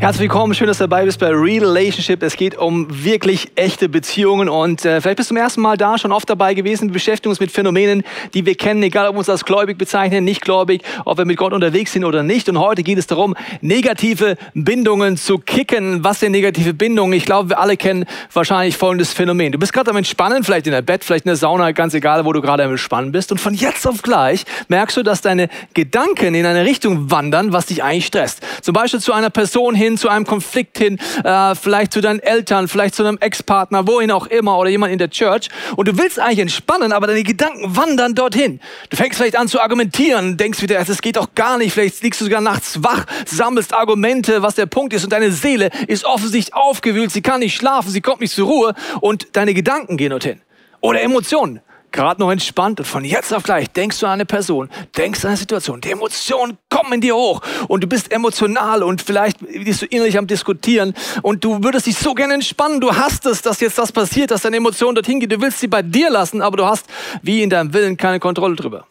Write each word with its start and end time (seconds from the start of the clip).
Herzlich 0.00 0.30
willkommen, 0.30 0.54
schön, 0.54 0.68
dass 0.68 0.78
du 0.78 0.84
dabei 0.84 1.04
bist 1.04 1.18
bei 1.18 1.30
Relationship. 1.30 2.22
Es 2.22 2.36
geht 2.36 2.56
um 2.56 2.86
wirklich 2.88 3.50
echte 3.56 3.88
Beziehungen 3.88 4.48
und 4.48 4.84
äh, 4.84 5.00
vielleicht 5.00 5.16
bist 5.16 5.28
du 5.28 5.34
zum 5.34 5.38
ersten 5.38 5.60
Mal 5.60 5.76
da, 5.76 5.98
schon 5.98 6.12
oft 6.12 6.30
dabei 6.30 6.54
gewesen. 6.54 6.90
Wir 6.90 6.92
beschäftigen 6.92 7.30
uns 7.30 7.40
mit 7.40 7.50
Phänomenen, 7.50 8.04
die 8.32 8.46
wir 8.46 8.54
kennen, 8.54 8.80
egal 8.84 9.08
ob 9.08 9.16
wir 9.16 9.18
uns 9.18 9.28
als 9.28 9.44
gläubig 9.44 9.76
bezeichnen, 9.76 10.22
nicht 10.22 10.40
gläubig, 10.42 10.84
ob 11.04 11.18
wir 11.18 11.24
mit 11.24 11.36
Gott 11.36 11.52
unterwegs 11.52 11.92
sind 11.92 12.04
oder 12.04 12.22
nicht. 12.22 12.48
Und 12.48 12.60
heute 12.60 12.84
geht 12.84 12.96
es 12.96 13.08
darum, 13.08 13.34
negative 13.60 14.36
Bindungen 14.54 15.16
zu 15.16 15.38
kicken. 15.38 16.04
Was 16.04 16.20
sind 16.20 16.30
negative 16.30 16.74
Bindungen? 16.74 17.14
Ich 17.14 17.24
glaube, 17.24 17.48
wir 17.48 17.58
alle 17.58 17.76
kennen 17.76 18.04
wahrscheinlich 18.32 18.76
folgendes 18.76 19.12
Phänomen. 19.12 19.50
Du 19.50 19.58
bist 19.58 19.72
gerade 19.72 19.90
am 19.90 19.96
Entspannen, 19.96 20.44
vielleicht 20.44 20.68
in 20.68 20.72
der 20.72 20.82
Bett, 20.82 21.02
vielleicht 21.02 21.24
in 21.24 21.30
der 21.30 21.36
Sauna, 21.36 21.72
ganz 21.72 21.92
egal, 21.92 22.24
wo 22.24 22.32
du 22.32 22.40
gerade 22.40 22.62
am 22.62 22.70
Entspannen 22.70 23.10
bist. 23.10 23.32
Und 23.32 23.40
von 23.40 23.52
jetzt 23.52 23.84
auf 23.84 24.02
gleich 24.02 24.44
merkst 24.68 24.96
du, 24.96 25.02
dass 25.02 25.22
deine 25.22 25.48
Gedanken 25.74 26.36
in 26.36 26.46
eine 26.46 26.64
Richtung 26.64 27.10
wandern, 27.10 27.52
was 27.52 27.66
dich 27.66 27.82
eigentlich 27.82 28.06
stresst. 28.06 28.42
Zum 28.62 28.74
Beispiel 28.74 29.00
zu 29.00 29.12
einer 29.12 29.30
Person 29.30 29.74
hin, 29.74 29.87
zu 29.96 30.08
einem 30.08 30.26
Konflikt 30.26 30.78
hin, 30.78 30.98
äh, 31.24 31.54
vielleicht 31.54 31.92
zu 31.92 32.00
deinen 32.00 32.20
Eltern, 32.20 32.68
vielleicht 32.68 32.94
zu 32.94 33.04
einem 33.04 33.18
Ex-Partner, 33.18 33.86
wohin 33.86 34.10
auch 34.10 34.26
immer 34.26 34.58
oder 34.58 34.70
jemand 34.70 34.92
in 34.92 34.98
der 34.98 35.10
Church. 35.10 35.48
Und 35.76 35.88
du 35.88 35.98
willst 35.98 36.18
eigentlich 36.20 36.40
entspannen, 36.40 36.92
aber 36.92 37.06
deine 37.06 37.22
Gedanken 37.22 37.76
wandern 37.76 38.14
dorthin. 38.14 38.60
Du 38.90 38.96
fängst 38.96 39.18
vielleicht 39.18 39.38
an 39.38 39.48
zu 39.48 39.60
argumentieren, 39.60 40.36
denkst 40.36 40.60
wieder, 40.62 40.84
das 40.84 41.00
geht 41.00 41.16
doch 41.16 41.34
gar 41.34 41.58
nicht. 41.58 41.72
Vielleicht 41.72 42.02
liegst 42.02 42.20
du 42.20 42.24
sogar 42.24 42.40
nachts 42.40 42.82
wach, 42.82 43.04
sammelst 43.26 43.74
Argumente, 43.74 44.42
was 44.42 44.54
der 44.54 44.66
Punkt 44.66 44.92
ist 44.92 45.04
und 45.04 45.12
deine 45.12 45.32
Seele 45.32 45.70
ist 45.86 46.04
offensichtlich 46.04 46.54
aufgewühlt. 46.54 47.10
Sie 47.10 47.22
kann 47.22 47.40
nicht 47.40 47.56
schlafen, 47.56 47.90
sie 47.90 48.00
kommt 48.00 48.20
nicht 48.20 48.34
zur 48.34 48.46
Ruhe 48.46 48.74
und 49.00 49.36
deine 49.36 49.54
Gedanken 49.54 49.96
gehen 49.96 50.10
dorthin. 50.10 50.40
Oder 50.80 51.02
Emotionen 51.02 51.60
gerade 51.92 52.20
noch 52.20 52.30
entspannt 52.30 52.80
und 52.80 52.86
von 52.86 53.04
jetzt 53.04 53.32
auf 53.32 53.42
gleich 53.42 53.70
denkst 53.70 54.00
du 54.00 54.06
an 54.06 54.12
eine 54.12 54.26
Person, 54.26 54.68
denkst 54.96 55.24
an 55.24 55.28
eine 55.28 55.36
Situation, 55.36 55.80
die 55.80 55.90
Emotionen 55.90 56.58
kommen 56.68 56.94
in 56.94 57.00
dir 57.00 57.14
hoch 57.14 57.40
und 57.68 57.82
du 57.82 57.86
bist 57.86 58.12
emotional 58.12 58.82
und 58.82 59.02
vielleicht 59.02 59.38
bist 59.40 59.82
du 59.82 59.86
innerlich 59.86 60.18
am 60.18 60.26
Diskutieren 60.26 60.94
und 61.22 61.44
du 61.44 61.62
würdest 61.62 61.86
dich 61.86 61.98
so 61.98 62.14
gerne 62.14 62.34
entspannen, 62.34 62.80
du 62.80 62.94
hast 62.94 63.26
es, 63.26 63.42
dass 63.42 63.60
jetzt 63.60 63.78
das 63.78 63.92
passiert, 63.92 64.30
dass 64.30 64.42
deine 64.42 64.56
Emotionen 64.56 64.94
dorthin 64.94 65.20
gehen, 65.20 65.28
du 65.28 65.40
willst 65.40 65.60
sie 65.60 65.68
bei 65.68 65.82
dir 65.82 66.10
lassen, 66.10 66.42
aber 66.42 66.56
du 66.56 66.66
hast 66.66 66.86
wie 67.22 67.42
in 67.42 67.50
deinem 67.50 67.72
Willen 67.72 67.96
keine 67.96 68.20
Kontrolle 68.20 68.56
drüber. 68.56 68.86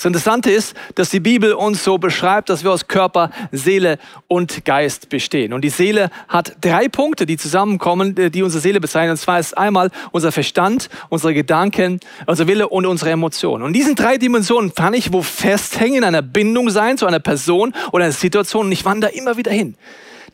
Das 0.00 0.06
Interessante 0.06 0.50
ist, 0.50 0.74
dass 0.94 1.10
die 1.10 1.20
Bibel 1.20 1.52
uns 1.52 1.84
so 1.84 1.98
beschreibt, 1.98 2.48
dass 2.48 2.64
wir 2.64 2.72
aus 2.72 2.88
Körper, 2.88 3.30
Seele 3.52 3.98
und 4.28 4.64
Geist 4.64 5.10
bestehen. 5.10 5.52
Und 5.52 5.60
die 5.60 5.68
Seele 5.68 6.08
hat 6.26 6.56
drei 6.62 6.88
Punkte, 6.88 7.26
die 7.26 7.36
zusammenkommen, 7.36 8.16
äh, 8.16 8.30
die 8.30 8.42
unsere 8.42 8.62
Seele 8.62 8.80
bezeichnen. 8.80 9.10
Und 9.10 9.16
zwar 9.18 9.38
ist 9.38 9.58
einmal 9.58 9.90
unser 10.10 10.32
Verstand, 10.32 10.88
unsere 11.10 11.34
Gedanken, 11.34 12.00
unser 12.24 12.46
Wille 12.46 12.70
und 12.70 12.86
unsere 12.86 13.10
Emotionen. 13.10 13.62
Und 13.62 13.74
diesen 13.74 13.94
drei 13.94 14.16
Dimensionen 14.16 14.74
kann 14.74 14.94
ich 14.94 15.12
wo 15.12 15.20
festhängen, 15.20 15.98
in 15.98 16.04
einer 16.04 16.22
Bindung 16.22 16.70
sein 16.70 16.96
zu 16.96 17.04
einer 17.04 17.20
Person 17.20 17.74
oder 17.92 18.04
einer 18.04 18.14
Situation 18.14 18.64
und 18.64 18.72
ich 18.72 18.86
wandere 18.86 19.12
immer 19.12 19.36
wieder 19.36 19.52
hin. 19.52 19.76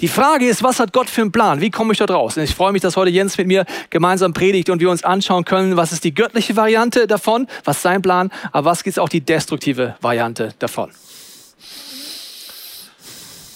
Die 0.01 0.09
Frage 0.09 0.47
ist, 0.47 0.63
was 0.63 0.79
hat 0.79 0.93
Gott 0.93 1.09
für 1.09 1.23
einen 1.23 1.33
Plan? 1.33 1.63
Wie 1.63 1.71
komme 1.71 1.93
ich 1.93 1.99
dort 1.99 2.11
raus? 2.11 2.37
Und 2.37 2.43
ich 2.43 2.55
freue 2.55 2.73
mich, 2.73 2.83
dass 2.83 2.97
heute 2.97 3.11
Jens 3.11 3.39
mit 3.39 3.47
mir 3.47 3.65
gemeinsam 3.89 4.35
predigt 4.35 4.69
und 4.69 4.81
wir 4.81 4.91
uns 4.91 5.03
anschauen 5.03 5.47
können, 5.47 5.79
was 5.79 5.93
ist 5.93 6.05
die 6.05 6.13
göttliche 6.13 6.55
Variante 6.55 7.07
davon, 7.07 7.47
was 7.65 7.77
ist 7.77 7.83
sein 7.83 8.03
Plan, 8.03 8.31
aber 8.53 8.71
was 8.71 8.83
ist 8.83 8.99
auch 8.99 9.09
die 9.09 9.23
destruktive 9.23 9.97
Variante 10.03 10.53
davon. 10.59 10.91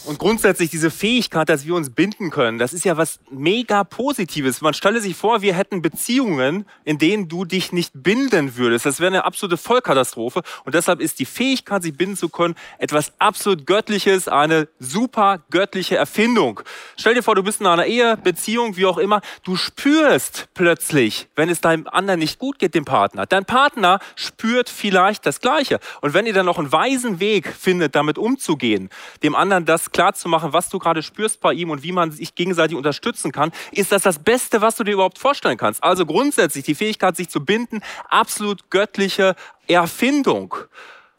Und 0.06 0.18
grundsätzlich 0.18 0.70
diese 0.70 0.90
Fähigkeit, 0.90 1.48
dass 1.50 1.66
wir 1.66 1.74
uns 1.74 1.90
binden 1.90 2.30
können, 2.30 2.58
das 2.58 2.72
ist 2.72 2.84
ja 2.84 2.96
was 2.96 3.20
mega 3.30 3.84
Positives. 3.84 4.62
Man 4.62 4.72
stelle 4.72 5.00
sich 5.00 5.14
vor, 5.14 5.42
wir 5.42 5.54
hätten 5.54 5.82
Beziehungen, 5.82 6.64
in 6.84 6.98
denen 6.98 7.28
du 7.28 7.44
dich 7.44 7.72
nicht 7.72 7.92
binden 7.94 8.56
würdest. 8.56 8.86
Das 8.86 9.00
wäre 9.00 9.08
eine 9.08 9.24
absolute 9.24 9.58
Vollkatastrophe. 9.58 10.42
Und 10.64 10.74
deshalb 10.74 11.00
ist 11.00 11.18
die 11.18 11.26
Fähigkeit, 11.26 11.82
sich 11.82 11.94
binden 11.94 12.16
zu 12.16 12.30
können, 12.30 12.54
etwas 12.78 13.12
absolut 13.18 13.66
Göttliches, 13.66 14.26
eine 14.26 14.68
super 14.78 15.40
göttliche 15.50 15.96
Erfindung. 15.96 16.60
Stell 16.96 17.14
dir 17.14 17.22
vor, 17.22 17.34
du 17.34 17.42
bist 17.42 17.60
in 17.60 17.66
einer 17.66 17.84
Ehe, 17.84 18.16
Beziehung, 18.16 18.76
wie 18.76 18.86
auch 18.86 18.98
immer. 18.98 19.20
Du 19.44 19.56
spürst 19.56 20.48
plötzlich, 20.54 21.28
wenn 21.36 21.50
es 21.50 21.60
deinem 21.60 21.86
anderen 21.86 22.20
nicht 22.20 22.38
gut 22.38 22.58
geht, 22.58 22.74
dem 22.74 22.86
Partner. 22.86 23.26
Dein 23.26 23.44
Partner 23.44 24.00
spürt 24.16 24.70
vielleicht 24.70 25.26
das 25.26 25.40
Gleiche. 25.40 25.78
Und 26.00 26.14
wenn 26.14 26.24
ihr 26.24 26.32
dann 26.32 26.46
noch 26.46 26.58
einen 26.58 26.72
weisen 26.72 27.20
Weg 27.20 27.52
findet, 27.52 27.94
damit 27.94 28.16
umzugehen, 28.16 28.88
dem 29.22 29.34
anderen 29.34 29.66
das 29.66 29.89
klar 29.92 30.14
zu 30.14 30.28
machen, 30.28 30.52
was 30.52 30.68
du 30.68 30.78
gerade 30.78 31.02
spürst 31.02 31.40
bei 31.40 31.52
ihm 31.52 31.70
und 31.70 31.82
wie 31.82 31.92
man 31.92 32.10
sich 32.10 32.34
gegenseitig 32.34 32.76
unterstützen 32.76 33.32
kann, 33.32 33.52
ist 33.72 33.92
das 33.92 34.02
das 34.02 34.18
Beste, 34.18 34.60
was 34.60 34.76
du 34.76 34.84
dir 34.84 34.92
überhaupt 34.92 35.18
vorstellen 35.18 35.56
kannst. 35.56 35.82
Also 35.82 36.06
grundsätzlich 36.06 36.64
die 36.64 36.74
Fähigkeit, 36.74 37.16
sich 37.16 37.28
zu 37.28 37.44
binden, 37.44 37.80
absolut 38.08 38.70
göttliche 38.70 39.36
Erfindung. 39.66 40.54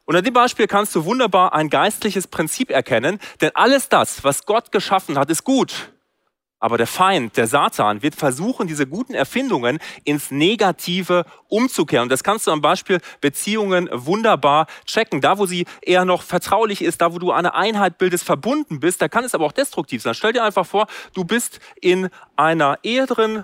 Und 0.06 0.16
an 0.16 0.24
dem 0.24 0.34
Beispiel 0.34 0.68
kannst 0.68 0.96
du 0.96 1.06
wunderbar 1.06 1.54
ein 1.54 1.70
geistliches 1.70 2.28
Prinzip 2.28 2.70
erkennen, 2.70 3.20
denn 3.40 3.52
alles 3.54 3.88
das, 3.88 4.24
was 4.24 4.46
Gott 4.46 4.72
geschaffen 4.72 5.18
hat, 5.18 5.30
ist 5.30 5.44
gut. 5.44 5.92
Aber 6.61 6.77
der 6.77 6.88
Feind, 6.88 7.35
der 7.35 7.47
Satan, 7.47 8.03
wird 8.03 8.16
versuchen, 8.16 8.67
diese 8.67 8.88
guten 8.88 9.13
Erfindungen 9.13 9.79
ins 10.03 10.31
Negative 10.31 11.25
umzukehren. 11.49 12.03
Und 12.03 12.11
das 12.11 12.23
kannst 12.23 12.47
du 12.47 12.51
am 12.51 12.61
Beispiel 12.61 13.01
Beziehungen 13.19 13.89
wunderbar 13.91 14.67
checken. 14.85 15.19
Da, 15.22 15.39
wo 15.39 15.47
sie 15.47 15.66
eher 15.81 16.05
noch 16.05 16.22
vertraulich 16.22 16.83
ist, 16.83 17.01
da, 17.01 17.13
wo 17.13 17.19
du 17.19 17.31
eine 17.31 17.55
Einheit 17.55 17.97
bildest, 17.97 18.23
verbunden 18.23 18.79
bist, 18.79 19.01
da 19.01 19.09
kann 19.09 19.23
es 19.23 19.35
aber 19.35 19.45
auch 19.45 19.51
destruktiv 19.51 20.03
sein. 20.03 20.13
Stell 20.13 20.33
dir 20.33 20.44
einfach 20.44 20.66
vor, 20.66 20.85
du 21.16 21.25
bist 21.25 21.59
in 21.81 22.09
einer 22.35 22.78
Ehe 22.83 23.07
drin, 23.07 23.43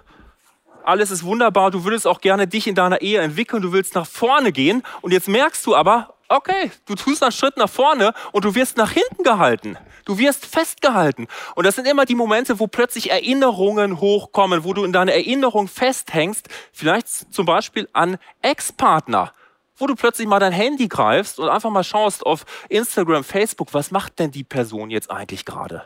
alles 0.84 1.11
ist 1.11 1.23
wunderbar, 1.23 1.72
du 1.72 1.84
würdest 1.84 2.07
auch 2.07 2.22
gerne 2.22 2.47
dich 2.47 2.67
in 2.67 2.75
deiner 2.75 3.01
Ehe 3.01 3.19
entwickeln, 3.19 3.61
du 3.61 3.73
willst 3.73 3.95
nach 3.95 4.07
vorne 4.07 4.53
gehen 4.53 4.84
und 5.01 5.11
jetzt 5.11 5.28
merkst 5.28 5.66
du 5.66 5.75
aber, 5.75 6.13
okay, 6.30 6.72
du 6.86 6.96
tust 6.96 7.24
einen 7.24 7.32
Schritt 7.32 7.58
nach 7.58 7.70
vorne 7.70 8.14
und 8.32 8.46
du 8.46 8.56
wirst 8.56 8.78
nach 8.78 8.92
hinten 8.92 9.24
gehalten. 9.24 9.78
Du 10.06 10.18
wirst 10.18 10.46
festgehalten. 10.46 11.28
Und 11.56 11.66
das 11.66 11.76
sind 11.76 11.88
immer 11.88 12.06
die 12.06 12.16
Momente, 12.16 12.60
wo 12.60 12.68
plötzlich 12.68 13.12
Erinnerungen 13.12 14.00
hochkommen, 14.00 14.64
wo 14.64 14.74
du 14.74 14.84
in 14.84 14.94
deiner 14.94 15.14
Erinnerung 15.14 15.68
festhängst, 15.68 16.48
vielleicht 16.72 17.34
zum 17.34 17.46
Beispiel 17.46 17.90
an 17.94 18.18
Ex-Partner, 18.42 19.34
wo 19.76 19.86
du 19.86 19.96
plötzlich 19.96 20.28
mal 20.28 20.40
dein 20.40 20.54
Handy 20.54 20.88
greifst 20.88 21.40
und 21.40 21.50
einfach 21.50 21.70
mal 21.70 21.84
schaust 21.84 22.26
auf 22.26 22.46
Instagram, 22.70 23.24
Facebook, 23.24 23.74
was 23.74 23.92
macht 23.92 24.20
denn 24.20 24.32
die 24.32 24.44
Person 24.44 24.90
jetzt 24.90 25.12
eigentlich 25.12 25.46
gerade? 25.46 25.84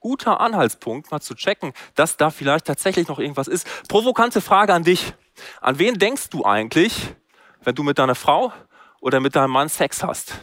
Guter 0.00 0.40
Anhaltspunkt, 0.40 1.10
mal 1.10 1.20
zu 1.20 1.34
checken, 1.34 1.72
dass 1.94 2.16
da 2.16 2.30
vielleicht 2.30 2.64
tatsächlich 2.64 3.06
noch 3.06 3.18
irgendwas 3.18 3.48
ist. 3.48 3.68
Provokante 3.88 4.40
Frage 4.40 4.72
an 4.72 4.82
dich. 4.82 5.12
An 5.60 5.78
wen 5.78 5.98
denkst 5.98 6.30
du 6.30 6.44
eigentlich, 6.44 7.14
wenn 7.62 7.74
du 7.74 7.82
mit 7.82 7.98
deiner 7.98 8.14
Frau 8.14 8.52
oder 9.00 9.20
mit 9.20 9.34
deinem 9.34 9.50
Mann 9.50 9.68
Sex 9.68 10.02
hast. 10.02 10.34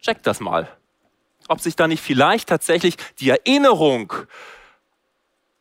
Check 0.00 0.22
das 0.22 0.40
mal. 0.40 0.68
Ob 1.48 1.60
sich 1.60 1.76
da 1.76 1.88
nicht 1.88 2.02
vielleicht 2.02 2.48
tatsächlich 2.48 2.96
die 3.18 3.30
Erinnerung 3.30 4.12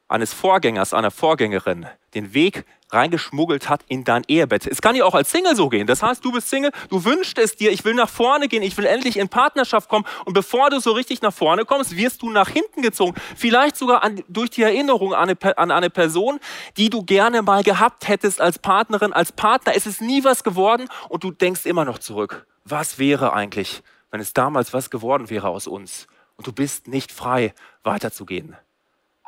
eines 0.07 0.33
Vorgängers, 0.33 0.93
einer 0.93 1.11
Vorgängerin 1.11 1.87
den 2.13 2.33
Weg 2.33 2.65
reingeschmuggelt 2.93 3.69
hat 3.69 3.83
in 3.87 4.03
dein 4.03 4.23
Ehebett. 4.27 4.67
Es 4.67 4.81
kann 4.81 4.95
ja 4.95 5.05
auch 5.05 5.15
als 5.15 5.31
Single 5.31 5.55
so 5.55 5.69
gehen. 5.69 5.87
Das 5.87 6.03
heißt, 6.03 6.23
du 6.23 6.31
bist 6.31 6.49
Single, 6.49 6.71
du 6.89 7.03
wünschst 7.05 7.37
es 7.37 7.55
dir, 7.55 7.71
ich 7.71 7.85
will 7.85 7.93
nach 7.93 8.09
vorne 8.09 8.47
gehen, 8.47 8.63
ich 8.63 8.77
will 8.77 8.85
endlich 8.85 9.17
in 9.17 9.29
Partnerschaft 9.29 9.89
kommen 9.89 10.05
und 10.25 10.33
bevor 10.33 10.69
du 10.69 10.79
so 10.79 10.91
richtig 10.91 11.21
nach 11.21 11.33
vorne 11.33 11.65
kommst, 11.65 11.95
wirst 11.95 12.21
du 12.21 12.29
nach 12.29 12.49
hinten 12.49 12.81
gezogen. 12.81 13.15
Vielleicht 13.35 13.75
sogar 13.75 14.03
an, 14.03 14.23
durch 14.27 14.49
die 14.49 14.63
Erinnerung 14.63 15.13
an 15.13 15.29
eine, 15.29 15.57
an 15.57 15.71
eine 15.71 15.89
Person, 15.89 16.39
die 16.77 16.89
du 16.89 17.03
gerne 17.03 17.41
mal 17.41 17.63
gehabt 17.63 18.07
hättest 18.07 18.41
als 18.41 18.59
Partnerin, 18.59 19.13
als 19.13 19.31
Partner. 19.31 19.73
Es 19.75 19.85
ist 19.85 20.01
nie 20.01 20.23
was 20.23 20.43
geworden 20.43 20.87
und 21.09 21.23
du 21.23 21.31
denkst 21.31 21.65
immer 21.65 21.85
noch 21.85 21.99
zurück. 21.99 22.45
Was 22.63 22.99
wäre 22.99 23.33
eigentlich, 23.33 23.81
wenn 24.11 24.21
es 24.21 24.33
damals 24.33 24.73
was 24.73 24.89
geworden 24.89 25.29
wäre 25.29 25.49
aus 25.49 25.67
uns? 25.67 26.07
Und 26.37 26.47
du 26.47 26.53
bist 26.53 26.87
nicht 26.87 27.11
frei, 27.11 27.53
weiterzugehen 27.83 28.55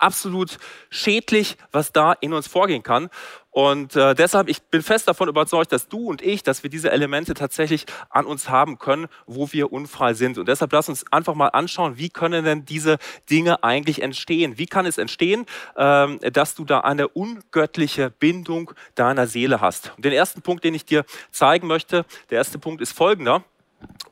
absolut 0.03 0.59
schädlich, 0.89 1.57
was 1.71 1.91
da 1.91 2.13
in 2.13 2.33
uns 2.33 2.47
vorgehen 2.47 2.83
kann. 2.83 3.09
Und 3.53 3.95
äh, 3.95 4.15
deshalb, 4.15 4.49
ich 4.49 4.63
bin 4.63 4.81
fest 4.81 5.07
davon 5.07 5.29
überzeugt, 5.29 5.71
dass 5.71 5.87
du 5.87 6.09
und 6.09 6.23
ich, 6.23 6.41
dass 6.41 6.63
wir 6.63 6.71
diese 6.71 6.91
Elemente 6.91 7.35
tatsächlich 7.35 7.85
an 8.09 8.25
uns 8.25 8.49
haben 8.49 8.79
können, 8.79 9.07
wo 9.27 9.53
wir 9.53 9.71
unfrei 9.71 10.15
sind. 10.15 10.39
Und 10.39 10.47
deshalb 10.47 10.73
lass 10.73 10.89
uns 10.89 11.05
einfach 11.11 11.35
mal 11.35 11.49
anschauen, 11.49 11.99
wie 11.99 12.09
können 12.09 12.43
denn 12.43 12.65
diese 12.65 12.97
Dinge 13.29 13.63
eigentlich 13.63 14.01
entstehen? 14.01 14.57
Wie 14.57 14.65
kann 14.65 14.87
es 14.87 14.97
entstehen, 14.97 15.45
ähm, 15.77 16.19
dass 16.33 16.55
du 16.55 16.65
da 16.65 16.79
eine 16.79 17.07
ungöttliche 17.07 18.09
Bindung 18.09 18.71
deiner 18.95 19.27
Seele 19.27 19.61
hast? 19.61 19.93
Und 19.97 20.03
den 20.03 20.13
ersten 20.13 20.41
Punkt, 20.41 20.63
den 20.63 20.73
ich 20.73 20.85
dir 20.85 21.05
zeigen 21.29 21.67
möchte, 21.67 22.05
der 22.31 22.39
erste 22.39 22.57
Punkt 22.57 22.81
ist 22.81 22.93
folgender. 22.93 23.43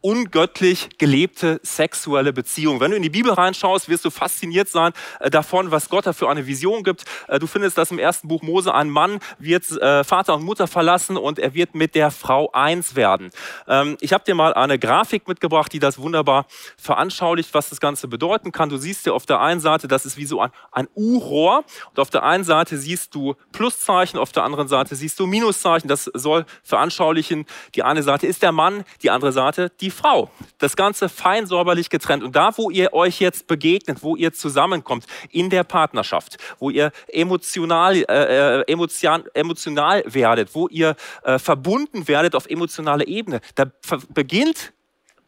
Ungöttlich 0.02 0.90
gelebte 0.98 1.60
sexuelle 1.64 2.34
Beziehung. 2.34 2.80
Wenn 2.80 2.92
du 2.92 2.98
in 2.98 3.04
die 3.04 3.10
Bibel 3.10 3.32
reinschaust, 3.32 3.88
wirst 3.88 4.04
du 4.04 4.10
fasziniert 4.10 4.68
sein 4.68 4.94
äh, 5.20 5.30
davon, 5.30 5.72
was 5.72 5.90
Gott 5.90 6.08
da 6.08 6.14
für 6.14 6.30
eine 6.30 6.48
Vision 6.48 6.84
gibt. 6.84 7.06
Äh, 7.28 7.40
du 7.40 7.48
findest 7.48 7.78
das 7.78 7.92
im 7.92 8.00
ersten 8.00 8.28
Buch 8.28 8.42
Mose. 8.42 8.74
Ein 8.74 8.90
Mann 8.90 9.20
wird 9.38 9.70
äh, 9.70 10.04
Vater 10.04 10.36
und 10.36 10.44
Mutter 10.44 10.68
verlassen 10.68 11.18
und 11.18 11.38
er 11.38 11.54
wird 11.54 11.76
mit 11.76 11.94
der 11.94 12.10
Frau 12.10 12.52
eins 12.52 12.96
werden. 12.96 13.30
Ähm, 13.68 13.96
ich 14.02 14.12
habe 14.12 14.24
dir 14.24 14.34
mal 14.34 14.54
eine 14.56 14.80
Grafik 14.80 15.28
mitgebracht, 15.28 15.72
die 15.72 15.80
das 15.80 16.00
wunderbar 16.00 16.48
veranschaulicht, 16.78 17.54
was 17.54 17.70
das 17.70 17.80
Ganze 17.80 18.08
bedeuten 18.08 18.52
kann. 18.52 18.70
Du 18.70 18.78
siehst 18.78 19.04
hier 19.04 19.14
auf 19.14 19.28
der 19.28 19.40
einen 19.40 19.60
Seite, 19.60 19.88
das 19.88 20.06
ist 20.06 20.18
wie 20.18 20.26
so 20.26 20.42
ein, 20.42 20.52
ein 20.72 20.88
U-Rohr 20.96 21.64
und 21.90 22.00
auf 22.00 22.10
der 22.10 22.24
einen 22.24 22.44
Seite 22.44 22.78
siehst 22.78 23.14
du 23.14 23.36
Pluszeichen, 23.52 24.20
auf 24.20 24.32
der 24.32 24.44
anderen 24.44 24.68
Seite 24.68 24.96
siehst 24.96 25.20
du 25.20 25.28
Minuszeichen. 25.28 25.88
Das 25.88 26.06
soll 26.06 26.46
veranschaulichen, 26.64 27.46
die 27.76 27.84
eine 27.84 28.02
Seite 28.02 28.26
ist 28.26 28.42
der 28.42 28.52
Mann, 28.52 28.84
die 29.04 29.12
andere 29.12 29.32
Seite 29.32 29.61
die 29.70 29.92
Frau. 29.92 30.30
Das 30.58 30.76
Ganze 30.76 31.10
fein 31.10 31.46
säuberlich 31.46 31.90
getrennt. 31.90 32.24
Und 32.24 32.36
da, 32.36 32.58
wo 32.58 32.70
ihr 32.70 32.94
euch 32.94 33.20
jetzt 33.20 33.48
begegnet, 33.48 34.04
wo 34.04 34.16
ihr 34.16 34.34
zusammenkommt 34.34 35.06
in 35.30 35.50
der 35.50 35.64
Partnerschaft, 35.64 36.38
wo 36.60 36.70
ihr 36.70 36.92
emotional, 37.08 37.96
äh, 37.96 38.62
äh 38.62 38.64
emotion, 38.72 39.24
emotional 39.34 40.04
werdet, 40.06 40.56
wo 40.56 40.68
ihr 40.68 40.96
äh, 41.24 41.40
verbunden 41.40 42.08
werdet 42.08 42.36
auf 42.36 42.48
emotionaler 42.48 43.08
Ebene, 43.08 43.42
da 43.56 43.66
beginnt 44.14 44.74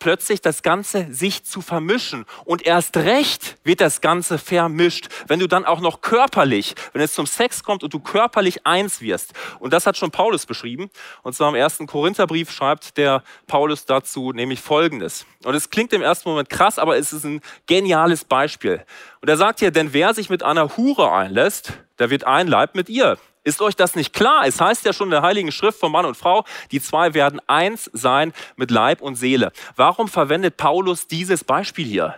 plötzlich 0.03 0.41
das 0.41 0.63
Ganze 0.63 1.07
sich 1.13 1.45
zu 1.45 1.61
vermischen. 1.61 2.25
Und 2.43 2.65
erst 2.65 2.97
recht 2.97 3.55
wird 3.63 3.79
das 3.79 4.01
Ganze 4.01 4.37
vermischt, 4.37 5.07
wenn 5.27 5.39
du 5.39 5.47
dann 5.47 5.63
auch 5.63 5.79
noch 5.79 6.01
körperlich, 6.01 6.75
wenn 6.91 7.01
es 7.01 7.13
zum 7.13 7.25
Sex 7.25 7.63
kommt 7.63 7.83
und 7.83 7.93
du 7.93 8.01
körperlich 8.01 8.67
eins 8.67 8.99
wirst. 8.99 9.31
Und 9.59 9.71
das 9.71 9.85
hat 9.85 9.95
schon 9.95 10.11
Paulus 10.11 10.45
beschrieben. 10.45 10.89
Und 11.21 11.35
zwar 11.35 11.47
im 11.47 11.55
ersten 11.55 11.87
Korintherbrief 11.87 12.51
schreibt 12.51 12.97
der 12.97 13.23
Paulus 13.47 13.85
dazu 13.85 14.33
nämlich 14.33 14.59
Folgendes. 14.59 15.25
Und 15.45 15.55
es 15.55 15.69
klingt 15.69 15.93
im 15.93 16.01
ersten 16.01 16.27
Moment 16.27 16.49
krass, 16.49 16.79
aber 16.79 16.97
es 16.97 17.13
ist 17.13 17.23
ein 17.23 17.39
geniales 17.65 18.25
Beispiel. 18.25 18.83
Und 19.21 19.29
er 19.29 19.37
sagt 19.37 19.59
hier, 19.59 19.71
denn 19.71 19.93
wer 19.93 20.13
sich 20.13 20.29
mit 20.29 20.43
einer 20.43 20.75
Hure 20.75 21.13
einlässt, 21.13 21.71
der 21.97 22.09
wird 22.09 22.25
ein 22.25 22.49
Leib 22.49 22.75
mit 22.75 22.89
ihr. 22.89 23.17
Ist 23.43 23.61
euch 23.61 23.75
das 23.75 23.95
nicht 23.95 24.13
klar? 24.13 24.47
Es 24.47 24.61
heißt 24.61 24.85
ja 24.85 24.93
schon 24.93 25.07
in 25.07 25.11
der 25.11 25.21
Heiligen 25.21 25.51
Schrift 25.51 25.79
von 25.79 25.91
Mann 25.91 26.05
und 26.05 26.15
Frau, 26.15 26.45
die 26.71 26.81
zwei 26.81 27.13
werden 27.13 27.41
eins 27.47 27.89
sein 27.93 28.33
mit 28.55 28.71
Leib 28.71 29.01
und 29.01 29.15
Seele. 29.15 29.51
Warum 29.75 30.07
verwendet 30.07 30.55
Paulus 30.57 31.07
dieses 31.07 31.43
Beispiel 31.43 31.85
hier? 31.85 32.15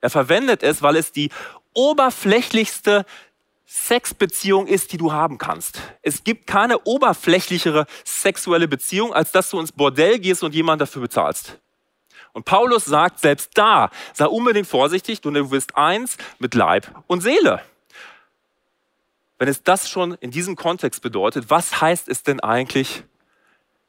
Er 0.00 0.10
verwendet 0.10 0.62
es, 0.62 0.82
weil 0.82 0.96
es 0.96 1.12
die 1.12 1.30
oberflächlichste 1.74 3.06
Sexbeziehung 3.66 4.66
ist, 4.66 4.92
die 4.92 4.98
du 4.98 5.12
haben 5.12 5.38
kannst. 5.38 5.80
Es 6.02 6.22
gibt 6.22 6.46
keine 6.46 6.78
oberflächlichere 6.84 7.86
sexuelle 8.04 8.68
Beziehung, 8.68 9.12
als 9.12 9.32
dass 9.32 9.50
du 9.50 9.60
ins 9.60 9.72
Bordell 9.72 10.18
gehst 10.18 10.42
und 10.42 10.54
jemand 10.54 10.80
dafür 10.80 11.02
bezahlst. 11.02 11.58
Und 12.32 12.44
Paulus 12.44 12.84
sagt 12.84 13.20
selbst 13.20 13.50
da, 13.54 13.90
sei 14.12 14.26
unbedingt 14.26 14.66
vorsichtig, 14.66 15.20
du 15.20 15.50
wirst 15.50 15.76
eins 15.76 16.16
mit 16.38 16.54
Leib 16.54 16.90
und 17.06 17.20
Seele. 17.20 17.62
Wenn 19.38 19.48
es 19.48 19.62
das 19.62 19.88
schon 19.88 20.14
in 20.14 20.30
diesem 20.30 20.56
Kontext 20.56 21.02
bedeutet, 21.02 21.50
was 21.50 21.80
heißt 21.80 22.08
es 22.08 22.22
denn 22.22 22.40
eigentlich 22.40 23.04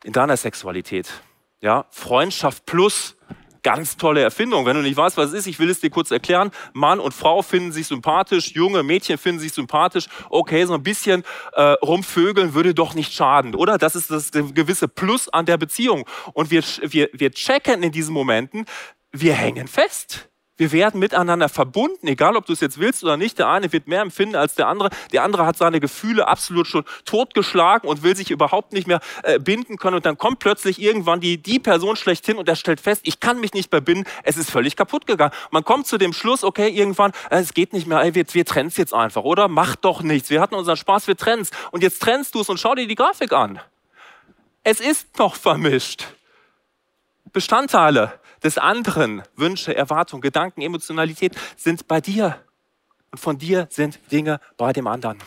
in 0.03 0.13
deiner 0.13 0.37
Sexualität? 0.37 1.21
Ja, 1.61 1.85
Freundschaft 1.89 2.65
plus 2.65 3.15
ganz 3.65 3.97
tolle 3.97 4.21
Erfindung. 4.21 4.67
Wenn 4.67 4.75
du 4.75 4.83
nicht 4.83 4.95
weißt, 4.95 5.17
was 5.17 5.29
es 5.29 5.33
ist, 5.33 5.47
ich 5.47 5.57
will 5.57 5.71
es 5.71 5.79
dir 5.79 5.89
kurz 5.89 6.11
erklären. 6.11 6.51
Mann 6.73 6.99
und 6.99 7.15
Frau 7.15 7.41
finden 7.41 7.71
sich 7.71 7.87
sympathisch, 7.87 8.51
junge 8.51 8.83
Mädchen 8.83 9.17
finden 9.17 9.39
sich 9.39 9.53
sympathisch. 9.53 10.05
Okay, 10.29 10.65
so 10.65 10.75
ein 10.75 10.83
bisschen 10.83 11.23
äh, 11.53 11.61
rumvögeln 11.81 12.53
würde 12.53 12.75
doch 12.75 12.93
nicht 12.93 13.11
schaden, 13.11 13.55
oder? 13.55 13.79
Das 13.79 13.95
ist 13.95 14.11
das 14.11 14.31
gewisse 14.31 14.87
Plus 14.87 15.29
an 15.29 15.47
der 15.47 15.57
Beziehung. 15.57 16.07
Und 16.33 16.51
wir, 16.51 16.63
wir, 16.83 17.09
wir 17.11 17.31
checken 17.31 17.81
in 17.81 17.91
diesen 17.91 18.13
Momenten, 18.13 18.65
wir 19.11 19.33
hängen 19.33 19.67
fest. 19.67 20.29
Wir 20.57 20.71
werden 20.71 21.01
miteinander 21.01 21.49
verbunden, 21.49 22.07
egal 22.07 22.37
ob 22.37 22.45
du 22.45 22.53
es 22.53 22.61
jetzt 22.61 22.79
willst 22.79 23.03
oder 23.03 23.17
nicht. 23.17 23.37
Der 23.39 23.49
eine 23.49 23.73
wird 23.73 23.87
mehr 23.87 24.01
empfinden 24.01 24.37
als 24.37 24.55
der 24.55 24.67
andere. 24.67 24.89
Der 25.11 25.23
andere 25.23 25.45
hat 25.45 25.57
seine 25.57 25.81
Gefühle 25.81 26.29
absolut 26.29 26.67
schon 26.67 26.85
totgeschlagen 27.03 27.89
und 27.89 28.03
will 28.03 28.15
sich 28.15 28.31
überhaupt 28.31 28.71
nicht 28.71 28.87
mehr 28.87 29.01
äh, 29.23 29.37
binden 29.37 29.75
können. 29.75 29.97
Und 29.97 30.05
dann 30.05 30.17
kommt 30.17 30.39
plötzlich 30.39 30.81
irgendwann 30.81 31.19
die, 31.19 31.37
die 31.37 31.59
Person 31.59 31.97
schlechthin 31.97 32.37
und 32.37 32.47
er 32.47 32.55
stellt 32.55 32.79
fest, 32.79 33.01
ich 33.03 33.19
kann 33.19 33.41
mich 33.41 33.53
nicht 33.53 33.69
mehr 33.69 33.81
binden. 33.81 34.09
Es 34.23 34.37
ist 34.37 34.49
völlig 34.49 34.77
kaputt 34.77 35.05
gegangen. 35.07 35.33
Man 35.51 35.65
kommt 35.65 35.87
zu 35.87 35.97
dem 35.97 36.13
Schluss, 36.13 36.45
okay, 36.45 36.69
irgendwann, 36.69 37.11
äh, 37.29 37.39
es 37.39 37.53
geht 37.53 37.73
nicht 37.73 37.85
mehr, 37.85 37.99
ey, 37.99 38.15
wir, 38.15 38.25
wir 38.31 38.45
trennen 38.45 38.69
es 38.69 38.77
jetzt 38.77 38.93
einfach, 38.93 39.23
oder? 39.23 39.49
Mach 39.49 39.75
doch 39.75 40.03
nichts. 40.03 40.29
Wir 40.29 40.39
hatten 40.39 40.55
unseren 40.55 40.77
Spaß, 40.77 41.07
wir 41.07 41.17
trennen 41.17 41.45
Und 41.71 41.83
jetzt 41.83 42.01
trennst 42.01 42.33
du 42.33 42.39
es 42.39 42.47
und 42.47 42.59
schau 42.61 42.75
dir 42.75 42.87
die 42.87 42.95
Grafik 42.95 43.33
an. 43.33 43.59
Es 44.63 44.79
ist 44.79 45.19
noch 45.19 45.35
vermischt. 45.35 46.05
Bestandteile 47.33 48.19
des 48.45 48.57
anderen, 48.59 49.23
Wünsche, 49.35 49.75
Erwartungen, 49.75 50.21
Gedanken, 50.21 50.61
Emotionalität 50.61 51.35
sind 51.57 51.87
bei 51.87 51.99
dir. 51.99 52.39
Und 53.11 53.17
von 53.17 53.37
dir 53.37 53.67
sind 53.71 53.99
Dinge 54.11 54.39
bei 54.55 54.71
dem 54.71 54.87
anderen. 54.87 55.17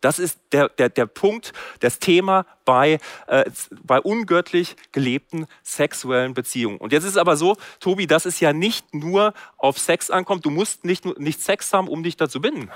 Das 0.00 0.18
ist 0.18 0.38
der, 0.52 0.68
der, 0.68 0.90
der 0.90 1.06
Punkt, 1.06 1.54
das 1.80 1.98
Thema 1.98 2.44
bei, 2.64 2.98
äh, 3.26 3.44
bei 3.82 4.00
ungöttlich 4.00 4.76
gelebten 4.92 5.46
sexuellen 5.62 6.34
Beziehungen. 6.34 6.78
Und 6.78 6.92
jetzt 6.92 7.04
ist 7.04 7.10
es 7.10 7.16
aber 7.16 7.36
so, 7.36 7.56
Tobi, 7.80 8.06
dass 8.06 8.24
es 8.24 8.40
ja 8.40 8.52
nicht 8.52 8.94
nur 8.94 9.34
auf 9.56 9.78
Sex 9.78 10.10
ankommt. 10.10 10.44
Du 10.44 10.50
musst 10.50 10.84
nicht, 10.84 11.04
nicht 11.18 11.42
Sex 11.42 11.72
haben, 11.72 11.88
um 11.88 12.02
dich 12.02 12.16
dazu 12.16 12.40
binden. 12.40 12.70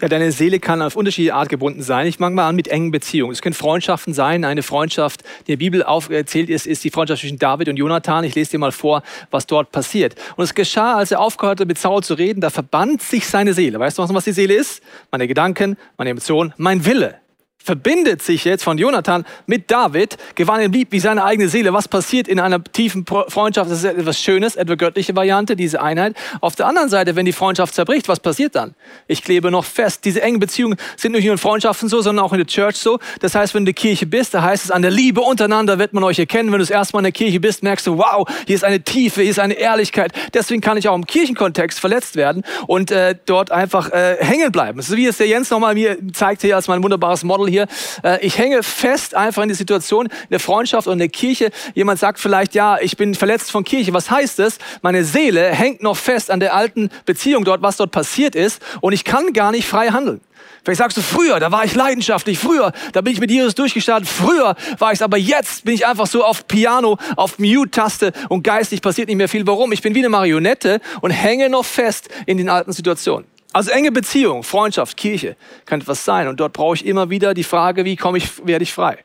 Ja, 0.00 0.08
deine 0.08 0.32
Seele 0.32 0.60
kann 0.60 0.82
auf 0.82 0.96
unterschiedliche 0.96 1.34
Art 1.34 1.48
gebunden 1.48 1.82
sein. 1.82 2.06
Ich 2.06 2.18
mag 2.18 2.32
mal 2.32 2.48
an 2.48 2.56
mit 2.56 2.68
engen 2.68 2.90
Beziehungen. 2.90 3.32
Es 3.32 3.42
können 3.42 3.54
Freundschaften 3.54 4.14
sein. 4.14 4.44
Eine 4.44 4.62
Freundschaft, 4.62 5.22
die 5.46 5.52
in 5.52 5.58
der 5.58 5.64
Bibel 5.64 5.82
aufgezählt 5.82 6.48
ist, 6.48 6.66
ist 6.66 6.84
die 6.84 6.90
Freundschaft 6.90 7.20
zwischen 7.20 7.38
David 7.38 7.68
und 7.68 7.76
Jonathan. 7.76 8.24
Ich 8.24 8.34
lese 8.34 8.52
dir 8.52 8.58
mal 8.58 8.72
vor, 8.72 9.02
was 9.30 9.46
dort 9.46 9.72
passiert. 9.72 10.14
Und 10.36 10.44
es 10.44 10.54
geschah, 10.54 10.96
als 10.96 11.10
er 11.10 11.20
aufgehörte, 11.20 11.66
mit 11.66 11.78
Saul 11.78 12.02
zu 12.02 12.14
reden, 12.14 12.40
da 12.40 12.50
verband 12.50 13.02
sich 13.02 13.26
seine 13.26 13.54
Seele. 13.54 13.78
Weißt 13.78 13.98
du, 13.98 14.08
was 14.08 14.24
die 14.24 14.32
Seele 14.32 14.54
ist? 14.54 14.82
Meine 15.10 15.28
Gedanken, 15.28 15.76
meine 15.96 16.10
Emotionen, 16.10 16.54
mein 16.56 16.84
Wille 16.84 17.20
verbindet 17.62 18.22
sich 18.22 18.44
jetzt 18.44 18.64
von 18.64 18.78
Jonathan 18.78 19.26
mit 19.46 19.70
David, 19.70 20.16
gewann 20.34 20.62
ihm 20.62 20.72
lieb 20.72 20.88
wie 20.90 21.00
seine 21.00 21.24
eigene 21.24 21.48
Seele. 21.48 21.72
Was 21.72 21.88
passiert 21.88 22.26
in 22.28 22.40
einer 22.40 22.62
tiefen 22.64 23.04
Freundschaft? 23.04 23.70
Das 23.70 23.78
ist 23.78 23.84
etwas 23.84 24.20
Schönes, 24.20 24.56
etwa 24.56 24.74
göttliche 24.74 25.14
Variante, 25.14 25.56
diese 25.56 25.82
Einheit. 25.82 26.16
Auf 26.40 26.56
der 26.56 26.66
anderen 26.66 26.88
Seite, 26.88 27.16
wenn 27.16 27.26
die 27.26 27.32
Freundschaft 27.32 27.74
zerbricht, 27.74 28.08
was 28.08 28.20
passiert 28.20 28.54
dann? 28.54 28.74
Ich 29.06 29.22
klebe 29.22 29.50
noch 29.50 29.64
fest. 29.64 30.04
Diese 30.04 30.22
engen 30.22 30.40
Beziehungen 30.40 30.78
sind 30.96 31.12
nicht 31.12 31.24
nur 31.24 31.32
in 31.32 31.38
Freundschaften 31.38 31.88
so, 31.88 32.00
sondern 32.00 32.24
auch 32.24 32.32
in 32.32 32.38
der 32.38 32.46
Church 32.46 32.76
so. 32.76 33.00
Das 33.20 33.34
heißt, 33.34 33.54
wenn 33.54 33.64
du 33.64 33.70
in 33.70 33.74
der 33.74 33.82
Kirche 33.82 34.06
bist, 34.06 34.32
da 34.34 34.42
heißt 34.42 34.64
es, 34.64 34.70
an 34.70 34.82
der 34.82 34.90
Liebe 34.90 35.20
untereinander 35.20 35.78
wird 35.78 35.92
man 35.92 36.04
euch 36.04 36.18
erkennen. 36.18 36.50
Wenn 36.50 36.60
du 36.60 36.64
das 36.64 36.70
erste 36.70 36.94
Mal 36.94 37.00
in 37.00 37.04
der 37.04 37.12
Kirche 37.12 37.40
bist, 37.40 37.62
merkst 37.62 37.86
du, 37.86 37.98
wow, 37.98 38.26
hier 38.46 38.54
ist 38.54 38.64
eine 38.64 38.82
Tiefe, 38.82 39.20
hier 39.22 39.30
ist 39.30 39.40
eine 39.40 39.54
Ehrlichkeit. 39.54 40.12
Deswegen 40.32 40.60
kann 40.60 40.76
ich 40.78 40.88
auch 40.88 40.94
im 40.94 41.06
Kirchenkontext 41.06 41.78
verletzt 41.78 42.16
werden 42.16 42.44
und 42.66 42.90
äh, 42.90 43.14
dort 43.26 43.50
einfach 43.50 43.90
äh, 43.90 44.16
hängen 44.20 44.52
bleiben. 44.52 44.80
So 44.80 44.96
wie 44.96 45.06
es 45.06 45.18
der 45.18 45.26
Jens 45.26 45.50
nochmal 45.50 45.74
mir 45.74 45.98
zeigt 46.12 46.42
hier 46.42 46.56
als 46.56 46.68
mein 46.68 46.82
wunderbares 46.82 47.24
Model 47.24 47.47
hier 47.50 47.58
hier. 47.58 47.66
Äh, 48.02 48.24
ich 48.24 48.38
hänge 48.38 48.62
fest 48.62 49.14
einfach 49.14 49.42
in 49.42 49.48
die 49.48 49.54
Situation, 49.54 50.06
in 50.06 50.30
der 50.30 50.40
Freundschaft 50.40 50.86
und 50.86 50.94
in 50.94 50.98
der 50.98 51.08
Kirche. 51.08 51.50
Jemand 51.74 51.98
sagt 51.98 52.18
vielleicht, 52.18 52.54
ja, 52.54 52.78
ich 52.80 52.96
bin 52.96 53.14
verletzt 53.14 53.50
von 53.50 53.64
Kirche. 53.64 53.92
Was 53.92 54.10
heißt 54.10 54.38
das? 54.38 54.58
Meine 54.82 55.04
Seele 55.04 55.48
hängt 55.50 55.82
noch 55.82 55.96
fest 55.96 56.30
an 56.30 56.40
der 56.40 56.54
alten 56.54 56.90
Beziehung 57.04 57.44
dort, 57.44 57.62
was 57.62 57.76
dort 57.76 57.90
passiert 57.90 58.34
ist 58.34 58.62
und 58.80 58.92
ich 58.92 59.04
kann 59.04 59.32
gar 59.32 59.50
nicht 59.52 59.66
frei 59.66 59.88
handeln. 59.88 60.20
Vielleicht 60.64 60.78
sagst 60.78 60.96
du, 60.96 61.02
früher, 61.02 61.40
da 61.40 61.50
war 61.50 61.64
ich 61.64 61.74
leidenschaftlich, 61.74 62.38
früher, 62.38 62.72
da 62.92 63.00
bin 63.00 63.12
ich 63.12 63.20
mit 63.20 63.30
Jesus 63.30 63.54
durchgestartet, 63.54 64.08
früher 64.08 64.54
war 64.78 64.92
ich 64.92 65.02
aber 65.02 65.16
jetzt 65.16 65.64
bin 65.64 65.74
ich 65.74 65.86
einfach 65.86 66.06
so 66.06 66.24
auf 66.24 66.46
Piano, 66.46 66.98
auf 67.16 67.38
Mute-Taste 67.38 68.12
und 68.28 68.42
geistig 68.42 68.82
passiert 68.82 69.08
nicht 69.08 69.16
mehr 69.16 69.28
viel. 69.28 69.46
Warum? 69.46 69.72
Ich 69.72 69.82
bin 69.82 69.94
wie 69.94 70.00
eine 70.00 70.10
Marionette 70.10 70.80
und 71.00 71.10
hänge 71.10 71.48
noch 71.48 71.64
fest 71.64 72.08
in 72.26 72.36
den 72.36 72.48
alten 72.48 72.72
Situationen. 72.72 73.37
Also 73.52 73.70
enge 73.70 73.92
Beziehung, 73.92 74.42
Freundschaft, 74.42 74.96
Kirche 74.96 75.36
kann 75.64 75.80
etwas 75.80 76.04
sein. 76.04 76.28
Und 76.28 76.38
dort 76.38 76.52
brauche 76.52 76.76
ich 76.76 76.86
immer 76.86 77.10
wieder 77.10 77.34
die 77.34 77.44
Frage, 77.44 77.84
wie 77.84 77.96
komme 77.96 78.18
ich, 78.18 78.46
werde 78.46 78.62
ich 78.62 78.72
frei? 78.72 78.98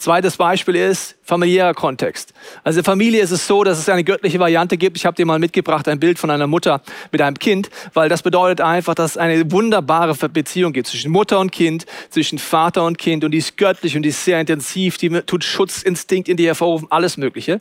Zweites 0.00 0.38
Beispiel 0.38 0.76
ist 0.76 1.16
familiärer 1.24 1.74
Kontext. 1.74 2.32
Also 2.64 2.78
in 2.78 2.84
der 2.84 2.90
Familie 2.90 3.22
ist 3.22 3.32
es 3.32 3.46
so, 3.46 3.64
dass 3.64 3.78
es 3.78 3.86
eine 3.90 4.02
göttliche 4.02 4.38
Variante 4.38 4.78
gibt. 4.78 4.96
Ich 4.96 5.04
habe 5.04 5.14
dir 5.14 5.26
mal 5.26 5.38
mitgebracht 5.38 5.86
ein 5.88 6.00
Bild 6.00 6.18
von 6.18 6.30
einer 6.30 6.46
Mutter 6.46 6.80
mit 7.12 7.20
einem 7.20 7.38
Kind, 7.38 7.68
weil 7.92 8.08
das 8.08 8.22
bedeutet 8.22 8.62
einfach, 8.62 8.94
dass 8.94 9.10
es 9.10 9.16
eine 9.18 9.52
wunderbare 9.52 10.14
Beziehung 10.30 10.72
gibt 10.72 10.86
zwischen 10.86 11.12
Mutter 11.12 11.38
und 11.38 11.52
Kind, 11.52 11.84
zwischen 12.08 12.38
Vater 12.38 12.86
und 12.86 12.96
Kind 12.96 13.24
und 13.24 13.32
die 13.32 13.38
ist 13.38 13.58
göttlich 13.58 13.94
und 13.94 14.02
die 14.02 14.08
ist 14.08 14.24
sehr 14.24 14.40
intensiv, 14.40 14.96
die 14.96 15.10
tut 15.10 15.44
Schutzinstinkt 15.44 16.30
in 16.30 16.38
dir 16.38 16.46
hervorrufen, 16.46 16.88
alles 16.90 17.18
Mögliche. 17.18 17.60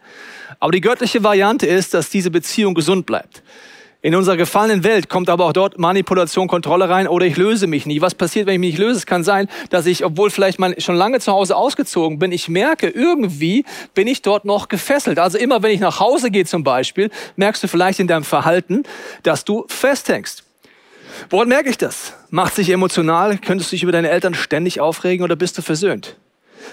Aber 0.61 0.71
die 0.71 0.79
göttliche 0.79 1.21
Variante 1.21 1.67
ist, 1.67 1.93
dass 1.93 2.09
diese 2.09 2.31
Beziehung 2.31 2.73
gesund 2.73 3.05
bleibt. 3.05 3.43
In 4.01 4.15
unserer 4.15 4.37
gefallenen 4.37 4.85
Welt 4.85 5.09
kommt 5.09 5.29
aber 5.29 5.43
auch 5.43 5.51
dort 5.51 5.77
Manipulation, 5.77 6.47
Kontrolle 6.47 6.87
rein 6.87 7.05
oder 7.05 7.25
ich 7.25 7.35
löse 7.35 7.67
mich 7.67 7.85
nie. 7.85 7.99
Was 7.99 8.15
passiert, 8.15 8.47
wenn 8.47 8.53
ich 8.53 8.59
mich 8.59 8.69
nicht 8.71 8.79
löse? 8.79 8.99
Es 8.99 9.05
kann 9.05 9.25
sein, 9.25 9.49
dass 9.71 9.85
ich, 9.85 10.05
obwohl 10.05 10.29
vielleicht 10.29 10.57
mal 10.57 10.73
schon 10.79 10.95
lange 10.95 11.19
zu 11.19 11.33
Hause 11.33 11.57
ausgezogen 11.57 12.17
bin, 12.17 12.31
ich 12.31 12.47
merke, 12.47 12.87
irgendwie 12.87 13.65
bin 13.93 14.07
ich 14.07 14.21
dort 14.21 14.45
noch 14.45 14.69
gefesselt. 14.69 15.19
Also 15.19 15.37
immer, 15.37 15.63
wenn 15.63 15.71
ich 15.71 15.81
nach 15.81 15.99
Hause 15.99 16.31
gehe 16.31 16.45
zum 16.45 16.63
Beispiel, 16.63 17.09
merkst 17.35 17.61
du 17.61 17.67
vielleicht 17.67 17.99
in 17.99 18.07
deinem 18.07 18.23
Verhalten, 18.23 18.83
dass 19.23 19.43
du 19.43 19.65
festhängst. 19.67 20.45
Woran 21.29 21.49
merke 21.49 21.69
ich 21.69 21.77
das? 21.77 22.13
Macht 22.29 22.55
sich 22.55 22.69
emotional? 22.69 23.37
Könntest 23.37 23.69
du 23.71 23.75
dich 23.75 23.83
über 23.83 23.91
deine 23.91 24.11
Eltern 24.11 24.33
ständig 24.33 24.79
aufregen 24.79 25.25
oder 25.25 25.35
bist 25.35 25.57
du 25.57 25.61
versöhnt? 25.61 26.15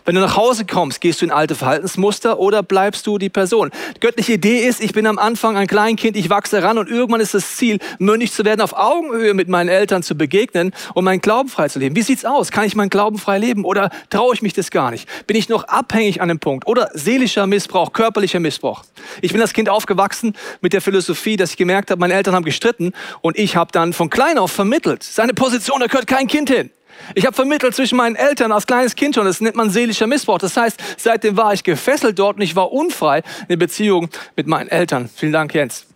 Wenn 0.04 0.14
du 0.14 0.20
nach 0.20 0.36
Hause 0.36 0.64
kommst, 0.64 1.00
gehst 1.00 1.20
du 1.20 1.26
in 1.26 1.30
alte 1.30 1.54
Verhaltensmuster 1.54 2.38
oder 2.38 2.62
bleibst 2.62 3.06
du 3.06 3.18
die 3.18 3.28
Person? 3.28 3.70
Die 3.96 4.00
göttliche 4.00 4.34
Idee 4.34 4.66
ist, 4.66 4.82
ich 4.82 4.92
bin 4.92 5.06
am 5.06 5.18
Anfang 5.18 5.56
ein 5.56 5.66
Kleinkind, 5.66 6.16
ich 6.16 6.30
wachse 6.30 6.62
ran 6.62 6.78
und 6.78 6.88
irgendwann 6.88 7.20
ist 7.20 7.34
das 7.34 7.56
Ziel, 7.56 7.78
mündig 7.98 8.32
zu 8.32 8.44
werden, 8.44 8.60
auf 8.60 8.72
Augenhöhe 8.74 9.34
mit 9.34 9.48
meinen 9.48 9.68
Eltern 9.68 10.02
zu 10.02 10.16
begegnen 10.16 10.72
und 10.94 11.04
meinen 11.04 11.20
Glauben 11.20 11.48
frei 11.48 11.68
zu 11.68 11.78
leben. 11.78 11.96
Wie 11.96 12.02
sieht's 12.02 12.24
aus? 12.24 12.50
Kann 12.50 12.64
ich 12.64 12.74
meinen 12.74 12.90
Glauben 12.90 13.18
frei 13.18 13.38
leben 13.38 13.64
oder 13.64 13.90
traue 14.10 14.34
ich 14.34 14.42
mich 14.42 14.52
das 14.52 14.70
gar 14.70 14.90
nicht? 14.90 15.08
Bin 15.26 15.36
ich 15.36 15.48
noch 15.48 15.64
abhängig 15.64 16.20
an 16.20 16.28
dem 16.28 16.40
Punkt 16.40 16.66
oder 16.66 16.90
seelischer 16.94 17.46
Missbrauch, 17.46 17.92
körperlicher 17.92 18.40
Missbrauch? 18.40 18.84
Ich 19.22 19.32
bin 19.32 19.40
als 19.40 19.52
Kind 19.52 19.68
aufgewachsen 19.68 20.34
mit 20.60 20.72
der 20.72 20.80
Philosophie, 20.80 21.36
dass 21.36 21.50
ich 21.50 21.56
gemerkt 21.56 21.90
habe, 21.90 22.00
meine 22.00 22.14
Eltern 22.14 22.34
haben 22.34 22.44
gestritten 22.44 22.92
und 23.20 23.38
ich 23.38 23.56
habe 23.56 23.70
dann 23.72 23.92
von 23.92 24.10
klein 24.10 24.38
auf 24.38 24.52
vermittelt. 24.52 25.04
Seine 25.04 25.34
Position, 25.34 25.80
da 25.80 25.86
gehört 25.86 26.06
kein 26.08 26.26
Kind 26.26 26.50
hin. 26.50 26.70
Ich 27.14 27.26
habe 27.26 27.34
vermittelt 27.34 27.74
zwischen 27.74 27.96
meinen 27.96 28.16
Eltern 28.16 28.52
als 28.52 28.66
kleines 28.66 28.94
Kind 28.94 29.14
schon. 29.14 29.26
Das 29.26 29.40
nennt 29.40 29.56
man 29.56 29.70
seelischer 29.70 30.06
Missbrauch. 30.06 30.38
Das 30.38 30.56
heißt, 30.56 30.80
seitdem 30.96 31.36
war 31.36 31.52
ich 31.52 31.64
gefesselt 31.64 32.18
dort 32.18 32.36
und 32.36 32.42
ich 32.42 32.56
war 32.56 32.72
unfrei 32.72 33.22
in 33.48 33.58
Beziehung 33.58 34.08
mit 34.36 34.46
meinen 34.46 34.68
Eltern. 34.68 35.08
Vielen 35.14 35.32
Dank, 35.32 35.54
Jens. 35.54 35.86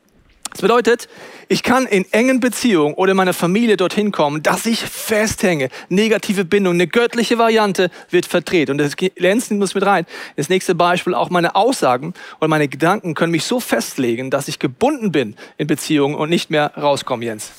Das 0.51 0.63
bedeutet, 0.63 1.09
ich 1.49 1.63
kann 1.63 1.87
in 1.87 2.05
engen 2.13 2.41
Beziehungen 2.41 2.95
oder 2.95 3.15
meiner 3.15 3.33
Familie 3.33 3.77
dorthin 3.77 4.11
kommen, 4.11 4.43
dass 4.43 4.67
ich 4.67 4.81
festhänge. 4.81 5.69
Negative 5.89 6.45
Bindung, 6.45 6.75
eine 6.75 6.89
göttliche 6.89 7.39
Variante 7.39 7.91
wird 8.11 8.27
verdreht. 8.27 8.69
Und 8.69 8.79
das 8.79 8.97
Lenzen 9.17 9.59
muss 9.59 9.75
mit 9.75 9.87
rein. 9.87 10.07
Das 10.37 10.49
nächste 10.49 10.75
Beispiel, 10.75 11.15
auch 11.15 11.31
meine 11.31 11.55
Aussagen 11.55 12.15
oder 12.41 12.49
meine 12.49 12.67
Gedanken 12.67 13.15
können 13.15 13.31
mich 13.31 13.45
so 13.45 13.61
festlegen, 13.61 14.31
dass 14.31 14.49
ich 14.49 14.59
gebunden 14.59 15.13
bin 15.13 15.37
in 15.57 15.69
Beziehungen 15.69 16.17
und 16.17 16.31
nicht 16.31 16.51
mehr 16.51 16.73
rauskomme, 16.77 17.25
Jens. 17.25 17.53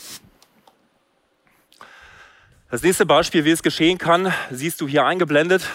Das 2.71 2.83
nächste 2.83 3.05
Beispiel, 3.05 3.43
wie 3.43 3.51
es 3.51 3.63
geschehen 3.63 3.97
kann, 3.97 4.33
siehst 4.49 4.79
du 4.79 4.87
hier 4.87 5.05
eingeblendet. 5.05 5.67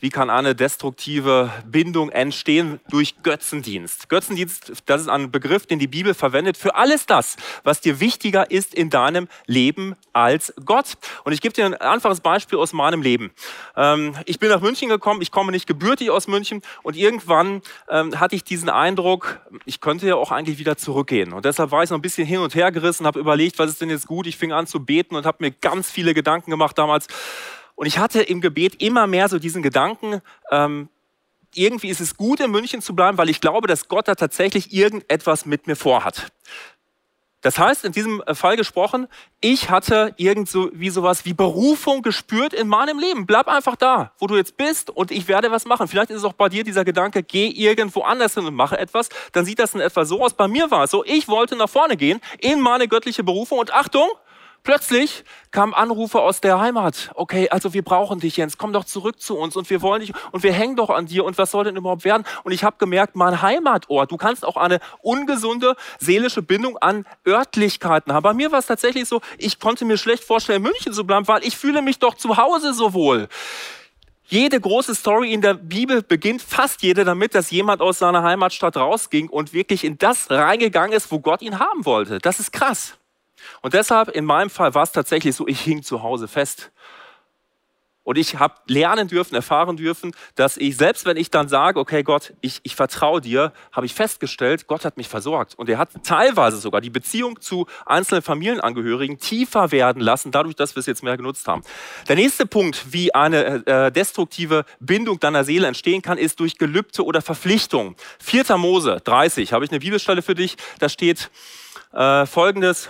Wie 0.00 0.10
kann 0.10 0.30
eine 0.30 0.54
destruktive 0.54 1.52
Bindung 1.66 2.10
entstehen? 2.10 2.80
Durch 2.90 3.22
Götzendienst. 3.22 4.08
Götzendienst, 4.08 4.72
das 4.86 5.02
ist 5.02 5.08
ein 5.08 5.30
Begriff, 5.30 5.66
den 5.66 5.78
die 5.78 5.86
Bibel 5.86 6.14
verwendet 6.14 6.56
für 6.56 6.74
alles 6.74 7.06
das, 7.06 7.36
was 7.64 7.80
dir 7.80 8.00
wichtiger 8.00 8.50
ist 8.50 8.74
in 8.74 8.90
deinem 8.90 9.28
Leben 9.46 9.94
als 10.12 10.52
Gott. 10.64 10.98
Und 11.24 11.32
ich 11.32 11.40
gebe 11.40 11.54
dir 11.54 11.66
ein 11.66 11.74
einfaches 11.74 12.20
Beispiel 12.20 12.58
aus 12.58 12.72
meinem 12.72 13.02
Leben. 13.02 13.30
Ähm, 13.76 14.14
ich 14.24 14.38
bin 14.38 14.48
nach 14.48 14.60
München 14.60 14.88
gekommen, 14.88 15.22
ich 15.22 15.30
komme 15.30 15.52
nicht 15.52 15.66
gebürtig 15.66 16.10
aus 16.10 16.28
München 16.28 16.62
und 16.82 16.96
irgendwann 16.96 17.62
ähm, 17.88 18.18
hatte 18.18 18.34
ich 18.34 18.44
diesen 18.44 18.68
Eindruck, 18.68 19.40
ich 19.64 19.80
könnte 19.80 20.06
ja 20.06 20.16
auch 20.16 20.30
eigentlich 20.30 20.58
wieder 20.58 20.76
zurückgehen. 20.76 21.32
Und 21.32 21.44
deshalb 21.44 21.70
war 21.70 21.82
ich 21.82 21.88
so 21.88 21.94
ein 21.94 22.02
bisschen 22.02 22.26
hin 22.26 22.40
und 22.40 22.54
her 22.54 22.72
gerissen, 22.72 23.06
habe 23.06 23.20
überlegt, 23.20 23.58
was 23.58 23.70
ist 23.70 23.80
denn 23.80 23.90
jetzt 23.90 24.06
gut? 24.06 24.26
Ich 24.26 24.36
fing 24.36 24.52
an 24.52 24.66
zu 24.66 24.84
beten 24.84 25.16
und 25.16 25.26
habe 25.26 25.38
mir 25.40 25.50
ganz 25.50 25.90
viele 25.90 26.14
Gedanken 26.14 26.50
gemacht 26.50 26.76
damals 26.78 27.06
und 27.78 27.86
ich 27.86 27.98
hatte 27.98 28.20
im 28.20 28.40
Gebet 28.40 28.82
immer 28.82 29.06
mehr 29.06 29.28
so 29.28 29.38
diesen 29.38 29.62
Gedanken, 29.62 30.20
ähm, 30.50 30.88
irgendwie 31.54 31.90
ist 31.90 32.00
es 32.00 32.16
gut, 32.16 32.40
in 32.40 32.50
München 32.50 32.82
zu 32.82 32.92
bleiben, 32.92 33.18
weil 33.18 33.28
ich 33.28 33.40
glaube, 33.40 33.68
dass 33.68 33.86
Gott 33.86 34.08
da 34.08 34.16
tatsächlich 34.16 34.72
irgendetwas 34.72 35.46
mit 35.46 35.68
mir 35.68 35.76
vorhat. 35.76 36.32
Das 37.40 37.56
heißt, 37.56 37.84
in 37.84 37.92
diesem 37.92 38.20
äh, 38.22 38.34
Fall 38.34 38.56
gesprochen, 38.56 39.06
ich 39.40 39.70
hatte 39.70 40.12
irgend 40.16 40.48
so 40.48 40.70
wie 40.74 40.90
sowas 40.90 41.24
wie 41.24 41.34
Berufung 41.34 42.02
gespürt 42.02 42.52
in 42.52 42.66
meinem 42.66 42.98
Leben. 42.98 43.26
Bleib 43.26 43.46
einfach 43.46 43.76
da, 43.76 44.10
wo 44.18 44.26
du 44.26 44.34
jetzt 44.34 44.56
bist 44.56 44.90
und 44.90 45.12
ich 45.12 45.28
werde 45.28 45.52
was 45.52 45.64
machen. 45.64 45.86
Vielleicht 45.86 46.10
ist 46.10 46.16
es 46.16 46.24
auch 46.24 46.32
bei 46.32 46.48
dir 46.48 46.64
dieser 46.64 46.84
Gedanke, 46.84 47.22
geh 47.22 47.46
irgendwo 47.46 48.02
anders 48.02 48.34
hin 48.34 48.44
und 48.44 48.56
mache 48.56 48.76
etwas. 48.76 49.08
Dann 49.30 49.44
sieht 49.44 49.60
das 49.60 49.74
in 49.74 49.80
etwa 49.80 50.04
so 50.04 50.20
aus. 50.24 50.34
Bei 50.34 50.48
mir 50.48 50.72
war 50.72 50.82
es 50.82 50.90
so, 50.90 51.04
ich 51.04 51.28
wollte 51.28 51.54
nach 51.54 51.70
vorne 51.70 51.96
gehen 51.96 52.20
in 52.40 52.60
meine 52.60 52.88
göttliche 52.88 53.22
Berufung 53.22 53.60
und 53.60 53.72
Achtung, 53.72 54.08
Plötzlich 54.64 55.24
kamen 55.50 55.72
Anrufe 55.72 56.20
aus 56.20 56.40
der 56.40 56.60
Heimat. 56.60 57.10
Okay, 57.14 57.48
also 57.48 57.72
wir 57.72 57.82
brauchen 57.82 58.20
dich, 58.20 58.36
Jens. 58.36 58.58
Komm 58.58 58.72
doch 58.72 58.84
zurück 58.84 59.20
zu 59.20 59.38
uns 59.38 59.56
und 59.56 59.70
wir 59.70 59.80
wollen 59.80 60.00
dich 60.00 60.12
und 60.32 60.42
wir 60.42 60.52
hängen 60.52 60.76
doch 60.76 60.90
an 60.90 61.06
dir 61.06 61.24
und 61.24 61.38
was 61.38 61.50
soll 61.50 61.64
denn 61.64 61.76
überhaupt 61.76 62.04
werden? 62.04 62.24
Und 62.44 62.52
ich 62.52 62.64
habe 62.64 62.76
gemerkt, 62.78 63.16
mein 63.16 63.40
Heimatort, 63.40 64.10
du 64.10 64.16
kannst 64.16 64.44
auch 64.44 64.56
eine 64.56 64.80
ungesunde 65.00 65.74
seelische 65.98 66.42
Bindung 66.42 66.76
an 66.76 67.06
Örtlichkeiten 67.26 68.12
haben. 68.12 68.22
Bei 68.22 68.34
mir 68.34 68.52
war 68.52 68.58
es 68.58 68.66
tatsächlich 68.66 69.08
so, 69.08 69.22
ich 69.38 69.58
konnte 69.58 69.84
mir 69.86 69.96
schlecht 69.96 70.24
vorstellen, 70.24 70.62
München 70.62 70.92
zu 70.92 71.04
bleiben, 71.04 71.26
weil 71.28 71.44
ich 71.44 71.56
fühle 71.56 71.80
mich 71.80 71.98
doch 71.98 72.14
zu 72.14 72.36
Hause 72.36 72.74
so 72.74 72.92
wohl. 72.92 73.28
Jede 74.30 74.60
große 74.60 74.94
Story 74.94 75.32
in 75.32 75.40
der 75.40 75.54
Bibel 75.54 76.02
beginnt 76.02 76.42
fast 76.42 76.82
jede 76.82 77.06
damit, 77.06 77.34
dass 77.34 77.50
jemand 77.50 77.80
aus 77.80 78.00
seiner 78.00 78.22
Heimatstadt 78.22 78.76
rausging 78.76 79.30
und 79.30 79.54
wirklich 79.54 79.84
in 79.84 79.96
das 79.96 80.30
reingegangen 80.30 80.94
ist, 80.94 81.10
wo 81.10 81.18
Gott 81.18 81.40
ihn 81.40 81.58
haben 81.58 81.86
wollte. 81.86 82.18
Das 82.18 82.38
ist 82.38 82.52
krass. 82.52 82.97
Und 83.62 83.74
deshalb, 83.74 84.08
in 84.08 84.24
meinem 84.24 84.50
Fall 84.50 84.74
war 84.74 84.82
es 84.82 84.92
tatsächlich 84.92 85.34
so, 85.34 85.46
ich 85.46 85.60
hing 85.60 85.82
zu 85.82 86.02
Hause 86.02 86.28
fest. 86.28 86.70
Und 88.08 88.16
ich 88.16 88.38
habe 88.38 88.54
lernen 88.68 89.06
dürfen, 89.06 89.34
erfahren 89.34 89.76
dürfen, 89.76 90.12
dass 90.34 90.56
ich, 90.56 90.78
selbst 90.78 91.04
wenn 91.04 91.18
ich 91.18 91.30
dann 91.30 91.46
sage, 91.50 91.78
okay 91.78 92.02
Gott, 92.02 92.32
ich, 92.40 92.60
ich 92.62 92.74
vertraue 92.74 93.20
dir, 93.20 93.52
habe 93.70 93.84
ich 93.84 93.92
festgestellt, 93.92 94.66
Gott 94.66 94.86
hat 94.86 94.96
mich 94.96 95.08
versorgt. 95.08 95.58
Und 95.58 95.68
er 95.68 95.76
hat 95.76 95.90
teilweise 96.04 96.56
sogar 96.56 96.80
die 96.80 96.88
Beziehung 96.88 97.38
zu 97.38 97.66
einzelnen 97.84 98.22
Familienangehörigen 98.22 99.18
tiefer 99.18 99.72
werden 99.72 100.00
lassen, 100.00 100.30
dadurch, 100.30 100.56
dass 100.56 100.74
wir 100.74 100.80
es 100.80 100.86
jetzt 100.86 101.02
mehr 101.02 101.18
genutzt 101.18 101.46
haben. 101.48 101.62
Der 102.08 102.16
nächste 102.16 102.46
Punkt, 102.46 102.94
wie 102.94 103.14
eine 103.14 103.66
äh, 103.66 103.92
destruktive 103.92 104.64
Bindung 104.80 105.20
deiner 105.20 105.44
Seele 105.44 105.66
entstehen 105.66 106.00
kann, 106.00 106.16
ist 106.16 106.40
durch 106.40 106.56
Gelübde 106.56 107.04
oder 107.04 107.20
Verpflichtung. 107.20 107.94
4. 108.20 108.56
Mose 108.56 109.02
30, 109.04 109.52
habe 109.52 109.66
ich 109.66 109.70
eine 109.70 109.80
Bibelstelle 109.80 110.22
für 110.22 110.34
dich, 110.34 110.56
da 110.78 110.88
steht 110.88 111.30
äh, 111.92 112.24
folgendes. 112.24 112.88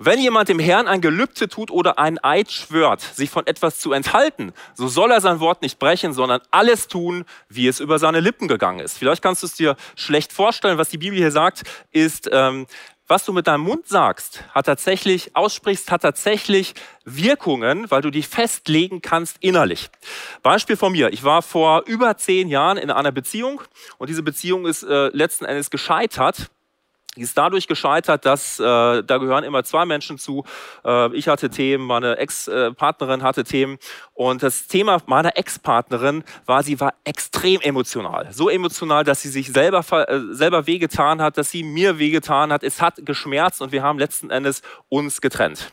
Wenn 0.00 0.20
jemand 0.20 0.48
dem 0.48 0.60
Herrn 0.60 0.86
ein 0.86 1.00
Gelübde 1.00 1.48
tut 1.48 1.72
oder 1.72 1.98
einen 1.98 2.18
Eid 2.22 2.52
schwört, 2.52 3.00
sich 3.00 3.30
von 3.30 3.46
etwas 3.48 3.80
zu 3.80 3.92
enthalten, 3.92 4.52
so 4.74 4.86
soll 4.86 5.10
er 5.10 5.20
sein 5.20 5.40
Wort 5.40 5.60
nicht 5.60 5.80
brechen, 5.80 6.12
sondern 6.12 6.40
alles 6.52 6.86
tun, 6.86 7.24
wie 7.48 7.66
es 7.66 7.80
über 7.80 7.98
seine 7.98 8.20
Lippen 8.20 8.46
gegangen 8.46 8.78
ist. 8.78 8.96
Vielleicht 8.96 9.22
kannst 9.22 9.42
du 9.42 9.46
es 9.46 9.54
dir 9.54 9.76
schlecht 9.96 10.32
vorstellen. 10.32 10.78
Was 10.78 10.90
die 10.90 10.98
Bibel 10.98 11.18
hier 11.18 11.32
sagt, 11.32 11.64
ist, 11.90 12.30
ähm, 12.32 12.66
was 13.08 13.24
du 13.24 13.32
mit 13.32 13.46
deinem 13.46 13.62
Mund 13.62 13.88
sagst, 13.88 14.44
hat 14.54 14.66
tatsächlich, 14.66 15.34
aussprichst, 15.34 15.90
hat 15.90 16.02
tatsächlich 16.02 16.74
Wirkungen, 17.04 17.90
weil 17.90 18.02
du 18.02 18.10
dich 18.10 18.28
festlegen 18.28 19.00
kannst 19.00 19.38
innerlich. 19.40 19.90
Beispiel 20.42 20.76
von 20.76 20.92
mir. 20.92 21.12
Ich 21.12 21.24
war 21.24 21.42
vor 21.42 21.84
über 21.86 22.16
zehn 22.18 22.48
Jahren 22.48 22.76
in 22.76 22.90
einer 22.90 23.10
Beziehung 23.10 23.62
und 23.96 24.10
diese 24.10 24.22
Beziehung 24.22 24.66
ist 24.66 24.82
äh, 24.82 25.08
letzten 25.08 25.46
Endes 25.46 25.70
gescheitert 25.70 26.50
die 27.18 27.24
ist 27.24 27.36
dadurch 27.36 27.66
gescheitert, 27.66 28.24
dass 28.24 28.60
äh, 28.60 28.62
da 28.62 29.18
gehören 29.18 29.42
immer 29.42 29.64
zwei 29.64 29.84
Menschen 29.84 30.18
zu. 30.18 30.44
Äh, 30.84 31.12
ich 31.16 31.26
hatte 31.26 31.50
Themen, 31.50 31.84
meine 31.84 32.16
Ex-Partnerin 32.16 33.24
hatte 33.24 33.42
Themen. 33.42 33.78
Und 34.14 34.44
das 34.44 34.68
Thema 34.68 34.98
meiner 35.06 35.36
Ex-Partnerin 35.36 36.22
war, 36.46 36.62
sie 36.62 36.78
war 36.78 36.94
extrem 37.02 37.60
emotional. 37.60 38.28
So 38.30 38.48
emotional, 38.48 39.02
dass 39.02 39.20
sie 39.22 39.30
sich 39.30 39.52
selber, 39.52 39.84
äh, 40.08 40.20
selber 40.30 40.68
wehgetan 40.68 41.20
hat, 41.20 41.36
dass 41.38 41.50
sie 41.50 41.64
mir 41.64 41.98
wehgetan 41.98 42.52
hat. 42.52 42.62
Es 42.62 42.80
hat 42.80 43.04
geschmerzt 43.04 43.60
und 43.62 43.72
wir 43.72 43.82
haben 43.82 43.98
letzten 43.98 44.30
Endes 44.30 44.62
uns 44.88 45.20
getrennt. 45.20 45.72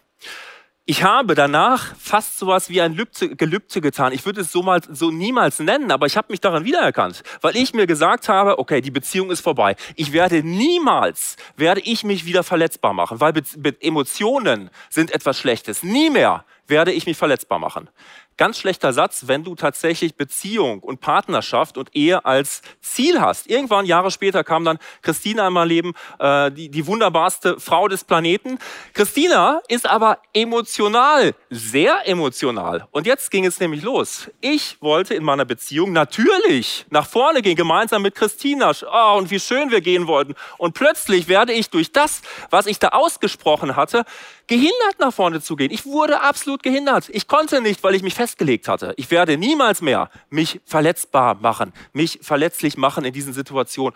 Ich 0.88 1.02
habe 1.02 1.34
danach 1.34 1.96
fast 1.98 2.38
sowas 2.38 2.70
wie 2.70 2.80
ein 2.80 2.94
Lübze, 2.94 3.36
Gelübde 3.36 3.82
getan. 3.82 4.14
Ich 4.14 4.24
würde 4.24 4.42
es 4.42 4.52
so 4.52 4.62
mal 4.62 4.82
so 4.88 5.10
niemals 5.10 5.58
nennen, 5.58 5.90
aber 5.92 6.06
ich 6.06 6.16
habe 6.16 6.28
mich 6.30 6.42
daran 6.42 6.64
wiedererkannt, 6.64 7.24
weil 7.42 7.56
ich 7.56 7.74
mir 7.74 7.88
gesagt 7.88 8.30
habe, 8.30 8.60
okay, 8.60 8.82
die 8.82 8.92
Beziehung 8.92 9.32
ist 9.32 9.42
vorbei. 9.42 9.76
Ich 9.96 10.12
werde 10.12 10.44
niemals 10.44 11.38
werde 11.58 11.82
ich 11.82 12.04
mich 12.04 12.28
wieder 12.28 12.44
verletzbar 12.44 12.94
machen, 12.94 13.20
weil 13.20 13.34
Emotionen 13.80 14.70
sind 14.92 15.10
etwas 15.10 15.40
Schlechtes. 15.40 15.82
Nie 15.82 16.12
mehr 16.12 16.46
werde 16.68 16.92
ich 16.92 17.06
mich 17.06 17.18
verletzbar 17.18 17.60
machen. 17.60 17.90
Ganz 18.38 18.58
schlechter 18.58 18.92
Satz, 18.92 19.24
wenn 19.28 19.46
du 19.46 19.56
tatsächlich 19.56 20.16
Beziehung 20.16 20.82
und 20.82 21.00
Partnerschaft 21.00 21.78
und 21.78 21.96
Ehe 21.96 22.26
als 22.26 22.62
Ziel 22.82 23.22
hast. 23.22 23.48
Irgendwann 23.48 23.86
Jahre 23.86 24.12
später 24.12 24.44
kam 24.44 24.66
dann 24.66 24.78
Christina 25.02 25.48
in 25.48 25.54
mein 25.54 25.70
Leben, 25.70 25.94
äh, 26.20 26.52
die, 26.52 26.68
die 26.68 26.86
wunderbarste 26.86 27.62
Frau 27.62 27.88
des 27.88 28.04
Planeten. 28.04 28.60
Christina 28.94 29.62
ist 29.70 29.86
aber 29.86 30.18
emotional, 30.34 31.34
sehr 31.50 32.06
emotional. 32.10 32.86
Und 32.92 33.08
jetzt 33.08 33.32
ging 33.32 33.46
es 33.46 33.62
nämlich 33.62 33.84
los. 33.84 34.30
Ich 34.42 34.82
wollte 34.82 35.14
in 35.14 35.24
meiner 35.24 35.46
Beziehung 35.46 35.94
natürlich 35.94 36.86
nach 36.90 37.08
vorne 37.08 37.42
gehen, 37.42 37.56
gemeinsam 37.56 38.02
mit 38.02 38.16
Christina. 38.16 38.74
Oh, 38.92 39.18
und 39.18 39.32
wie 39.32 39.40
schön 39.40 39.72
wir 39.72 39.80
gehen 39.80 40.08
wollten. 40.08 40.36
Und 40.58 40.74
plötzlich 40.74 41.30
werde 41.30 41.54
ich 41.54 41.70
durch 41.70 41.94
das, 41.94 42.22
was 42.50 42.66
ich 42.66 42.80
da 42.80 42.90
ausgesprochen 42.90 43.78
hatte, 43.78 44.04
gehindert 44.48 45.00
nach 45.00 45.14
vorne 45.14 45.42
zu 45.42 45.56
gehen. 45.56 45.72
Ich 45.72 45.86
wurde 45.86 46.22
absolut 46.22 46.55
gehindert. 46.64 47.10
Ich 47.10 47.28
konnte 47.28 47.62
nicht, 47.62 47.84
weil 47.84 47.96
ich 47.96 48.04
mich 48.04 48.14
festgelegt 48.14 48.68
hatte. 48.68 48.94
Ich 48.98 49.12
werde 49.12 49.38
niemals 49.38 49.82
mehr 49.82 50.10
mich 50.30 50.62
verletzbar 50.66 51.36
machen, 51.36 51.74
mich 51.94 52.20
verletzlich 52.22 52.78
machen 52.78 53.06
in 53.06 53.14
diesen 53.14 53.34
Situationen. 53.34 53.96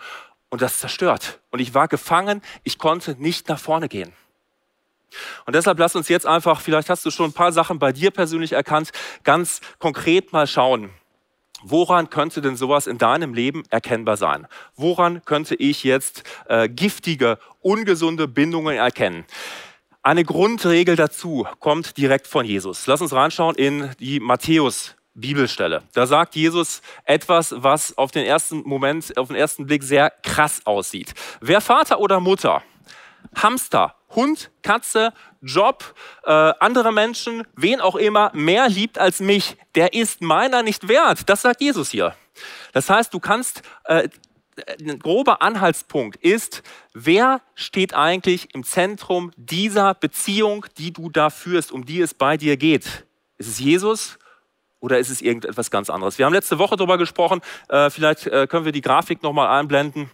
Und 0.50 0.62
das 0.62 0.80
zerstört. 0.80 1.38
Und 1.50 1.60
ich 1.60 1.74
war 1.74 1.86
gefangen. 1.86 2.42
Ich 2.64 2.78
konnte 2.78 3.14
nicht 3.18 3.48
nach 3.48 3.58
vorne 3.58 3.88
gehen. 3.88 4.12
Und 5.46 5.54
deshalb 5.54 5.78
lass 5.78 5.96
uns 5.96 6.08
jetzt 6.08 6.26
einfach, 6.26 6.60
vielleicht 6.60 6.90
hast 6.90 7.04
du 7.04 7.10
schon 7.10 7.30
ein 7.30 7.32
paar 7.32 7.52
Sachen 7.52 7.78
bei 7.78 7.92
dir 7.92 8.10
persönlich 8.10 8.52
erkannt, 8.52 8.90
ganz 9.24 9.60
konkret 9.78 10.32
mal 10.32 10.46
schauen. 10.46 10.90
Woran 11.62 12.08
könnte 12.08 12.40
denn 12.40 12.56
sowas 12.56 12.86
in 12.86 12.98
deinem 12.98 13.34
Leben 13.34 13.64
erkennbar 13.70 14.16
sein? 14.16 14.46
Woran 14.76 15.24
könnte 15.24 15.54
ich 15.54 15.84
jetzt 15.84 16.22
äh, 16.48 16.68
giftige, 16.68 17.38
ungesunde 17.60 18.28
Bindungen 18.28 18.76
erkennen? 18.76 19.26
Eine 20.02 20.24
Grundregel 20.24 20.96
dazu 20.96 21.46
kommt 21.58 21.98
direkt 21.98 22.26
von 22.26 22.46
Jesus. 22.46 22.86
Lass 22.86 23.02
uns 23.02 23.12
reinschauen 23.12 23.54
in 23.56 23.90
die 24.00 24.18
Matthäus 24.18 24.96
Bibelstelle. 25.12 25.82
Da 25.92 26.06
sagt 26.06 26.34
Jesus 26.36 26.80
etwas, 27.04 27.54
was 27.58 27.98
auf 27.98 28.10
den 28.10 28.24
ersten 28.24 28.62
Moment, 28.66 29.18
auf 29.18 29.28
den 29.28 29.36
ersten 29.36 29.66
Blick 29.66 29.82
sehr 29.82 30.10
krass 30.22 30.62
aussieht. 30.64 31.12
Wer 31.42 31.60
Vater 31.60 32.00
oder 32.00 32.18
Mutter, 32.18 32.62
Hamster, 33.34 33.94
Hund, 34.14 34.50
Katze, 34.62 35.12
Job, 35.42 35.94
äh, 36.24 36.30
andere 36.32 36.92
Menschen, 36.92 37.46
wen 37.54 37.82
auch 37.82 37.96
immer, 37.96 38.30
mehr 38.32 38.70
liebt 38.70 38.98
als 38.98 39.20
mich, 39.20 39.58
der 39.74 39.92
ist 39.92 40.22
meiner 40.22 40.62
nicht 40.62 40.88
wert. 40.88 41.28
Das 41.28 41.42
sagt 41.42 41.60
Jesus 41.60 41.90
hier. 41.90 42.14
Das 42.72 42.88
heißt, 42.88 43.12
du 43.12 43.20
kannst, 43.20 43.60
äh, 43.84 44.08
ein 44.68 44.98
grober 44.98 45.42
Anhaltspunkt 45.42 46.16
ist, 46.16 46.62
wer 46.94 47.40
steht 47.54 47.94
eigentlich 47.94 48.54
im 48.54 48.64
Zentrum 48.64 49.32
dieser 49.36 49.94
Beziehung, 49.94 50.66
die 50.78 50.92
du 50.92 51.10
da 51.10 51.30
führst, 51.30 51.72
um 51.72 51.84
die 51.84 52.00
es 52.00 52.14
bei 52.14 52.36
dir 52.36 52.56
geht? 52.56 53.06
Ist 53.38 53.48
es 53.48 53.58
Jesus 53.58 54.18
oder 54.80 54.98
ist 54.98 55.10
es 55.10 55.22
irgendetwas 55.22 55.70
ganz 55.70 55.90
anderes? 55.90 56.18
Wir 56.18 56.26
haben 56.26 56.32
letzte 56.32 56.58
Woche 56.58 56.76
darüber 56.76 56.98
gesprochen, 56.98 57.40
äh, 57.68 57.90
vielleicht 57.90 58.26
äh, 58.26 58.46
können 58.46 58.64
wir 58.64 58.72
die 58.72 58.80
Grafik 58.80 59.22
nochmal 59.22 59.48
einblenden, 59.58 60.10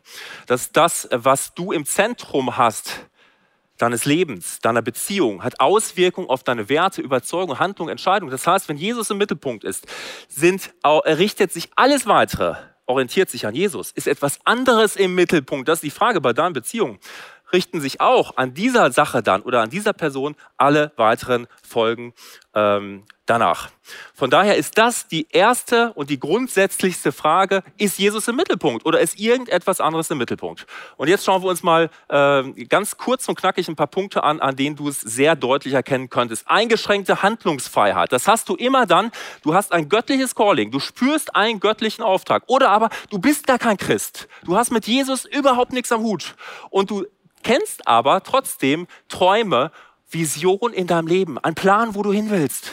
dass 0.46 0.72
das, 0.72 1.08
was 1.10 1.54
du 1.54 1.72
im 1.72 1.84
Zentrum 1.84 2.56
hast, 2.56 3.06
deines 3.78 4.04
Lebens, 4.04 4.60
deiner 4.60 4.82
Beziehung, 4.82 5.42
hat 5.42 5.60
Auswirkungen 5.60 6.28
auf 6.28 6.42
deine 6.42 6.68
Werte, 6.68 7.02
Überzeugung, 7.02 7.58
Handlung, 7.58 7.88
Entscheidung. 7.88 8.30
Das 8.30 8.46
heißt, 8.46 8.68
wenn 8.68 8.76
Jesus 8.76 9.10
im 9.10 9.18
Mittelpunkt 9.18 9.64
ist, 9.64 9.86
sind, 10.28 10.72
richtet 10.84 11.52
sich 11.52 11.68
alles 11.76 12.06
weitere, 12.06 12.56
orientiert 12.86 13.30
sich 13.30 13.46
an 13.46 13.54
Jesus, 13.54 13.90
ist 13.92 14.06
etwas 14.06 14.38
anderes 14.44 14.96
im 14.96 15.14
Mittelpunkt. 15.14 15.68
Das 15.68 15.78
ist 15.78 15.84
die 15.84 15.90
Frage 15.90 16.20
bei 16.20 16.32
deinen 16.32 16.52
Beziehungen 16.52 16.98
richten 17.52 17.80
sich 17.80 18.00
auch 18.00 18.36
an 18.36 18.54
dieser 18.54 18.90
Sache 18.92 19.22
dann 19.22 19.42
oder 19.42 19.62
an 19.62 19.70
dieser 19.70 19.92
Person 19.92 20.36
alle 20.56 20.92
weiteren 20.96 21.46
Folgen 21.62 22.14
ähm, 22.54 23.04
danach. 23.26 23.70
Von 24.14 24.30
daher 24.30 24.56
ist 24.56 24.78
das 24.78 25.08
die 25.08 25.26
erste 25.30 25.92
und 25.92 26.10
die 26.10 26.18
grundsätzlichste 26.18 27.12
Frage, 27.12 27.62
ist 27.76 27.98
Jesus 27.98 28.26
im 28.28 28.36
Mittelpunkt 28.36 28.86
oder 28.86 29.00
ist 29.00 29.18
irgendetwas 29.18 29.80
anderes 29.80 30.10
im 30.10 30.18
Mittelpunkt? 30.18 30.66
Und 30.96 31.08
jetzt 31.08 31.24
schauen 31.24 31.42
wir 31.42 31.50
uns 31.50 31.62
mal 31.62 31.90
äh, 32.08 32.64
ganz 32.64 32.96
kurz 32.96 33.28
und 33.28 33.36
knackig 33.38 33.68
ein 33.68 33.76
paar 33.76 33.86
Punkte 33.88 34.24
an, 34.24 34.40
an 34.40 34.56
denen 34.56 34.76
du 34.76 34.88
es 34.88 35.00
sehr 35.00 35.36
deutlich 35.36 35.74
erkennen 35.74 36.08
könntest. 36.08 36.48
Eingeschränkte 36.48 37.22
Handlungsfreiheit, 37.22 38.12
das 38.12 38.26
hast 38.26 38.48
du 38.48 38.54
immer 38.54 38.86
dann, 38.86 39.10
du 39.42 39.54
hast 39.54 39.72
ein 39.72 39.88
göttliches 39.88 40.34
Calling, 40.34 40.70
du 40.70 40.80
spürst 40.80 41.36
einen 41.36 41.60
göttlichen 41.60 42.02
Auftrag 42.02 42.44
oder 42.46 42.70
aber 42.70 42.88
du 43.10 43.18
bist 43.18 43.46
gar 43.46 43.58
kein 43.58 43.76
Christ, 43.76 44.28
du 44.44 44.56
hast 44.56 44.70
mit 44.70 44.86
Jesus 44.86 45.24
überhaupt 45.24 45.72
nichts 45.72 45.92
am 45.92 46.02
Hut 46.02 46.34
und 46.70 46.90
du 46.90 47.06
kennst 47.46 47.86
aber 47.86 48.24
trotzdem 48.24 48.88
Träume, 49.08 49.70
Vision 50.10 50.72
in 50.72 50.88
deinem 50.88 51.06
Leben, 51.06 51.38
einen 51.38 51.54
Plan, 51.54 51.94
wo 51.94 52.02
du 52.02 52.12
hin 52.12 52.28
willst. 52.28 52.72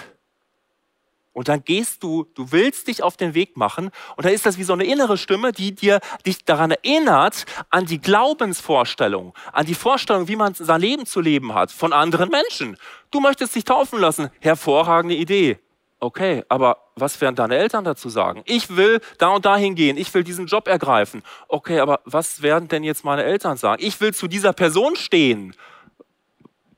Und 1.31 1.47
dann 1.47 1.63
gehst 1.63 2.01
du, 2.01 2.25
du 2.33 2.51
willst 2.51 2.87
dich 2.87 3.03
auf 3.03 3.15
den 3.15 3.35
Weg 3.35 3.55
machen 3.55 3.91
und 4.15 4.25
da 4.25 4.29
ist 4.29 4.47
das 4.47 4.57
wie 4.57 4.63
so 4.63 4.73
eine 4.73 4.85
innere 4.85 5.17
Stimme, 5.17 5.51
die 5.51 5.75
dir 5.75 5.99
dich 6.25 6.43
daran 6.45 6.71
erinnert 6.71 7.45
an 7.69 7.85
die 7.85 7.99
Glaubensvorstellung, 8.01 9.35
an 9.51 9.67
die 9.67 9.75
Vorstellung, 9.75 10.27
wie 10.27 10.35
man 10.35 10.55
sein 10.55 10.81
Leben 10.81 11.05
zu 11.05 11.21
leben 11.21 11.53
hat 11.53 11.71
von 11.71 11.93
anderen 11.93 12.29
Menschen. 12.29 12.77
Du 13.11 13.19
möchtest 13.19 13.53
dich 13.55 13.65
taufen 13.65 13.99
lassen, 13.99 14.29
hervorragende 14.39 15.15
Idee. 15.15 15.59
Okay, 15.99 16.43
aber 16.49 16.82
was 16.95 17.19
werden 17.21 17.35
deine 17.35 17.57
Eltern 17.57 17.83
dazu 17.83 18.09
sagen? 18.09 18.43
Ich 18.45 18.75
will 18.75 19.01
da 19.17 19.29
und 19.29 19.45
dahin 19.45 19.75
gehen, 19.75 19.97
ich 19.97 20.13
will 20.13 20.23
diesen 20.23 20.47
Job 20.47 20.67
ergreifen. 20.67 21.23
Okay, 21.47 21.79
aber 21.79 22.01
was 22.05 22.41
werden 22.41 22.67
denn 22.67 22.83
jetzt 22.83 23.03
meine 23.03 23.23
Eltern 23.23 23.57
sagen? 23.57 23.83
Ich 23.83 23.99
will 24.01 24.13
zu 24.13 24.27
dieser 24.27 24.53
Person 24.53 24.95
stehen. 24.95 25.55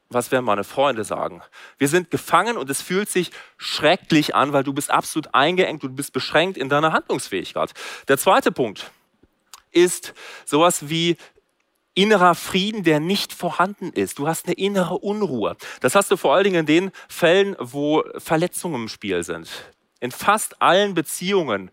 Was 0.10 0.32
werden 0.32 0.46
meine 0.46 0.64
Freunde 0.64 1.04
sagen? 1.04 1.42
Wir 1.78 1.88
sind 1.88 2.12
gefangen 2.12 2.58
und 2.58 2.70
es 2.70 2.82
fühlt 2.82 3.10
sich 3.10 3.32
schrecklich 3.58 4.36
an, 4.36 4.54
weil 4.54 4.64
du 4.64 4.72
bist 4.72 4.92
absolut 4.92 5.34
eingeengt, 5.34 5.84
du 5.84 5.90
bist 5.90 6.14
beschränkt 6.14 6.58
in 6.58 6.70
deiner 6.70 6.94
Handlungsfähigkeit. 6.94 7.74
Der 8.08 8.18
zweite 8.18 8.52
Punkt 8.52 8.92
ist 9.72 10.14
sowas 10.46 10.90
wie 10.90 11.18
innerer 11.96 12.36
Frieden, 12.36 12.84
der 12.84 13.00
nicht 13.00 13.34
vorhanden 13.34 13.92
ist. 13.92 14.20
Du 14.20 14.28
hast 14.28 14.46
eine 14.46 14.56
innere 14.56 15.00
Unruhe. 15.00 15.58
Das 15.82 15.96
hast 15.96 16.12
du 16.12 16.18
vor 16.18 16.36
allen 16.36 16.44
Dingen 16.44 16.60
in 16.62 16.66
den 16.66 16.92
Fällen, 17.10 17.56
wo 17.60 18.04
Verletzungen 18.18 18.84
im 18.84 18.90
Spiel 18.90 19.24
sind. 19.24 19.50
In 20.06 20.12
fast 20.12 20.62
allen 20.62 20.94
Beziehungen 20.94 21.72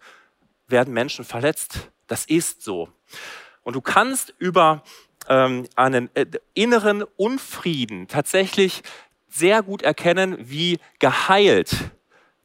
werden 0.67 0.95
Menschen 0.95 1.23
verletzt. 1.23 1.91
Das 2.07 2.25
ist 2.25 2.63
so. 2.63 2.89
Und 3.63 3.77
du 3.77 3.83
kannst 3.83 4.33
über 4.39 4.83
ähm, 5.29 5.69
einen 5.77 6.09
äh, 6.17 6.25
inneren 6.55 7.03
Unfrieden 7.19 8.09
tatsächlich 8.09 8.85
sehr 9.29 9.63
gut 9.63 9.83
erkennen, 9.83 10.39
wie 10.41 10.79
geheilt 10.99 11.77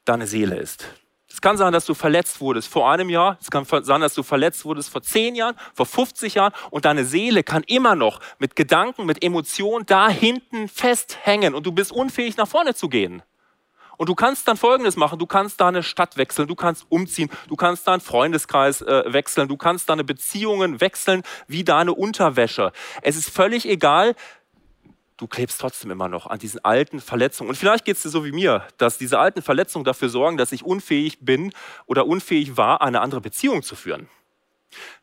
deine 0.03 0.27
Seele 0.27 0.58
ist. 0.58 0.90
Es 1.29 1.40
kann 1.40 1.55
sein, 1.55 1.72
dass 1.72 1.85
du 1.85 1.94
verletzt 1.94 2.42
wurdest 2.42 2.68
vor 2.68 2.92
einem 2.92 3.09
Jahr. 3.09 3.38
Es 3.40 3.50
kann 3.50 3.64
sein, 3.64 4.01
dass 4.01 4.14
du 4.14 4.24
verletzt 4.24 4.66
wurdest 4.66 4.90
vor 4.90 5.03
zehn 5.03 5.35
Jahren, 5.35 5.55
vor 5.74 5.85
50 5.85 6.33
Jahren. 6.33 6.51
Und 6.70 6.83
deine 6.83 7.05
Seele 7.05 7.44
kann 7.44 7.64
immer 7.64 7.96
noch 7.96 8.20
mit 8.40 8.57
Gedanken, 8.57 9.05
mit 9.05 9.24
Emotionen 9.24 9.85
da 9.85 10.09
hinten 10.09 10.68
festhängen. 10.68 11.55
Und 11.55 11.66
du 11.66 11.72
bist 11.72 11.94
unfähig, 11.94 12.35
nach 12.35 12.48
vorne 12.50 12.75
zu 12.75 12.90
gehen. 12.90 13.24
Und 13.98 14.10
du 14.10 14.16
kannst 14.16 14.48
dann 14.48 14.57
Folgendes 14.57 14.96
machen. 14.96 15.20
Du 15.20 15.25
kannst 15.25 15.60
deine 15.60 15.83
Stadt 15.83 16.18
wechseln, 16.18 16.48
du 16.48 16.55
kannst 16.55 16.86
umziehen, 16.90 17.29
du 17.48 17.55
kannst 17.55 17.88
deinen 17.88 18.00
Freundeskreis 18.00 18.81
äh, 18.81 19.03
wechseln, 19.07 19.48
du 19.48 19.57
kannst 19.57 19.90
deine 19.90 20.03
Beziehungen 20.03 20.79
wechseln 20.79 21.24
wie 21.48 21.64
deine 21.64 21.94
Unterwäsche. 21.94 22.72
Es 23.01 23.16
ist 23.16 23.29
völlig 23.29 23.68
egal, 23.68 24.16
du 25.18 25.27
klebst 25.27 25.60
trotzdem 25.60 25.92
immer 25.92 26.07
noch 26.07 26.27
an 26.27 26.40
diesen 26.40 26.64
alten 26.64 27.00
Verletzungen. 27.00 27.50
Und 27.50 27.55
vielleicht 27.55 27.86
geht 27.86 27.98
es 27.98 28.03
dir 28.03 28.10
so 28.10 28.24
wie 28.24 28.31
mir, 28.31 28.64
dass 28.77 28.98
diese 28.98 29.20
alten 29.20 29.42
Verletzungen 29.42 29.83
dafür 29.83 30.10
sorgen, 30.10 30.38
dass 30.38 30.51
ich 30.51 30.64
unfähig 30.64 31.20
bin 31.22 31.51
oder 31.88 32.05
unfähig 32.05 32.55
war, 32.55 32.81
eine 32.81 33.01
andere 33.01 33.22
Beziehung 33.22 33.64
zu 33.64 33.75
führen. 33.75 34.07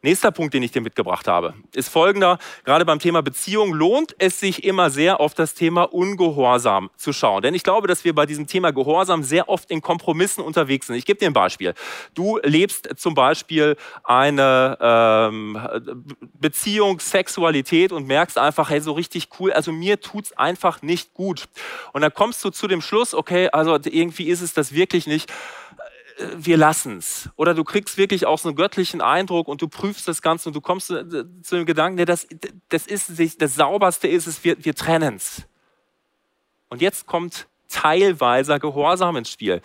Nächster 0.03 0.31
Punkt, 0.31 0.55
den 0.55 0.63
ich 0.63 0.73
dir 0.73 0.81
mitgebracht 0.81 1.27
habe, 1.27 1.55
ist 1.75 1.89
folgender. 1.89 2.39
Gerade 2.65 2.85
beim 2.85 2.99
Thema 2.99 3.23
Beziehung 3.23 3.73
lohnt 3.73 4.15
es 4.19 4.41
sich 4.41 4.65
immer 4.65 4.91
sehr 4.91 5.21
auf 5.21 5.35
das 5.35 5.55
Thema 5.55 5.85
Ungehorsam 5.85 6.91
zu 6.97 7.13
schauen. 7.13 7.43
Denn 7.43 7.55
ich 7.55 7.63
glaube, 7.63 7.89
dass 7.89 8.05
wir 8.05 8.15
bei 8.15 8.27
diesem 8.27 8.47
Thema 8.47 8.73
Gehorsam 8.73 9.23
sehr 9.23 9.49
oft 9.49 9.71
in 9.71 9.81
Kompromissen 9.81 10.43
unterwegs 10.45 10.87
sind. 10.87 10.97
Ich 10.97 11.07
gebe 11.07 11.19
dir 11.19 11.27
ein 11.27 11.33
Beispiel. 11.33 11.75
Du 12.15 12.39
lebst 12.43 12.89
zum 12.97 13.15
Beispiel 13.15 13.77
eine 14.03 14.79
ähm, 14.81 15.59
Beziehung, 16.39 17.01
Sexualität 17.01 17.93
und 17.93 18.07
merkst 18.07 18.39
einfach, 18.39 18.71
hey, 18.71 18.81
so 18.81 18.93
richtig 18.93 19.29
cool, 19.39 19.53
also 19.53 19.73
mir 19.73 20.01
tut 20.01 20.27
es 20.27 20.39
einfach 20.39 20.83
nicht 20.83 21.15
gut. 21.15 21.45
Und 21.93 22.03
dann 22.03 22.13
kommst 22.13 22.45
du 22.45 22.51
zu 22.51 22.69
dem 22.69 22.81
Schluss, 22.81 23.15
okay, 23.15 23.49
also 23.51 23.79
irgendwie 23.83 24.29
ist 24.29 24.41
es 24.41 24.53
das 24.53 24.75
wirklich 24.75 25.07
nicht 25.07 25.33
wir 26.37 26.57
lassen 26.57 26.99
es. 26.99 27.31
Oder 27.37 27.55
du 27.55 27.65
kriegst 27.65 27.97
wirklich 27.97 28.27
auch 28.27 28.39
so 28.39 28.49
einen 28.49 28.57
göttlichen 28.57 29.01
Eindruck 29.01 29.49
und 29.49 29.63
du 29.63 29.69
prüfst 29.69 30.07
das 30.09 30.23
Ganze 30.23 30.49
und 30.49 30.57
du 30.57 30.61
kommst 30.61 30.89
zu, 30.89 30.97
dem 31.51 31.67
Gedanken, 31.67 31.97
nee, 31.97 32.05
das, 32.05 32.27
das 32.69 32.87
ist 32.87 33.41
das 33.41 33.55
Sauberste 33.55 34.09
ist 34.09 34.27
es, 34.27 34.45
wir, 34.45 34.63
wir 34.65 34.75
trennen 34.75 35.17
es. 35.17 35.43
Und 36.69 36.83
jetzt 36.83 37.07
kommt 37.07 37.47
teilweiser 37.69 38.59
Gehorsam 38.59 39.17
ins 39.17 39.31
Spiel. 39.31 39.61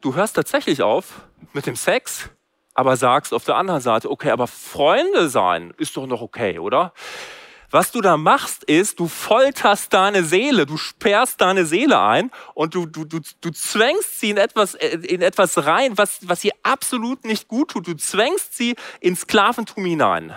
Du 0.00 0.14
hörst 0.14 0.36
tatsächlich 0.36 0.82
auf 0.82 1.22
mit 1.52 1.66
dem 1.66 1.76
Sex, 1.76 2.30
aber 2.74 2.96
sagst 2.96 3.32
auf 3.32 3.44
der 3.44 3.56
anderen 3.56 3.80
Seite, 3.80 4.10
okay, 4.10 4.30
aber 4.30 4.46
Freunde 4.46 5.28
sein 5.28 5.72
ist 5.78 5.96
doch 5.96 6.06
noch 6.06 6.20
okay, 6.20 6.58
oder? 6.58 6.92
Was 7.74 7.90
du 7.90 8.00
da 8.00 8.16
machst, 8.16 8.62
ist, 8.62 9.00
du 9.00 9.08
folterst 9.08 9.92
deine 9.92 10.22
Seele, 10.22 10.64
du 10.64 10.76
sperrst 10.76 11.40
deine 11.40 11.66
Seele 11.66 11.98
ein 11.98 12.30
und 12.54 12.76
du, 12.76 12.86
du, 12.86 13.04
du, 13.04 13.18
du 13.40 13.50
zwängst 13.50 14.20
sie 14.20 14.30
in 14.30 14.36
etwas, 14.36 14.76
äh, 14.76 14.90
in 14.98 15.20
etwas 15.22 15.66
rein, 15.66 15.98
was, 15.98 16.20
was 16.22 16.44
ihr 16.44 16.52
absolut 16.62 17.24
nicht 17.24 17.48
gut 17.48 17.72
tut. 17.72 17.88
Du 17.88 17.96
zwängst 17.96 18.56
sie 18.56 18.76
ins 19.00 19.22
Sklaventum 19.22 19.84
hinein. 19.84 20.32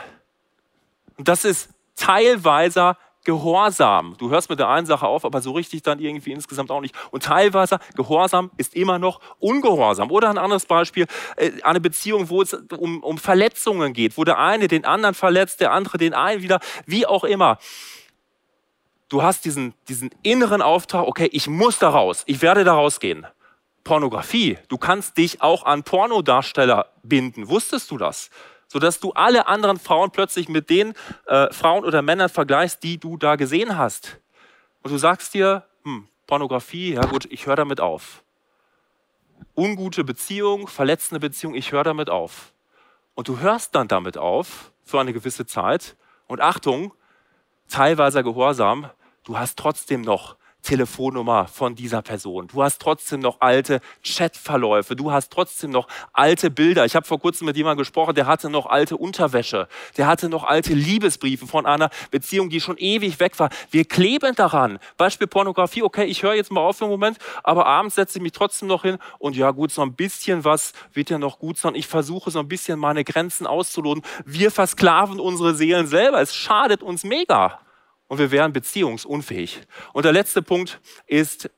Und 1.18 1.28
das 1.28 1.46
ist 1.46 1.70
teilweise 1.96 2.98
Gehorsam. 3.28 4.16
Du 4.18 4.30
hörst 4.30 4.50
mit 4.50 4.58
der 4.58 4.70
einen 4.70 4.88
Sache 4.88 5.06
auf, 5.06 5.26
aber 5.26 5.42
so 5.42 5.52
richtig 5.52 5.82
dann 5.82 6.00
irgendwie 6.00 6.32
insgesamt 6.32 6.72
auch 6.72 6.80
nicht. 6.80 6.96
Und 7.12 7.26
teilweise 7.26 7.80
Gehorsam 7.94 8.52
ist 8.56 8.74
immer 8.74 9.00
noch 9.00 9.20
Ungehorsam. 9.40 10.12
Oder 10.12 10.30
ein 10.30 10.38
anderes 10.38 10.66
Beispiel, 10.66 11.08
äh, 11.36 11.52
eine 11.64 11.82
Beziehung, 11.82 12.30
wo 12.30 12.42
es 12.42 12.54
um, 12.54 13.04
um 13.04 13.18
Verletzungen 13.18 13.92
geht, 13.92 14.18
wo 14.18 14.24
der 14.24 14.40
eine 14.40 14.70
den 14.70 14.86
anderen 14.86 15.14
verletzt, 15.14 15.60
der 15.60 15.74
andere 15.74 15.98
den 15.98 16.14
einen 16.14 16.42
wieder, 16.42 16.62
wie 16.86 17.06
auch 17.06 17.26
immer. 17.26 17.58
Du 19.10 19.22
hast 19.22 19.44
diesen, 19.44 19.74
diesen 19.90 20.10
inneren 20.24 20.62
Auftrag, 20.62 21.06
okay, 21.06 21.28
ich 21.34 21.50
muss 21.50 21.80
da 21.80 21.90
raus, 21.90 22.24
ich 22.28 22.42
werde 22.42 22.64
da 22.64 22.76
rausgehen. 22.76 23.28
Pornografie, 23.84 24.58
du 24.70 24.78
kannst 24.78 25.18
dich 25.18 25.42
auch 25.42 25.66
an 25.66 25.84
Pornodarsteller 25.84 26.94
binden. 27.04 27.50
Wusstest 27.50 27.92
du 27.92 27.98
das? 27.98 28.30
Sodass 28.68 29.00
du 29.00 29.14
alle 29.14 29.48
anderen 29.48 29.80
Frauen 29.80 30.12
plötzlich 30.12 30.50
mit 30.50 30.70
den 30.70 30.94
äh, 31.26 31.52
Frauen 31.54 31.86
oder 31.86 32.02
Männern 32.02 32.30
vergleichst, 32.30 32.84
die 32.84 32.98
du 32.98 33.18
da 33.18 33.36
gesehen 33.36 33.78
hast. 33.78 34.20
Und 34.84 34.92
du 34.92 34.98
sagst 34.98 35.34
dir, 35.34 35.64
hm, 35.84 36.08
Pornografie, 36.28 36.94
ja 36.94 37.06
gut, 37.06 37.26
ich 37.32 37.48
höre 37.48 37.56
damit 37.56 37.80
auf. 37.80 38.24
Ungute 39.56 40.04
Beziehung, 40.04 40.68
verletzende 40.68 41.20
Beziehung, 41.20 41.56
ich 41.56 41.72
höre 41.72 41.84
damit 41.84 42.10
auf. 42.10 42.54
Und 43.16 43.28
du 43.28 43.40
hörst 43.40 43.74
dann 43.76 43.88
damit 43.88 44.18
auf 44.18 44.72
für 44.84 45.00
eine 45.00 45.14
gewisse 45.14 45.46
Zeit. 45.46 45.96
Und 46.28 46.42
Achtung, 46.42 46.94
teilweise 47.68 48.24
Gehorsam, 48.24 48.90
du 49.24 49.38
hast 49.38 49.58
trotzdem 49.58 50.02
noch 50.02 50.36
Telefonnummer 50.64 51.48
von 51.48 51.76
dieser 51.76 52.02
Person. 52.02 52.48
Du 52.48 52.64
hast 52.64 52.82
trotzdem 52.82 53.20
noch 53.20 53.42
alte 53.42 53.80
Chatverläufe. 54.04 54.96
Du 54.96 55.12
hast 55.12 55.32
trotzdem 55.32 55.72
noch 55.72 55.88
alte 56.14 56.50
Bilder. 56.50 56.86
Ich 56.86 56.96
habe 56.96 57.06
vor 57.06 57.20
kurzem 57.20 57.46
mit 57.46 57.56
jemandem 57.56 57.80
gesprochen, 57.80 58.16
der 58.16 58.28
hatte 58.28 58.50
noch 58.50 58.66
alte 58.66 58.98
Unterwäsche. 58.98 59.68
Der 59.98 60.08
hatte 60.08 60.30
noch 60.30 60.44
alte 60.44 60.74
Liebesbriefe 60.74 61.48
von 61.48 61.66
einer 61.66 61.90
Beziehung, 62.12 62.50
die 62.50 62.60
schon 62.60 62.78
ewig 62.78 63.20
weg 63.20 63.40
war. 63.40 63.50
Wir 63.72 63.86
kleben 63.86 64.36
daran. 64.36 64.80
Beispiel 64.98 65.28
Pornografie. 65.28 65.84
Okay, 65.84 66.06
ich 66.06 66.24
höre 66.24 66.34
jetzt 66.34 66.52
mal 66.52 66.62
auf 66.62 66.78
für 66.78 66.86
einen 66.86 66.92
Moment, 66.92 67.18
aber 67.44 67.66
abends 67.66 67.96
setze 67.96 68.20
ich 68.20 68.24
mich 68.24 68.32
trotzdem 68.32 68.68
noch 68.68 68.84
hin 68.84 68.98
und 69.20 69.36
ja 69.36 69.52
gut, 69.52 69.72
so 69.72 69.82
ein 69.82 69.94
bisschen 69.94 70.44
was 70.44 70.74
wird 70.94 71.10
ja 71.10 71.18
noch 71.18 71.40
gut 71.40 71.58
sein. 71.58 71.76
Ich 71.76 71.88
versuche 71.88 72.32
so 72.32 72.40
ein 72.40 72.48
bisschen 72.48 72.80
meine 72.80 73.04
Grenzen 73.04 73.48
auszuloten. 73.48 74.04
Wir 74.26 74.52
versklaven 74.52 75.20
unsere 75.20 75.56
Seelen 75.56 75.88
selber. 75.88 76.22
Es 76.22 76.36
schadet 76.36 76.84
uns 76.84 77.04
mega 77.04 77.60
und 78.08 78.20
wir 78.20 78.32
wären 78.32 78.54
beziehungsunfähig. 78.54 79.62
Und 79.94 80.04
der 80.04 80.14
letzte 80.14 80.42
Punkt 80.42 80.80
ist 81.06 81.50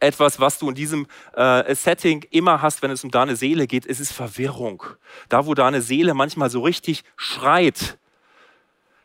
etwas, 0.00 0.38
was 0.38 0.58
du 0.58 0.68
in 0.68 0.74
diesem 0.74 1.06
äh, 1.34 1.74
Setting 1.74 2.24
immer 2.30 2.62
hast, 2.62 2.82
wenn 2.82 2.90
es 2.90 3.02
um 3.02 3.10
deine 3.10 3.36
Seele 3.36 3.66
geht, 3.66 3.86
es 3.86 4.00
ist 4.00 4.12
Verwirrung. 4.12 4.82
Da, 5.28 5.46
wo 5.46 5.54
deine 5.54 5.82
Seele 5.82 6.14
manchmal 6.14 6.50
so 6.50 6.62
richtig 6.62 7.02
schreit, 7.16 7.98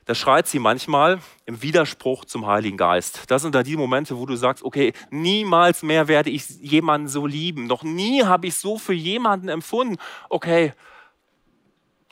da 0.05 0.13
schreit 0.15 0.47
sie 0.47 0.59
manchmal 0.59 1.19
im 1.45 1.61
Widerspruch 1.61 2.25
zum 2.25 2.45
Heiligen 2.45 2.77
Geist. 2.77 3.23
Das 3.27 3.41
sind 3.41 3.55
da 3.55 3.63
die 3.63 3.77
Momente, 3.77 4.17
wo 4.17 4.25
du 4.25 4.35
sagst, 4.35 4.63
okay, 4.63 4.93
niemals 5.09 5.81
mehr 5.81 6.07
werde 6.07 6.29
ich 6.29 6.47
jemanden 6.59 7.07
so 7.07 7.25
lieben. 7.25 7.67
Noch 7.67 7.83
nie 7.83 8.23
habe 8.23 8.47
ich 8.47 8.55
so 8.55 8.77
für 8.77 8.93
jemanden 8.93 9.47
empfunden. 9.47 9.97
Okay, 10.29 10.73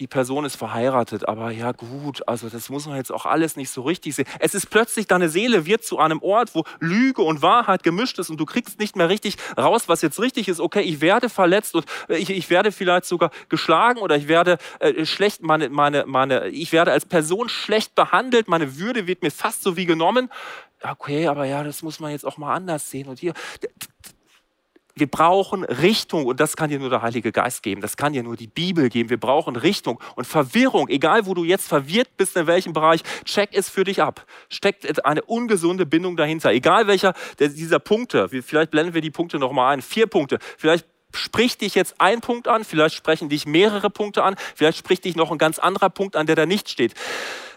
die 0.02 0.08
Person 0.08 0.46
ist 0.46 0.56
verheiratet, 0.56 1.28
aber 1.28 1.52
ja 1.52 1.74
gut, 1.74 2.28
also 2.28 2.50
das 2.50 2.70
muss 2.70 2.88
man 2.88 2.98
jetzt 2.98 3.12
auch 3.12 3.28
alles 3.28 3.56
nicht 3.56 3.70
so 3.70 3.84
richtig 3.84 4.16
sehen. 4.16 4.26
Es 4.40 4.56
ist 4.56 4.72
plötzlich, 4.72 5.06
deine 5.06 5.30
Seele 5.30 5.68
wird 5.68 5.84
zu 5.84 6.00
einem 6.00 6.24
Ort, 6.24 6.56
wo 6.56 6.64
Lüge 6.80 7.22
und 7.22 7.44
Wahrheit 7.44 7.84
gemischt 7.84 8.18
ist 8.18 8.32
und 8.32 8.38
du 8.38 8.46
kriegst 8.48 8.80
nicht 8.80 8.96
mehr 8.96 9.10
richtig 9.10 9.38
raus, 9.56 9.88
was 9.90 10.02
jetzt 10.02 10.20
richtig 10.20 10.48
ist. 10.48 10.60
Okay, 10.60 10.82
ich 10.82 11.02
werde 11.02 11.30
verletzt 11.30 11.76
und 11.76 11.86
äh, 12.10 12.18
ich, 12.18 12.32
ich 12.32 12.50
werde 12.50 12.72
vielleicht 12.72 13.06
sogar 13.06 13.30
geschlagen 13.48 14.00
oder 14.00 14.16
ich 14.16 14.28
werde 14.28 14.58
äh, 14.80 15.06
schlecht, 15.06 15.44
meine, 15.44 15.70
meine, 15.70 16.06
meine, 16.08 16.48
ich 16.48 16.72
werde 16.72 16.92
als 16.92 17.06
Person 17.06 17.48
schlecht 17.48 17.94
behandelt, 17.94 18.48
meine 18.48 18.80
Würde 18.80 19.06
wird 19.06 19.22
mir 19.22 19.32
fast 19.32 19.62
so 19.62 19.78
wie 19.78 19.86
genommen. 19.86 20.32
Okay, 20.82 21.28
aber 21.28 21.46
ja, 21.46 21.64
das 21.64 21.84
muss 21.84 22.00
man 22.00 22.10
jetzt 22.10 22.26
auch 22.26 22.40
mal 22.40 22.56
anders 22.56 22.90
sehen 22.90 23.08
und 23.08 23.20
hier 23.20 23.34
wir 24.96 25.08
brauchen 25.08 25.64
Richtung 25.64 26.26
und 26.26 26.40
das 26.40 26.56
kann 26.56 26.70
dir 26.70 26.80
nur 26.80 26.90
der 26.90 27.02
Heilige 27.02 27.32
Geist 27.32 27.64
geben, 27.64 27.82
das 27.82 27.98
kann 27.98 28.14
dir 28.14 28.24
nur 28.24 28.36
die 28.36 28.48
Bibel 28.48 28.90
geben. 28.90 29.10
Wir 29.10 29.20
brauchen 29.20 29.56
Richtung 29.56 30.00
und 30.16 30.26
Verwirrung, 30.26 30.88
egal 30.90 31.26
wo 31.26 31.34
du 31.34 31.44
jetzt 31.44 31.68
verwirrt 31.68 32.10
bist, 32.18 32.36
in 32.36 32.48
welchem 32.48 32.74
Bereich, 32.74 33.02
check 33.26 33.50
es 33.54 33.70
für 33.70 33.84
dich 33.84 34.02
ab. 34.02 34.26
Steckt 34.50 35.06
eine 35.06 35.22
ungesunde 35.24 35.86
Bindung 35.86 36.18
dahinter, 36.18 36.52
egal 36.52 36.88
welcher 36.88 37.14
dieser 37.40 37.80
Punkte, 37.80 38.30
vielleicht 38.30 38.72
blenden 38.72 38.94
wir 38.94 39.02
die 39.02 39.12
Punkte 39.12 39.40
nochmal 39.40 39.74
ein, 39.74 39.82
vier 39.82 40.08
Punkte, 40.08 40.40
vielleicht 40.58 40.86
spricht 41.14 41.62
dich 41.62 41.76
jetzt 41.76 41.96
ein 42.00 42.22
Punkt 42.22 42.48
an, 42.48 42.64
vielleicht 42.64 42.96
sprechen 42.96 43.30
dich 43.30 43.46
mehrere 43.46 43.90
Punkte 43.90 44.24
an, 44.24 44.36
vielleicht 44.56 44.78
spricht 44.78 45.06
dich 45.06 45.16
noch 45.16 45.32
ein 45.32 45.38
ganz 45.38 45.60
anderer 45.60 45.90
Punkt 45.90 46.16
an, 46.16 46.26
der 46.26 46.36
da 46.36 46.46
nicht 46.46 46.70
steht. 46.70 46.94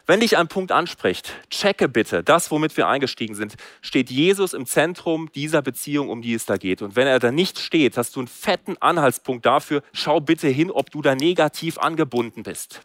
Wenn 0.07 0.21
dich 0.21 0.37
ein 0.37 0.49
Punkt 0.49 0.71
anspricht, 0.71 1.33
checke 1.49 1.89
bitte, 1.89 2.23
das, 2.23 2.51
womit 2.51 2.77
wir 2.77 2.89
eingestiegen 2.89 3.35
sind, 3.35 3.55
steht 3.81 4.11
Jesus 4.11 4.53
im 4.53 4.67
Zentrum 4.67 5.31
dieser 5.35 5.63
Beziehung, 5.63 6.11
um 6.11 6.21
die 6.21 6.35
es 6.35 6.45
da 6.45 6.59
geht. 6.59 6.83
Und 6.83 6.95
wenn 6.95 7.07
er 7.07 7.19
da 7.19 7.33
nicht 7.33 7.59
steht, 7.59 7.97
hast 7.97 8.15
du 8.17 8.21
einen 8.21 8.29
fetten 8.29 8.77
Anhaltspunkt 8.81 9.47
dafür, 9.47 9.83
schau 9.95 10.21
bitte 10.21 10.49
hin, 10.49 10.71
ob 10.71 10.91
du 10.91 11.01
da 11.01 11.15
negativ 11.15 11.79
angebunden 11.79 12.43
bist. 12.43 12.83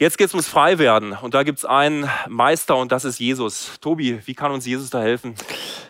Jetzt 0.00 0.16
geht 0.16 0.28
es 0.28 0.32
ums 0.32 0.46
Freiwerden 0.46 1.16
und 1.20 1.34
da 1.34 1.42
gibt 1.42 1.58
es 1.58 1.64
einen 1.64 2.08
Meister 2.28 2.76
und 2.76 2.92
das 2.92 3.04
ist 3.04 3.18
Jesus. 3.18 3.72
Tobi, 3.80 4.20
wie 4.26 4.34
kann 4.34 4.52
uns 4.52 4.64
Jesus 4.64 4.90
da 4.90 5.02
helfen? 5.02 5.34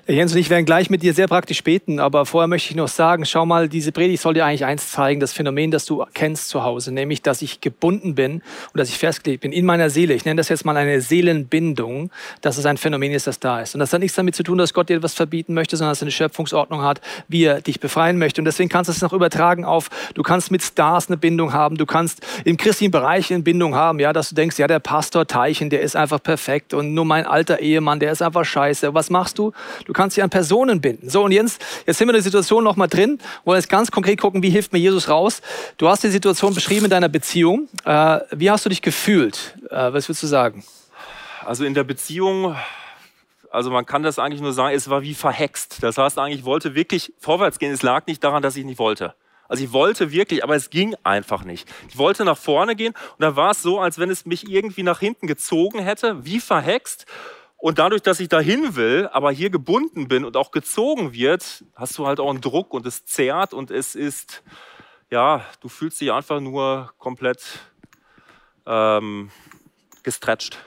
Jens 0.07 0.33
und 0.33 0.39
ich 0.39 0.49
werden 0.49 0.65
gleich 0.65 0.89
mit 0.89 1.03
dir 1.03 1.13
sehr 1.13 1.29
praktisch 1.29 1.63
beten, 1.63 2.01
aber 2.01 2.25
vorher 2.25 2.49
möchte 2.49 2.71
ich 2.71 2.77
noch 2.77 2.89
sagen, 2.89 3.27
schau 3.27 3.45
mal, 3.45 3.69
diese 3.69 3.93
Predigt 3.93 4.23
soll 4.23 4.33
dir 4.33 4.47
eigentlich 4.47 4.65
eins 4.65 4.91
zeigen, 4.91 5.21
das 5.21 5.35
Phänomen, 5.35 5.71
das 5.71 5.85
du 5.85 6.07
kennst 6.15 6.49
zu 6.49 6.63
Hause, 6.63 6.91
nämlich, 6.91 7.21
dass 7.21 7.43
ich 7.43 7.61
gebunden 7.61 8.15
bin 8.15 8.37
und 8.37 8.79
dass 8.79 8.89
ich 8.89 8.97
festgelegt 8.97 9.43
bin 9.43 9.53
in 9.53 9.67
meiner 9.67 9.91
Seele. 9.91 10.15
Ich 10.15 10.25
nenne 10.25 10.39
das 10.39 10.49
jetzt 10.49 10.65
mal 10.65 10.75
eine 10.75 11.03
Seelenbindung, 11.03 12.11
dass 12.41 12.57
es 12.57 12.65
ein 12.65 12.79
Phänomen 12.79 13.13
ist, 13.13 13.27
das 13.27 13.39
da 13.39 13.61
ist. 13.61 13.75
Und 13.75 13.81
das 13.81 13.93
hat 13.93 14.01
nichts 14.01 14.17
damit 14.17 14.35
zu 14.35 14.43
tun, 14.43 14.57
dass 14.57 14.73
Gott 14.73 14.89
dir 14.89 14.97
etwas 14.97 15.13
verbieten 15.13 15.53
möchte, 15.53 15.77
sondern 15.77 15.91
dass 15.91 16.01
er 16.01 16.07
eine 16.07 16.13
Schöpfungsordnung 16.13 16.81
hat, 16.81 17.03
wie 17.29 17.45
er 17.45 17.61
dich 17.61 17.79
befreien 17.79 18.17
möchte. 18.17 18.41
Und 18.41 18.47
deswegen 18.47 18.71
kannst 18.71 18.89
du 18.89 18.93
es 18.93 19.03
noch 19.03 19.13
übertragen 19.13 19.67
auf, 19.67 19.91
du 20.15 20.23
kannst 20.23 20.51
mit 20.51 20.63
Stars 20.63 21.09
eine 21.09 21.19
Bindung 21.19 21.53
haben, 21.53 21.77
du 21.77 21.85
kannst 21.85 22.27
im 22.47 22.57
christlichen 22.57 22.93
Bereich 22.93 23.31
eine 23.31 23.43
Bindung 23.43 23.75
haben, 23.75 23.98
ja, 24.01 24.13
dass 24.13 24.31
du 24.31 24.35
denkst, 24.35 24.59
ja, 24.59 24.67
der 24.67 24.79
Pastor 24.79 25.27
Teichen, 25.27 25.71
der 25.71 25.81
ist 25.83 25.97
einfach 25.97 26.23
perfekt 26.23 26.75
und 26.75 26.95
nur 26.95 27.05
mein 27.05 27.27
alter 27.27 27.61
Ehemann, 27.61 28.01
der 28.01 28.13
ist 28.13 28.23
einfach 28.23 28.45
scheiße. 28.45 28.95
Was 28.95 29.11
machst 29.11 29.39
du? 29.39 29.53
Du 29.85 29.93
kannst 29.93 30.17
dich 30.17 30.23
an 30.23 30.31
Personen 30.31 30.81
binden. 30.81 31.11
So, 31.11 31.25
und 31.25 31.33
jetzt, 31.33 31.61
jetzt 31.87 31.99
sind 31.99 32.09
wir 32.09 32.13
in 32.13 32.17
der 32.17 32.23
Situation 32.23 32.65
nochmal 32.65 32.89
drin, 32.89 33.19
wollen 33.45 33.59
jetzt 33.59 33.69
ganz 33.69 33.91
konkret 33.91 34.21
gucken, 34.21 34.43
wie 34.43 34.51
hilft 34.51 34.73
mir 34.73 34.79
Jesus 34.79 35.09
raus. 35.09 35.43
Du 35.77 35.89
hast 35.89 36.03
die 36.05 36.09
Situation 36.09 36.55
beschrieben 36.55 36.87
in 36.87 36.91
deiner 36.91 37.09
Beziehung. 37.09 37.69
Äh, 37.85 38.21
wie 38.33 38.51
hast 38.51 38.65
du 38.65 38.69
dich 38.69 38.83
gefühlt? 38.83 39.57
Äh, 39.71 39.93
was 39.93 40.09
würdest 40.09 40.23
du 40.23 40.27
sagen? 40.27 40.65
Also 41.45 41.65
in 41.65 41.75
der 41.75 41.85
Beziehung 41.85 42.55
also 43.51 43.71
man 43.71 43.87
kann 43.87 44.03
das 44.03 44.19
eigentlich 44.19 44.43
nur 44.43 44.53
sagen, 44.53 44.77
es 44.77 44.91
war 44.91 45.03
wie 45.03 45.15
verhext. 45.15 45.79
Das 45.81 45.97
heißt 45.97 46.19
eigentlich, 46.19 46.41
ich 46.41 46.45
wollte 46.45 46.75
wirklich 46.75 47.15
vorwärts 47.19 47.59
gehen. 47.59 47.73
Es 47.73 47.83
lag 47.83 48.07
nicht 48.07 48.23
daran, 48.23 48.43
dass 48.43 48.57
ich 48.57 48.65
nicht 48.65 48.79
wollte. 48.79 49.15
Also 49.49 49.65
ich 49.65 49.73
wollte 49.73 50.13
wirklich, 50.13 50.45
aber 50.45 50.55
es 50.55 50.71
ging 50.71 50.95
einfach 51.03 51.45
nicht. 51.45 51.69
Ich 51.89 51.99
wollte 51.99 52.25
nach 52.25 52.39
vorne 52.39 52.77
gehen 52.77 52.95
und 52.95 53.21
da 53.21 53.35
war 53.35 53.51
es 53.53 53.63
so, 53.63 53.81
als 53.81 53.99
wenn 53.99 54.11
es 54.11 54.27
mich 54.27 54.49
irgendwie 54.49 54.83
nach 54.83 55.01
hinten 55.01 55.27
gezogen 55.27 55.81
hätte, 55.81 56.25
wie 56.25 56.39
verhext. 56.39 57.07
Und 57.57 57.81
dadurch, 57.81 58.03
dass 58.03 58.21
ich 58.21 58.29
dahin 58.29 58.77
will, 58.77 59.09
aber 59.13 59.33
hier 59.33 59.51
gebunden 59.51 60.07
bin 60.07 60.25
und 60.25 60.37
auch 60.37 60.53
gezogen 60.53 61.13
wird, 61.13 61.65
hast 61.75 61.99
du 61.99 62.07
halt 62.07 62.21
auch 62.21 62.31
einen 62.31 62.41
Druck 62.41 62.73
und 62.73 62.87
es 62.87 63.05
zerrt 63.05 63.53
und 63.53 63.73
es 63.73 63.97
ist, 63.97 64.45
ja, 65.11 65.45
du 65.61 65.69
fühlst 65.69 66.01
dich 66.01 66.13
einfach 66.13 66.39
nur 66.39 66.93
komplett 66.99 67.43
ähm, 68.65 69.33
gestretcht. 70.05 70.59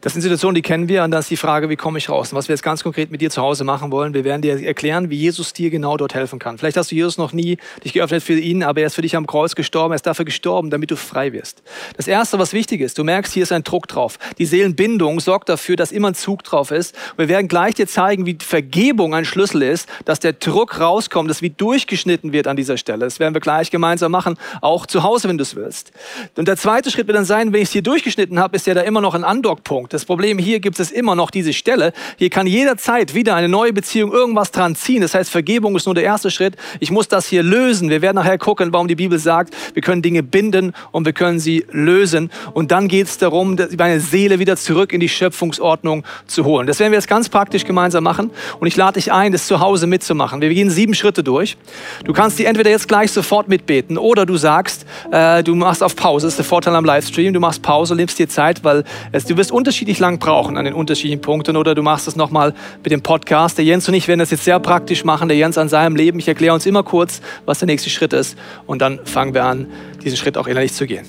Das 0.00 0.12
sind 0.12 0.22
Situationen, 0.22 0.54
die 0.54 0.62
kennen 0.62 0.88
wir 0.88 1.02
und 1.02 1.10
dann 1.10 1.18
ist 1.18 1.28
die 1.28 1.36
Frage, 1.36 1.68
wie 1.70 1.74
komme 1.74 1.98
ich 1.98 2.08
raus? 2.08 2.32
Und 2.32 2.38
was 2.38 2.46
wir 2.46 2.52
jetzt 2.52 2.62
ganz 2.62 2.84
konkret 2.84 3.10
mit 3.10 3.20
dir 3.20 3.30
zu 3.30 3.42
Hause 3.42 3.64
machen 3.64 3.90
wollen, 3.90 4.14
wir 4.14 4.22
werden 4.22 4.42
dir 4.42 4.64
erklären, 4.64 5.10
wie 5.10 5.16
Jesus 5.16 5.52
dir 5.52 5.70
genau 5.70 5.96
dort 5.96 6.14
helfen 6.14 6.38
kann. 6.38 6.56
Vielleicht 6.56 6.76
hast 6.76 6.92
du 6.92 6.94
Jesus 6.94 7.18
noch 7.18 7.32
nie 7.32 7.58
dich 7.82 7.94
geöffnet 7.94 8.22
für 8.22 8.38
ihn, 8.38 8.62
aber 8.62 8.80
er 8.82 8.86
ist 8.86 8.94
für 8.94 9.02
dich 9.02 9.16
am 9.16 9.26
Kreuz 9.26 9.56
gestorben, 9.56 9.92
er 9.92 9.96
ist 9.96 10.06
dafür 10.06 10.24
gestorben, 10.24 10.70
damit 10.70 10.92
du 10.92 10.96
frei 10.96 11.32
wirst. 11.32 11.64
Das 11.96 12.06
Erste, 12.06 12.38
was 12.38 12.52
wichtig 12.52 12.80
ist, 12.80 12.96
du 12.96 13.02
merkst, 13.02 13.32
hier 13.32 13.42
ist 13.42 13.50
ein 13.50 13.64
Druck 13.64 13.88
drauf. 13.88 14.20
Die 14.38 14.46
Seelenbindung 14.46 15.18
sorgt 15.18 15.48
dafür, 15.48 15.74
dass 15.74 15.90
immer 15.90 16.08
ein 16.08 16.14
Zug 16.14 16.44
drauf 16.44 16.70
ist. 16.70 16.94
Und 17.12 17.18
wir 17.18 17.28
werden 17.28 17.48
gleich 17.48 17.74
dir 17.74 17.88
zeigen, 17.88 18.24
wie 18.24 18.38
Vergebung 18.40 19.16
ein 19.16 19.24
Schlüssel 19.24 19.62
ist, 19.62 19.88
dass 20.04 20.20
der 20.20 20.32
Druck 20.32 20.78
rauskommt, 20.78 21.28
dass 21.28 21.42
wie 21.42 21.50
durchgeschnitten 21.50 22.32
wird 22.32 22.46
an 22.46 22.56
dieser 22.56 22.76
Stelle. 22.76 23.00
Das 23.00 23.18
werden 23.18 23.34
wir 23.34 23.40
gleich 23.40 23.72
gemeinsam 23.72 24.12
machen, 24.12 24.36
auch 24.60 24.86
zu 24.86 25.02
Hause, 25.02 25.28
wenn 25.28 25.38
du 25.38 25.42
es 25.42 25.56
willst. 25.56 25.90
Und 26.36 26.46
der 26.46 26.56
zweite 26.56 26.92
Schritt 26.92 27.08
wird 27.08 27.16
dann 27.16 27.24
sein, 27.24 27.52
wenn 27.52 27.62
ich 27.62 27.68
es 27.68 27.72
hier 27.72 27.82
durchgeschnitten 27.82 28.38
habe, 28.38 28.54
ist 28.54 28.68
ja 28.68 28.74
da 28.74 28.82
immer 28.82 29.00
noch 29.00 29.14
ein 29.14 29.24
Andockpunkt. 29.24 29.87
Punkt. 29.88 29.92
Das 29.92 30.04
Problem 30.04 30.38
hier 30.38 30.60
gibt 30.60 30.78
es 30.80 30.90
immer 30.90 31.14
noch 31.14 31.30
diese 31.30 31.52
Stelle. 31.52 31.92
Hier 32.18 32.30
kann 32.30 32.46
jederzeit 32.46 33.14
wieder 33.14 33.34
eine 33.34 33.48
neue 33.48 33.72
Beziehung 33.72 34.12
irgendwas 34.12 34.50
dran 34.50 34.74
ziehen. 34.74 35.00
Das 35.02 35.14
heißt, 35.14 35.30
Vergebung 35.30 35.76
ist 35.76 35.86
nur 35.86 35.94
der 35.94 36.04
erste 36.04 36.30
Schritt. 36.30 36.56
Ich 36.80 36.90
muss 36.90 37.08
das 37.08 37.26
hier 37.26 37.42
lösen. 37.42 37.90
Wir 37.90 38.02
werden 38.02 38.16
nachher 38.16 38.38
gucken, 38.38 38.72
warum 38.72 38.88
die 38.88 38.94
Bibel 38.94 39.18
sagt, 39.18 39.54
wir 39.74 39.82
können 39.82 40.02
Dinge 40.02 40.22
binden 40.22 40.74
und 40.92 41.06
wir 41.06 41.12
können 41.12 41.40
sie 41.40 41.64
lösen. 41.70 42.30
Und 42.52 42.70
dann 42.70 42.88
geht 42.88 43.06
es 43.06 43.18
darum, 43.18 43.56
meine 43.78 44.00
Seele 44.00 44.38
wieder 44.38 44.56
zurück 44.56 44.92
in 44.92 45.00
die 45.00 45.08
Schöpfungsordnung 45.08 46.04
zu 46.26 46.44
holen. 46.44 46.66
Das 46.66 46.78
werden 46.80 46.92
wir 46.92 46.98
jetzt 46.98 47.08
ganz 47.08 47.28
praktisch 47.28 47.64
gemeinsam 47.64 48.04
machen. 48.04 48.30
Und 48.60 48.66
ich 48.66 48.76
lade 48.76 48.94
dich 48.94 49.12
ein, 49.12 49.32
das 49.32 49.46
zu 49.46 49.60
Hause 49.60 49.86
mitzumachen. 49.86 50.40
Wir 50.40 50.52
gehen 50.52 50.70
sieben 50.70 50.94
Schritte 50.94 51.22
durch. 51.22 51.56
Du 52.04 52.12
kannst 52.12 52.38
die 52.38 52.44
entweder 52.44 52.70
jetzt 52.70 52.88
gleich 52.88 53.10
sofort 53.12 53.48
mitbeten 53.48 53.98
oder 53.98 54.26
du 54.26 54.36
sagst, 54.36 54.84
äh, 55.10 55.42
du 55.42 55.54
machst 55.54 55.82
auf 55.82 55.96
Pause. 55.96 56.26
Das 56.26 56.34
ist 56.34 56.38
der 56.38 56.44
Vorteil 56.44 56.74
am 56.74 56.84
Livestream. 56.84 57.32
Du 57.32 57.40
machst 57.40 57.62
Pause, 57.62 57.94
nimmst 57.94 58.18
dir 58.18 58.28
Zeit, 58.28 58.62
weil 58.64 58.84
es, 59.12 59.24
du 59.24 59.36
wirst 59.36 59.52
unterschiedlich 59.52 59.77
unterschiedlich 59.78 60.00
lang 60.00 60.18
brauchen 60.18 60.56
an 60.56 60.64
den 60.64 60.74
unterschiedlichen 60.74 61.20
Punkten 61.20 61.56
oder 61.56 61.72
du 61.76 61.82
machst 61.82 62.08
es 62.08 62.16
nochmal 62.16 62.52
mit 62.82 62.90
dem 62.90 63.00
Podcast. 63.00 63.58
Der 63.58 63.64
Jens 63.64 63.86
und 63.86 63.94
ich 63.94 64.08
werden 64.08 64.18
das 64.18 64.32
jetzt 64.32 64.42
sehr 64.42 64.58
praktisch 64.58 65.04
machen. 65.04 65.28
Der 65.28 65.36
Jens 65.36 65.56
an 65.56 65.68
seinem 65.68 65.94
Leben. 65.94 66.18
Ich 66.18 66.26
erkläre 66.26 66.52
uns 66.52 66.66
immer 66.66 66.82
kurz, 66.82 67.20
was 67.46 67.60
der 67.60 67.66
nächste 67.66 67.88
Schritt 67.88 68.12
ist 68.12 68.36
und 68.66 68.82
dann 68.82 68.98
fangen 69.04 69.34
wir 69.34 69.44
an, 69.44 69.68
diesen 70.02 70.16
Schritt 70.16 70.36
auch 70.36 70.48
innerlich 70.48 70.72
zu 70.72 70.84
gehen. 70.84 71.06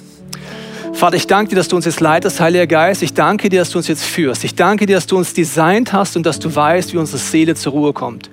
Vater, 0.94 1.16
ich 1.16 1.26
danke 1.26 1.50
dir, 1.50 1.56
dass 1.56 1.68
du 1.68 1.78
uns 1.78 1.86
jetzt 1.86 2.00
leitest, 2.00 2.40
Heiliger 2.40 2.68
Geist. 2.68 3.02
Ich 3.02 3.16
danke 3.16 3.50
dir, 3.50 3.62
dass 3.62 3.72
du 3.72 3.80
uns 3.80 3.88
jetzt 3.88 4.04
führst. 4.04 4.44
Ich 4.44 4.54
danke 4.54 4.86
dir, 4.86 4.98
dass 4.98 5.08
du 5.08 5.18
uns 5.18 5.34
designt 5.34 5.92
hast 5.92 6.16
und 6.16 6.28
dass 6.28 6.38
du 6.38 6.56
weißt, 6.56 6.94
wie 6.94 6.98
unsere 6.98 7.18
Seele 7.18 7.56
zur 7.56 7.72
Ruhe 7.72 7.92
kommt. 7.92 8.30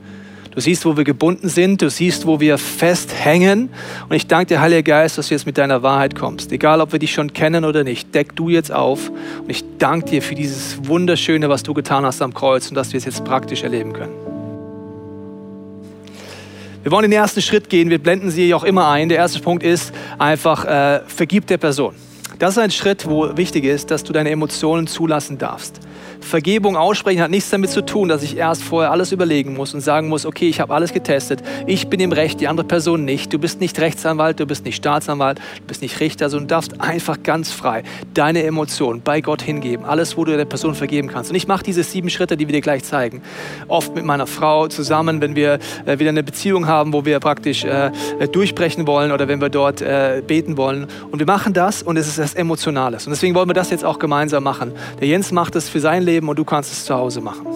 Du 0.57 0.63
siehst, 0.63 0.87
wo 0.87 0.97
wir 0.97 1.05
gebunden 1.05 1.51
sind. 1.51 1.83
Du 1.83 1.91
siehst, 1.91 2.27
wo 2.27 2.41
wir 2.41 2.57
festhängen. 2.57 3.69
Und 4.09 4.17
ich 4.17 4.27
danke 4.27 4.55
dir, 4.55 4.61
Heiliger 4.63 4.83
Geist, 4.83 5.19
dass 5.19 5.29
du 5.29 5.35
jetzt 5.35 5.45
mit 5.45 5.59
deiner 5.59 5.83
Wahrheit 5.83 6.15
kommst. 6.15 6.51
Egal, 6.51 6.81
ob 6.81 6.93
wir 6.93 6.99
dich 6.99 7.13
schon 7.13 7.35
kennen 7.35 7.67
oder 7.67 7.85
nicht, 7.85 8.15
deck 8.15 8.35
du 8.35 8.49
jetzt 8.49 8.73
auf. 8.73 9.11
Und 9.11 9.51
ich 9.51 9.63
danke 9.77 10.13
dir 10.13 10.23
für 10.23 10.35
dieses 10.35 10.79
Wunderschöne, 10.89 11.51
was 11.51 11.63
du 11.63 11.75
getan 11.75 12.07
hast 12.07 12.23
am 12.23 12.33
Kreuz 12.33 12.71
und 12.71 12.75
dass 12.75 12.95
wir 12.95 12.99
es 12.99 13.05
jetzt 13.05 13.23
praktisch 13.23 13.65
erleben 13.65 13.93
können. 13.93 14.15
Wir 16.83 16.91
wollen 16.91 17.03
den 17.03 17.13
ersten 17.13 17.43
Schritt 17.43 17.69
gehen. 17.69 17.91
Wir 17.91 17.99
blenden 17.99 18.31
sie 18.31 18.55
auch 18.55 18.65
immer 18.65 18.89
ein. 18.89 19.11
Der 19.11 19.19
erste 19.19 19.41
Punkt 19.41 19.63
ist 19.63 19.93
einfach, 20.17 20.65
äh, 20.65 21.01
vergib 21.07 21.47
der 21.49 21.59
Person. 21.59 21.95
Das 22.39 22.53
ist 22.53 22.59
ein 22.59 22.71
Schritt, 22.71 23.07
wo 23.07 23.37
wichtig 23.37 23.65
ist, 23.65 23.91
dass 23.91 24.05
du 24.05 24.15
deine 24.15 24.31
Emotionen 24.31 24.87
zulassen 24.87 25.37
darfst. 25.37 25.86
Vergebung 26.27 26.77
aussprechen 26.77 27.23
hat 27.23 27.31
nichts 27.31 27.51
damit 27.51 27.71
zu 27.71 27.85
tun, 27.85 28.09
dass 28.09 28.23
ich 28.23 28.37
erst 28.37 28.63
vorher 28.63 28.91
alles 28.91 29.13
überlegen 29.13 29.55
muss 29.55 29.73
und 29.75 29.81
sagen 29.81 30.09
muss, 30.09 30.27
okay, 30.27 30.49
ich 30.49 30.61
habe 30.61 30.75
alles 30.75 30.93
getestet, 30.93 31.43
ich 31.67 31.89
bin 31.89 32.01
im 32.01 32.13
Recht, 32.13 32.41
die 32.41 32.49
andere 32.49 32.67
Person 32.67 33.05
nicht. 33.05 33.33
Du 33.33 33.39
bist 33.39 33.61
nicht 33.61 33.79
Rechtsanwalt, 33.79 34.41
du 34.41 34.47
bist 34.47 34.65
nicht 34.65 34.77
Staatsanwalt, 34.77 35.39
du 35.39 35.67
bist 35.69 35.83
nicht 35.83 36.01
Richter, 36.01 36.29
sondern 36.29 36.49
du 36.49 36.55
darfst 36.55 36.81
einfach 36.81 37.23
ganz 37.23 37.53
frei 37.53 37.85
deine 38.13 38.43
Emotionen 38.43 39.03
bei 39.03 39.21
Gott 39.21 39.41
hingeben. 39.41 39.85
Alles, 39.85 40.17
wo 40.17 40.25
du 40.25 40.37
der 40.37 40.45
Person 40.45 40.75
vergeben 40.75 41.09
kannst. 41.09 41.31
Und 41.31 41.37
ich 41.37 41.47
mache 41.47 41.63
diese 41.63 41.85
sieben 41.85 42.11
Schritte, 42.11 42.37
die 42.37 42.49
wir 42.49 42.53
dir 42.53 42.61
gleich 42.61 42.83
zeigen. 42.83 43.23
Oft 43.69 43.95
mit 43.95 44.05
meiner 44.05 44.27
Frau 44.27 44.67
zusammen, 44.67 45.21
wenn 45.21 45.37
wir 45.37 45.61
äh, 45.87 45.99
wieder 45.99 46.11
eine 46.11 46.25
Beziehung 46.25 46.67
haben, 46.67 46.93
wo 46.93 47.05
wir 47.05 47.21
praktisch 47.21 47.65
äh, 47.65 47.91
äh 48.19 48.29
durchbrechen 48.29 48.87
wollen 48.87 49.13
oder 49.13 49.29
wenn 49.29 49.41
wir 49.41 49.49
dort 49.49 49.81
äh, 49.81 50.23
beten 50.27 50.57
wollen. 50.57 50.89
Und 51.11 51.21
wir 51.21 51.27
machen 51.27 51.53
das 51.53 51.83
und 51.83 51.97
es 51.97 52.09
ist 52.09 52.19
das 52.19 52.35
Emotionales. 52.35 53.07
Und 53.07 53.11
deswegen 53.11 53.35
wollen 53.35 53.49
wir 53.49 53.55
das 53.55 53.71
jetzt 53.71 53.85
auch 53.85 54.01
gemeinsam 54.01 54.43
machen. 54.43 54.73
Der 55.01 55.07
Jens 55.07 55.31
macht 55.31 55.55
es 55.55 55.69
für 55.69 55.81
sein 55.81 56.03
Leben 56.03 56.16
und 56.25 56.39
du 56.39 56.45
kannst 56.45 56.73
es 56.73 56.85
zu 56.85 56.95
Hause 56.95 57.21
machen. 57.21 57.47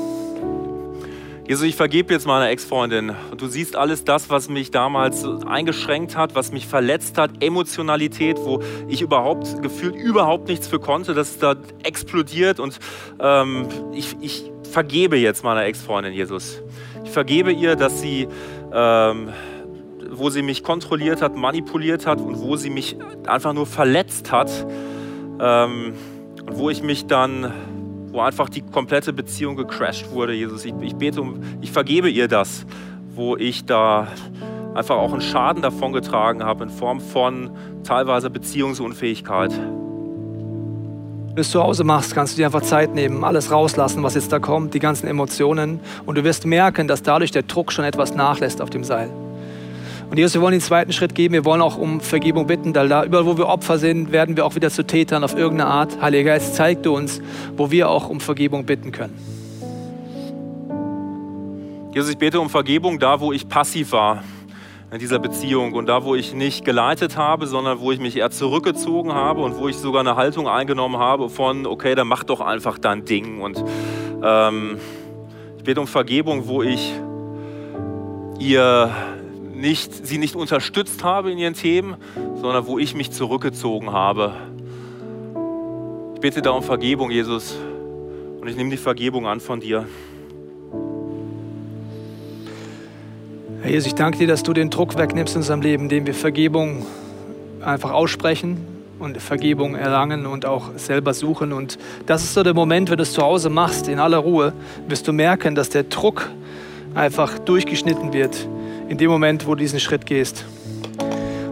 Jesus, 1.51 1.67
ich 1.67 1.75
vergebe 1.75 2.15
jetzt 2.15 2.29
meiner 2.29 2.49
Ex-Freundin. 2.49 3.11
Und 3.33 3.41
du 3.41 3.49
siehst 3.49 3.75
alles 3.75 4.05
das, 4.05 4.31
was 4.31 4.49
mich 4.49 4.71
damals 4.71 5.25
eingeschränkt 5.25 6.17
hat, 6.17 6.37
was 6.37 6.53
mich 6.53 6.69
verletzt 6.69 7.19
hat, 7.19 7.43
Emotionalität, 7.43 8.39
wo 8.39 8.63
ich 8.87 9.03
überhaupt 9.03 9.61
gefühlt 9.61 9.97
überhaupt 9.97 10.47
nichts 10.47 10.69
für 10.69 10.79
konnte, 10.79 11.13
dass 11.13 11.31
es 11.31 11.39
da 11.39 11.57
explodiert. 11.83 12.61
Und 12.61 12.79
ähm, 13.19 13.67
ich, 13.93 14.17
ich 14.21 14.53
vergebe 14.71 15.17
jetzt 15.17 15.43
meiner 15.43 15.65
Ex-Freundin, 15.65 16.13
Jesus. 16.13 16.63
Ich 17.05 17.11
vergebe 17.11 17.51
ihr, 17.51 17.75
dass 17.75 18.01
sie, 18.01 18.29
ähm, 18.73 19.31
wo 20.09 20.31
sie 20.31 20.43
mich 20.43 20.63
kontrolliert 20.63 21.21
hat, 21.21 21.35
manipuliert 21.35 22.07
hat 22.07 22.21
und 22.21 22.39
wo 22.39 22.55
sie 22.55 22.71
mich 22.71 22.97
einfach 23.27 23.55
nur 23.55 23.67
verletzt 23.67 24.31
hat. 24.31 24.53
Ähm, 25.41 25.95
und 26.47 26.59
wo 26.59 26.71
ich 26.71 26.85
mich 26.85 27.07
dann 27.07 27.53
wo 28.11 28.21
einfach 28.21 28.49
die 28.49 28.63
komplette 28.63 29.13
Beziehung 29.13 29.57
gecrashed 29.57 30.11
wurde, 30.11 30.33
Jesus. 30.33 30.65
Ich, 30.65 30.75
ich 30.81 30.95
bete 30.95 31.21
um, 31.21 31.41
ich 31.61 31.71
vergebe 31.71 32.11
ihr 32.11 32.29
das, 32.29 32.67
wo 33.15 33.37
ich 33.37 33.65
da 33.65 34.09
einfach 34.75 34.97
auch 34.97 35.13
einen 35.13 35.21
Schaden 35.21 35.63
davon 35.63 35.93
getragen 35.93 36.45
habe 36.45 36.65
in 36.65 36.71
Form 36.71 37.01
von 37.01 37.51
teilweise 37.85 38.31
Beziehungsunfähigkeit. 38.31 39.53
Wenn 39.53 41.37
du 41.37 41.43
es 41.43 41.51
zu 41.51 41.63
Hause 41.63 41.85
machst, 41.85 42.15
kannst 42.15 42.35
du 42.35 42.39
dir 42.39 42.47
einfach 42.47 42.63
Zeit 42.63 42.95
nehmen, 42.95 43.23
alles 43.23 43.53
rauslassen, 43.53 44.03
was 44.03 44.15
jetzt 44.15 44.33
da 44.33 44.41
kommt, 44.41 44.75
die 44.75 44.81
ganzen 44.81 45.07
Emotionen. 45.07 45.81
Und 46.05 46.17
du 46.17 46.25
wirst 46.25 46.45
merken, 46.45 46.89
dass 46.89 47.03
dadurch 47.03 47.31
der 47.31 47.43
Druck 47.43 47.73
schon 47.73 47.85
etwas 47.85 48.15
nachlässt 48.15 48.61
auf 48.61 48.71
dem 48.71 48.83
Seil. 48.83 49.11
Und 50.11 50.19
Jesus, 50.19 50.35
wir 50.35 50.41
wollen 50.41 50.55
den 50.55 50.61
zweiten 50.61 50.93
Schritt 50.93 51.15
geben. 51.15 51.35
Wir 51.35 51.45
wollen 51.45 51.63
auch 51.63 51.79
um 51.79 52.01
Vergebung 52.01 52.49
bitten, 52.49 52.75
weil 52.75 52.89
da 52.89 53.05
überall, 53.05 53.27
wo 53.27 53.39
wir 53.39 53.47
Opfer 53.47 53.79
sind, 53.79 54.11
werden 54.11 54.37
wir 54.37 54.45
auch 54.45 54.57
wieder 54.57 54.69
zu 54.69 54.85
Tätern 54.85 55.23
auf 55.23 55.37
irgendeine 55.37 55.71
Art. 55.71 56.03
Heiliger 56.03 56.33
Geist, 56.33 56.57
zeig 56.57 56.83
du 56.83 56.97
uns, 56.97 57.23
wo 57.57 57.71
wir 57.71 57.89
auch 57.89 58.09
um 58.09 58.19
Vergebung 58.19 58.67
bitten 58.67 58.91
können. 58.91 59.17
Jesus, 61.95 62.11
ich 62.11 62.19
bete 62.19 62.41
um 62.41 62.51
Vergebung 62.51 62.99
da, 62.99 63.21
wo 63.21 63.33
ich 63.33 63.49
passiv 63.49 63.93
war 63.93 64.25
in 64.91 64.99
dieser 64.99 65.21
Beziehung 65.21 65.75
und 65.75 65.87
da, 65.87 66.03
wo 66.03 66.17
ich 66.17 66.35
nicht 66.35 66.65
geleitet 66.65 67.17
habe, 67.17 67.47
sondern 67.47 67.79
wo 67.79 67.93
ich 67.93 68.01
mich 68.01 68.17
eher 68.17 68.33
zurückgezogen 68.33 69.13
habe 69.13 69.43
und 69.43 69.59
wo 69.59 69.69
ich 69.69 69.77
sogar 69.77 70.01
eine 70.01 70.17
Haltung 70.17 70.49
eingenommen 70.49 70.99
habe 70.99 71.29
von, 71.29 71.67
okay, 71.67 71.95
dann 71.95 72.09
mach 72.09 72.25
doch 72.25 72.41
einfach 72.41 72.79
dein 72.79 73.05
Ding. 73.05 73.41
Und 73.41 73.63
ähm, 74.25 74.79
ich 75.59 75.63
bete 75.63 75.81
um 75.81 75.87
Vergebung, 75.87 76.49
wo 76.49 76.65
ich 76.65 76.95
ihr 78.41 78.91
nicht, 79.61 80.07
sie 80.07 80.19
nicht 80.19 80.35
unterstützt 80.35 81.05
habe 81.05 81.31
in 81.31 81.39
ihren 81.39 81.55
Themen, 81.55 81.97
sondern 82.41 82.67
wo 82.67 82.79
ich 82.79 82.95
mich 82.95 83.11
zurückgezogen 83.13 83.93
habe. 83.93 84.33
Ich 86.15 86.21
bitte 86.21 86.43
da 86.43 86.51
um 86.51 86.63
Vergebung, 86.63 87.11
Jesus, 87.11 87.57
und 88.41 88.49
ich 88.49 88.57
nehme 88.57 88.71
die 88.71 88.77
Vergebung 88.77 89.27
an 89.27 89.41
von 89.41 89.61
dir. 89.61 89.87
Herr 93.63 93.71
Jesus, 93.71 93.89
ich 93.89 93.95
danke 93.95 94.19
dir, 94.19 94.27
dass 94.27 94.43
du 94.43 94.55
den 94.55 94.71
Druck 94.71 94.97
wegnimmst 94.97 95.35
in 95.35 95.41
unserem 95.41 95.61
Leben, 95.61 95.85
indem 95.85 96.07
wir 96.07 96.15
Vergebung 96.15 96.87
einfach 97.61 97.93
aussprechen 97.93 98.67
und 98.99 99.21
Vergebung 99.21 99.75
erlangen 99.75 100.25
und 100.25 100.47
auch 100.47 100.71
selber 100.77 101.13
suchen. 101.13 101.53
Und 101.53 101.79
das 102.07 102.25
ist 102.25 102.33
so 102.33 102.43
der 102.43 102.55
Moment, 102.55 102.89
wenn 102.89 102.97
du 102.97 103.03
es 103.03 103.13
zu 103.13 103.23
Hause 103.23 103.51
machst, 103.51 103.89
in 103.89 103.99
aller 103.99 104.19
Ruhe, 104.19 104.55
wirst 104.89 105.07
du 105.07 105.13
merken, 105.13 105.55
dass 105.55 105.69
der 105.69 105.85
Druck 105.85 106.31
einfach 106.95 107.39
durchgeschnitten 107.39 108.15
wird 108.15 108.49
in 108.91 108.99
dem 108.99 109.09
Moment, 109.09 109.47
wo 109.47 109.55
du 109.55 109.61
diesen 109.61 109.79
Schritt 109.79 110.05
gehst. 110.05 110.45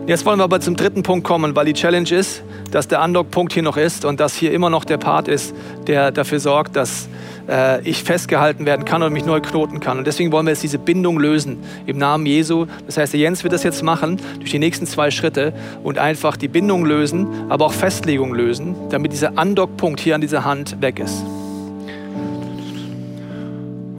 Jetzt 0.08 0.26
wollen 0.26 0.40
wir 0.40 0.44
aber 0.44 0.60
zum 0.60 0.74
dritten 0.74 1.02
Punkt 1.04 1.24
kommen, 1.24 1.54
weil 1.54 1.66
die 1.66 1.72
Challenge 1.72 2.10
ist, 2.10 2.42
dass 2.72 2.88
der 2.88 3.00
Undock-Punkt 3.02 3.52
hier 3.52 3.62
noch 3.62 3.76
ist 3.76 4.04
und 4.04 4.18
dass 4.20 4.34
hier 4.34 4.52
immer 4.52 4.70
noch 4.70 4.84
der 4.84 4.96
Part 4.98 5.28
ist, 5.28 5.54
der 5.86 6.10
dafür 6.10 6.40
sorgt, 6.40 6.74
dass 6.74 7.08
äh, 7.48 7.80
ich 7.82 8.02
festgehalten 8.02 8.66
werden 8.66 8.84
kann 8.84 9.02
und 9.04 9.12
mich 9.12 9.24
neu 9.24 9.40
knoten 9.40 9.78
kann. 9.78 9.98
Und 9.98 10.06
deswegen 10.06 10.32
wollen 10.32 10.46
wir 10.46 10.50
jetzt 10.50 10.64
diese 10.64 10.78
Bindung 10.78 11.20
lösen 11.20 11.58
im 11.86 11.96
Namen 11.96 12.26
Jesu. 12.26 12.66
Das 12.86 12.96
heißt, 12.96 13.12
der 13.12 13.20
Jens 13.20 13.44
wird 13.44 13.52
das 13.52 13.62
jetzt 13.62 13.84
machen 13.84 14.20
durch 14.38 14.50
die 14.50 14.58
nächsten 14.58 14.86
zwei 14.86 15.12
Schritte 15.12 15.52
und 15.84 15.98
einfach 15.98 16.36
die 16.36 16.48
Bindung 16.48 16.84
lösen, 16.84 17.28
aber 17.48 17.66
auch 17.66 17.72
Festlegung 17.72 18.34
lösen, 18.34 18.74
damit 18.90 19.12
dieser 19.12 19.40
Undock-Punkt 19.40 20.00
hier 20.00 20.16
an 20.16 20.20
dieser 20.20 20.44
Hand 20.44 20.82
weg 20.82 20.98
ist. 20.98 21.22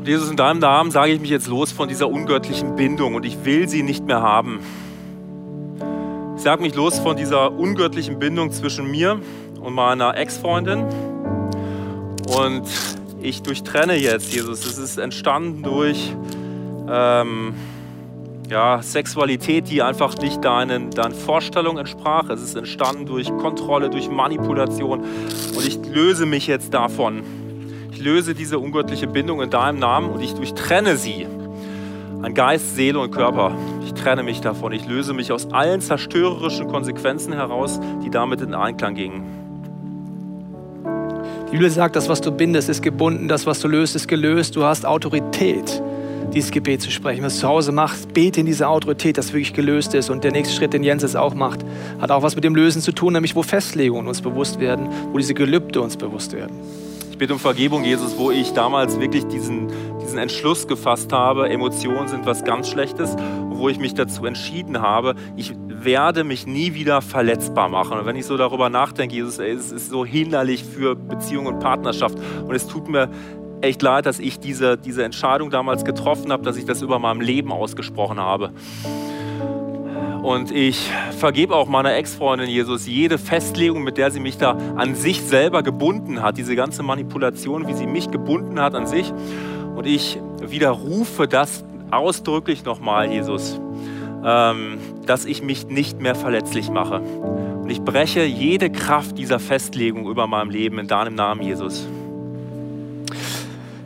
Jesus, 0.09 0.31
in 0.31 0.37
deinem 0.37 0.57
Namen 0.57 0.89
sage 0.89 1.11
ich 1.11 1.21
mich 1.21 1.29
jetzt 1.29 1.45
los 1.45 1.71
von 1.71 1.87
dieser 1.87 2.09
ungöttlichen 2.09 2.75
Bindung 2.75 3.13
und 3.13 3.27
ich 3.27 3.45
will 3.45 3.69
sie 3.69 3.83
nicht 3.83 4.05
mehr 4.05 4.23
haben. 4.23 4.59
Ich 6.35 6.41
sage 6.41 6.63
mich 6.63 6.73
los 6.73 6.97
von 6.97 7.15
dieser 7.15 7.51
ungöttlichen 7.51 8.17
Bindung 8.17 8.51
zwischen 8.51 8.89
mir 8.89 9.21
und 9.61 9.73
meiner 9.75 10.17
Ex-Freundin 10.17 10.83
und 12.35 12.63
ich 13.21 13.43
durchtrenne 13.43 13.97
jetzt, 13.97 14.33
Jesus. 14.33 14.65
Es 14.65 14.79
ist 14.79 14.97
entstanden 14.97 15.61
durch 15.61 16.15
ähm, 16.89 17.53
ja, 18.49 18.81
Sexualität, 18.81 19.69
die 19.69 19.83
einfach 19.83 20.17
nicht 20.17 20.43
deinen, 20.43 20.89
deinen 20.89 21.13
Vorstellungen 21.13 21.77
entsprach. 21.77 22.31
Es 22.31 22.41
ist 22.41 22.55
entstanden 22.55 23.05
durch 23.05 23.27
Kontrolle, 23.37 23.91
durch 23.91 24.09
Manipulation 24.09 25.01
und 25.55 25.67
ich 25.67 25.77
löse 25.85 26.25
mich 26.25 26.47
jetzt 26.47 26.73
davon 26.73 27.21
ich 27.91 27.99
löse 28.01 28.33
diese 28.33 28.59
ungöttliche 28.59 29.07
Bindung 29.07 29.41
in 29.41 29.49
deinem 29.49 29.79
Namen 29.79 30.09
und 30.09 30.21
ich 30.21 30.33
durchtrenne 30.33 30.95
sie. 30.95 31.25
An 32.21 32.33
Geist, 32.33 32.75
Seele 32.75 32.99
und 32.99 33.11
Körper. 33.11 33.53
Ich 33.85 33.93
trenne 33.93 34.23
mich 34.23 34.41
davon. 34.41 34.71
Ich 34.73 34.85
löse 34.85 35.13
mich 35.13 35.31
aus 35.31 35.51
allen 35.51 35.81
zerstörerischen 35.81 36.67
Konsequenzen 36.67 37.33
heraus, 37.33 37.79
die 38.03 38.09
damit 38.09 38.41
in 38.41 38.53
Einklang 38.53 38.95
gingen. 38.95 39.23
Die 41.47 41.53
Bibel 41.53 41.69
sagt, 41.69 41.95
das, 41.95 42.09
was 42.09 42.21
du 42.21 42.31
bindest, 42.31 42.69
ist 42.69 42.83
gebunden, 42.83 43.27
das, 43.27 43.45
was 43.45 43.59
du 43.59 43.67
löst, 43.67 43.95
ist 43.95 44.07
gelöst. 44.07 44.55
Du 44.55 44.63
hast 44.63 44.85
Autorität, 44.85 45.81
dieses 46.33 46.51
Gebet 46.51 46.81
zu 46.81 46.91
sprechen. 46.91 47.23
Was 47.23 47.35
du 47.35 47.39
zu 47.41 47.47
Hause 47.47 47.71
machst, 47.71 48.13
bete 48.13 48.41
in 48.41 48.45
dieser 48.45 48.69
Autorität, 48.69 49.17
das 49.17 49.33
wirklich 49.33 49.53
gelöst 49.53 49.95
ist. 49.95 50.09
Und 50.09 50.23
der 50.23 50.31
nächste 50.31 50.53
Schritt, 50.53 50.73
den 50.73 50.83
Jens 50.83 51.01
jetzt 51.01 51.17
auch 51.17 51.33
macht, 51.33 51.61
hat 51.99 52.11
auch 52.11 52.21
was 52.21 52.35
mit 52.35 52.43
dem 52.43 52.53
Lösen 52.53 52.81
zu 52.81 52.91
tun, 52.91 53.13
nämlich 53.13 53.35
wo 53.35 53.43
Festlegungen 53.43 54.07
uns 54.07 54.21
bewusst 54.21 54.59
werden, 54.59 54.89
wo 55.11 55.17
diese 55.17 55.33
Gelübde 55.33 55.81
uns 55.81 55.97
bewusst 55.97 56.33
werden 56.33 56.59
bitte 57.19 57.33
um 57.33 57.39
Vergebung, 57.39 57.83
Jesus, 57.83 58.17
wo 58.17 58.31
ich 58.31 58.53
damals 58.53 58.99
wirklich 58.99 59.27
diesen, 59.27 59.67
diesen 60.01 60.17
Entschluss 60.17 60.67
gefasst 60.67 61.11
habe, 61.11 61.49
Emotionen 61.49 62.07
sind 62.07 62.25
was 62.25 62.45
ganz 62.45 62.69
Schlechtes, 62.69 63.15
wo 63.49 63.67
ich 63.67 63.77
mich 63.77 63.93
dazu 63.93 64.25
entschieden 64.25 64.81
habe, 64.81 65.15
ich 65.35 65.53
werde 65.67 66.23
mich 66.23 66.47
nie 66.47 66.73
wieder 66.73 67.01
verletzbar 67.01 67.67
machen. 67.67 67.99
Und 67.99 68.05
wenn 68.05 68.15
ich 68.15 68.25
so 68.25 68.37
darüber 68.37 68.69
nachdenke, 68.69 69.15
Jesus, 69.15 69.37
ey, 69.37 69.51
es 69.51 69.71
ist 69.71 69.89
so 69.89 70.05
hinderlich 70.05 70.63
für 70.63 70.95
Beziehung 70.95 71.45
und 71.45 71.59
Partnerschaft. 71.59 72.17
Und 72.47 72.55
es 72.55 72.67
tut 72.67 72.87
mir 72.87 73.09
echt 73.61 73.81
leid, 73.81 74.05
dass 74.05 74.19
ich 74.19 74.39
diese, 74.39 74.77
diese 74.77 75.03
Entscheidung 75.03 75.49
damals 75.49 75.83
getroffen 75.83 76.31
habe, 76.31 76.43
dass 76.43 76.55
ich 76.55 76.65
das 76.65 76.81
über 76.81 76.99
meinem 76.99 77.19
Leben 77.19 77.51
ausgesprochen 77.51 78.19
habe. 78.19 78.51
Und 80.21 80.51
ich 80.51 80.91
vergebe 81.17 81.55
auch 81.55 81.67
meiner 81.67 81.95
Ex-Freundin 81.95 82.49
Jesus 82.49 82.87
jede 82.87 83.17
Festlegung, 83.17 83.83
mit 83.83 83.97
der 83.97 84.11
sie 84.11 84.19
mich 84.19 84.37
da 84.37 84.57
an 84.75 84.95
sich 84.95 85.21
selber 85.21 85.63
gebunden 85.63 86.21
hat, 86.21 86.37
diese 86.37 86.55
ganze 86.55 86.83
Manipulation, 86.83 87.67
wie 87.67 87.73
sie 87.73 87.87
mich 87.87 88.11
gebunden 88.11 88.59
hat 88.59 88.75
an 88.75 88.85
sich. 88.85 89.13
Und 89.75 89.85
ich 89.85 90.19
widerrufe 90.41 91.27
das 91.27 91.63
ausdrücklich 91.89 92.65
nochmal, 92.65 93.11
Jesus, 93.11 93.59
ähm, 94.23 94.77
dass 95.05 95.25
ich 95.25 95.41
mich 95.41 95.67
nicht 95.67 96.01
mehr 96.01 96.15
verletzlich 96.15 96.69
mache. 96.69 96.99
Und 96.99 97.69
ich 97.69 97.81
breche 97.81 98.23
jede 98.25 98.69
Kraft 98.69 99.17
dieser 99.17 99.39
Festlegung 99.39 100.07
über 100.09 100.27
meinem 100.27 100.49
Leben 100.49 100.79
in 100.79 100.87
deinem 100.87 101.15
Namen, 101.15 101.41
Jesus. 101.41 101.87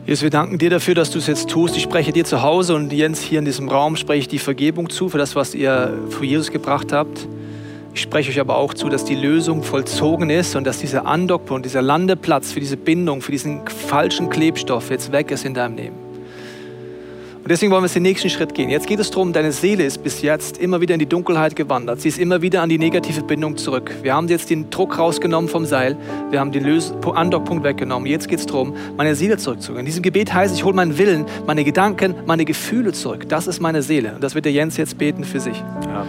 Jesus, 0.06 0.22
wir 0.22 0.28
danken 0.28 0.58
dir 0.58 0.68
dafür, 0.68 0.94
dass 0.94 1.10
du 1.10 1.18
es 1.18 1.26
jetzt 1.26 1.48
tust. 1.48 1.78
Ich 1.78 1.82
spreche 1.82 2.12
dir 2.12 2.26
zu 2.26 2.42
Hause 2.42 2.74
und 2.74 2.92
Jens 2.92 3.22
hier 3.22 3.38
in 3.38 3.46
diesem 3.46 3.70
Raum 3.70 3.96
spreche 3.96 4.20
ich 4.20 4.28
die 4.28 4.38
Vergebung 4.38 4.90
zu 4.90 5.08
für 5.08 5.16
das, 5.16 5.34
was 5.34 5.54
ihr 5.54 5.96
vor 6.10 6.24
Jesus 6.24 6.50
gebracht 6.50 6.92
habt. 6.92 7.26
Ich 7.94 8.02
spreche 8.02 8.30
euch 8.30 8.38
aber 8.38 8.58
auch 8.58 8.74
zu, 8.74 8.90
dass 8.90 9.06
die 9.06 9.14
Lösung 9.14 9.62
vollzogen 9.62 10.28
ist 10.28 10.56
und 10.56 10.64
dass 10.64 10.78
dieser 10.78 11.06
Andockpunkt, 11.06 11.64
dieser 11.64 11.80
Landeplatz 11.80 12.52
für 12.52 12.60
diese 12.60 12.76
Bindung, 12.76 13.22
für 13.22 13.32
diesen 13.32 13.66
falschen 13.66 14.28
Klebstoff 14.28 14.90
jetzt 14.90 15.10
weg 15.10 15.30
ist 15.30 15.46
in 15.46 15.54
deinem 15.54 15.76
Leben. 15.76 16.03
Und 17.44 17.50
deswegen 17.50 17.72
wollen 17.72 17.82
wir 17.82 17.88
jetzt 17.88 17.94
den 17.94 18.04
nächsten 18.04 18.30
Schritt 18.30 18.54
gehen. 18.54 18.70
Jetzt 18.70 18.86
geht 18.86 18.98
es 18.98 19.10
darum, 19.10 19.34
deine 19.34 19.52
Seele 19.52 19.84
ist 19.84 20.02
bis 20.02 20.22
jetzt 20.22 20.56
immer 20.56 20.80
wieder 20.80 20.94
in 20.94 20.98
die 20.98 21.06
Dunkelheit 21.06 21.54
gewandert. 21.54 22.00
Sie 22.00 22.08
ist 22.08 22.18
immer 22.18 22.40
wieder 22.40 22.62
an 22.62 22.70
die 22.70 22.78
negative 22.78 23.22
Bindung 23.22 23.58
zurück. 23.58 23.94
Wir 24.00 24.14
haben 24.14 24.28
jetzt 24.28 24.48
den 24.48 24.70
Druck 24.70 24.98
rausgenommen 24.98 25.50
vom 25.50 25.66
Seil. 25.66 25.98
Wir 26.30 26.40
haben 26.40 26.52
den 26.52 26.64
Andockpunkt 27.04 27.62
weggenommen. 27.62 28.08
Jetzt 28.08 28.28
geht 28.28 28.38
es 28.38 28.46
darum, 28.46 28.74
meine 28.96 29.14
Seele 29.14 29.36
zurückzugehen. 29.36 29.80
In 29.80 29.84
diesem 29.84 30.02
Gebet 30.02 30.32
heißt, 30.32 30.56
ich 30.56 30.64
hole 30.64 30.74
meinen 30.74 30.96
Willen, 30.96 31.26
meine 31.46 31.64
Gedanken, 31.64 32.14
meine 32.24 32.46
Gefühle 32.46 32.92
zurück. 32.92 33.28
Das 33.28 33.46
ist 33.46 33.60
meine 33.60 33.82
Seele. 33.82 34.14
Und 34.14 34.24
das 34.24 34.34
wird 34.34 34.46
der 34.46 34.52
Jens 34.52 34.78
jetzt 34.78 34.96
beten 34.96 35.22
für 35.24 35.40
sich. 35.40 35.62
Ja. 35.86 36.06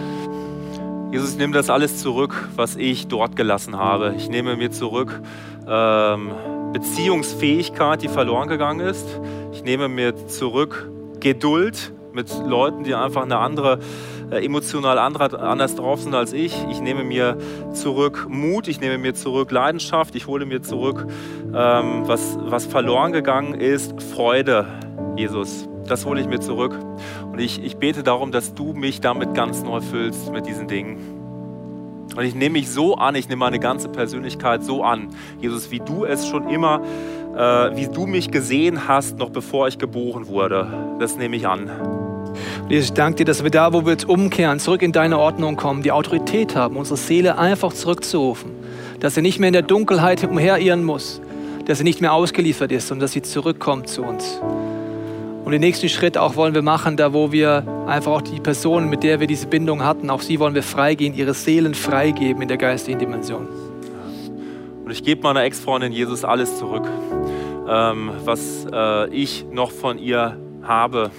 Jesus, 1.12 1.36
nimm 1.36 1.52
das 1.52 1.68
alles 1.68 1.98
zurück, 1.98 2.48
was 2.56 2.76
ich 2.76 3.08
dort 3.08 3.36
gelassen 3.36 3.76
habe. 3.76 4.14
Ich 4.16 4.30
nehme 4.30 4.56
mir 4.56 4.70
zurück 4.70 5.20
ähm, 5.68 6.30
Beziehungsfähigkeit, 6.72 8.00
die 8.00 8.08
verloren 8.08 8.48
gegangen 8.48 8.80
ist. 8.80 9.06
Ich 9.52 9.62
nehme 9.64 9.90
mir 9.90 10.26
zurück 10.28 10.88
Geduld 11.26 11.92
mit 12.12 12.32
Leuten, 12.46 12.84
die 12.84 12.94
einfach 12.94 13.22
eine 13.22 13.38
andere, 13.38 13.80
äh, 14.30 14.44
emotional 14.44 14.96
anders 14.96 15.74
drauf 15.74 16.00
sind 16.00 16.14
als 16.14 16.32
ich. 16.32 16.54
Ich 16.70 16.80
nehme 16.80 17.02
mir 17.02 17.36
zurück 17.72 18.28
Mut, 18.28 18.68
ich 18.68 18.80
nehme 18.80 18.96
mir 18.96 19.12
zurück 19.12 19.50
Leidenschaft, 19.50 20.14
ich 20.14 20.28
hole 20.28 20.46
mir 20.46 20.62
zurück, 20.62 21.04
ähm, 21.52 22.06
was, 22.06 22.38
was 22.40 22.64
verloren 22.66 23.10
gegangen 23.10 23.54
ist, 23.54 24.00
Freude, 24.00 24.66
Jesus. 25.16 25.68
Das 25.88 26.06
hole 26.06 26.20
ich 26.20 26.28
mir 26.28 26.38
zurück. 26.38 26.78
Und 27.32 27.40
ich, 27.40 27.60
ich 27.60 27.76
bete 27.76 28.04
darum, 28.04 28.30
dass 28.30 28.54
du 28.54 28.72
mich 28.72 29.00
damit 29.00 29.34
ganz 29.34 29.64
neu 29.64 29.80
füllst 29.80 30.32
mit 30.32 30.46
diesen 30.46 30.68
Dingen. 30.68 31.16
Und 32.16 32.22
ich 32.22 32.36
nehme 32.36 32.52
mich 32.52 32.70
so 32.70 32.94
an, 32.94 33.16
ich 33.16 33.28
nehme 33.28 33.40
meine 33.40 33.58
ganze 33.58 33.88
Persönlichkeit 33.88 34.62
so 34.62 34.84
an, 34.84 35.08
Jesus, 35.40 35.72
wie 35.72 35.80
du 35.80 36.04
es 36.04 36.28
schon 36.28 36.48
immer 36.48 36.82
äh, 37.36 37.76
wie 37.76 37.86
du 37.86 38.06
mich 38.06 38.30
gesehen 38.30 38.88
hast, 38.88 39.18
noch 39.18 39.30
bevor 39.30 39.68
ich 39.68 39.78
geboren 39.78 40.26
wurde. 40.26 40.66
Das 40.98 41.16
nehme 41.16 41.36
ich 41.36 41.46
an. 41.46 41.70
Jesus, 42.68 42.90
ich 42.90 42.94
danke 42.94 43.18
dir, 43.18 43.24
dass 43.24 43.42
wir 43.42 43.50
da, 43.50 43.72
wo 43.72 43.84
wir 43.84 43.92
jetzt 43.92 44.08
umkehren, 44.08 44.58
zurück 44.58 44.82
in 44.82 44.92
deine 44.92 45.18
Ordnung 45.18 45.56
kommen, 45.56 45.82
die 45.82 45.92
Autorität 45.92 46.56
haben, 46.56 46.76
unsere 46.76 46.96
Seele 46.96 47.38
einfach 47.38 47.72
zurückzurufen. 47.72 48.50
Dass 49.00 49.14
sie 49.14 49.22
nicht 49.22 49.38
mehr 49.38 49.48
in 49.48 49.52
der 49.52 49.62
Dunkelheit 49.62 50.24
umherirren 50.24 50.84
muss, 50.84 51.20
dass 51.66 51.78
sie 51.78 51.84
nicht 51.84 52.00
mehr 52.00 52.12
ausgeliefert 52.12 52.72
ist 52.72 52.90
und 52.90 53.00
dass 53.00 53.12
sie 53.12 53.22
zurückkommt 53.22 53.88
zu 53.88 54.02
uns. 54.02 54.40
Und 55.44 55.52
den 55.52 55.60
nächsten 55.60 55.88
Schritt 55.88 56.18
auch 56.18 56.34
wollen 56.34 56.54
wir 56.54 56.62
machen, 56.62 56.96
da 56.96 57.12
wo 57.12 57.30
wir 57.30 57.62
einfach 57.86 58.12
auch 58.12 58.22
die 58.22 58.40
Person, 58.40 58.88
mit 58.88 59.04
der 59.04 59.20
wir 59.20 59.28
diese 59.28 59.46
Bindung 59.46 59.84
hatten, 59.84 60.10
auch 60.10 60.20
sie 60.20 60.40
wollen 60.40 60.54
wir 60.54 60.64
freigehen, 60.64 61.14
ihre 61.14 61.34
Seelen 61.34 61.74
freigeben 61.74 62.42
in 62.42 62.48
der 62.48 62.56
geistigen 62.56 62.98
Dimension. 62.98 63.46
Und 64.86 64.92
ich 64.92 65.02
gebe 65.02 65.20
meiner 65.22 65.42
Ex-Freundin 65.42 65.90
Jesus 65.90 66.24
alles 66.24 66.58
zurück, 66.58 66.88
ähm, 67.68 68.12
was 68.24 68.68
äh, 68.72 69.08
ich 69.08 69.44
noch 69.50 69.72
von 69.72 69.98
ihr 69.98 70.38
habe. 70.62 71.10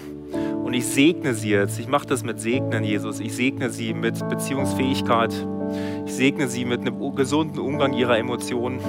Und 0.63 0.73
ich 0.73 0.85
segne 0.85 1.33
sie 1.33 1.49
jetzt. 1.49 1.77
Ich 1.77 1.89
mache 1.89 2.07
das 2.07 2.23
mit 2.23 2.39
Segnen, 2.39 2.85
Jesus. 2.85 3.19
Ich 3.19 3.35
segne 3.35 3.69
sie 3.69 3.93
mit 3.93 4.25
Beziehungsfähigkeit. 4.29 5.33
Ich 6.05 6.13
segne 6.13 6.47
sie 6.47 6.63
mit 6.63 6.79
einem 6.79 7.13
gesunden 7.13 7.59
Umgang 7.59 7.91
ihrer 7.91 8.17
Emotionen. 8.17 8.79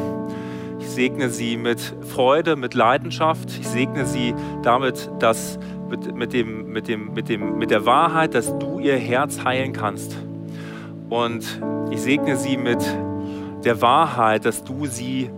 Ich 0.79 0.89
segne 0.89 1.29
sie 1.29 1.57
mit 1.57 1.81
Freude, 2.15 2.55
mit 2.55 2.75
Leidenschaft. 2.75 3.51
Ich 3.59 3.67
segne 3.67 4.07
sie 4.07 4.33
damit, 4.63 5.11
dass 5.19 5.59
mit, 5.91 6.15
mit, 6.15 6.33
dem, 6.33 6.71
mit, 6.71 6.87
dem, 6.87 7.13
mit, 7.15 7.29
dem, 7.29 7.59
mit 7.59 7.73
der 7.73 7.85
Wahrheit, 7.85 8.33
dass 8.33 8.57
du 8.61 8.79
ihr 8.79 8.97
Herz 8.97 9.43
heilen 9.43 9.73
kannst. 9.73 10.17
Und 11.11 11.61
ich 11.91 12.01
segne 12.01 12.37
sie 12.37 12.57
mit 12.57 12.79
der 13.69 13.83
Wahrheit, 13.83 14.47
dass 14.47 14.65
du 14.65 14.87
sie 14.87 15.29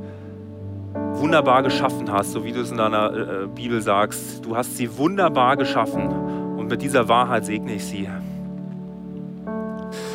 wunderbar 1.15 1.65
geschaffen 1.65 2.13
hast, 2.13 2.31
so 2.31 2.45
wie 2.45 2.53
du 2.53 2.61
es 2.61 2.71
in 2.71 2.77
deiner 2.77 3.13
äh, 3.13 3.47
Bibel 3.53 3.83
sagst. 3.83 4.45
Du 4.45 4.57
hast 4.57 4.77
sie 4.77 4.97
wunderbar 4.97 5.57
geschaffen 5.57 6.07
und 6.57 6.69
mit 6.69 6.81
dieser 6.81 7.09
Wahrheit 7.09 7.45
segne 7.45 7.75
ich 7.75 7.85
sie. 7.85 8.09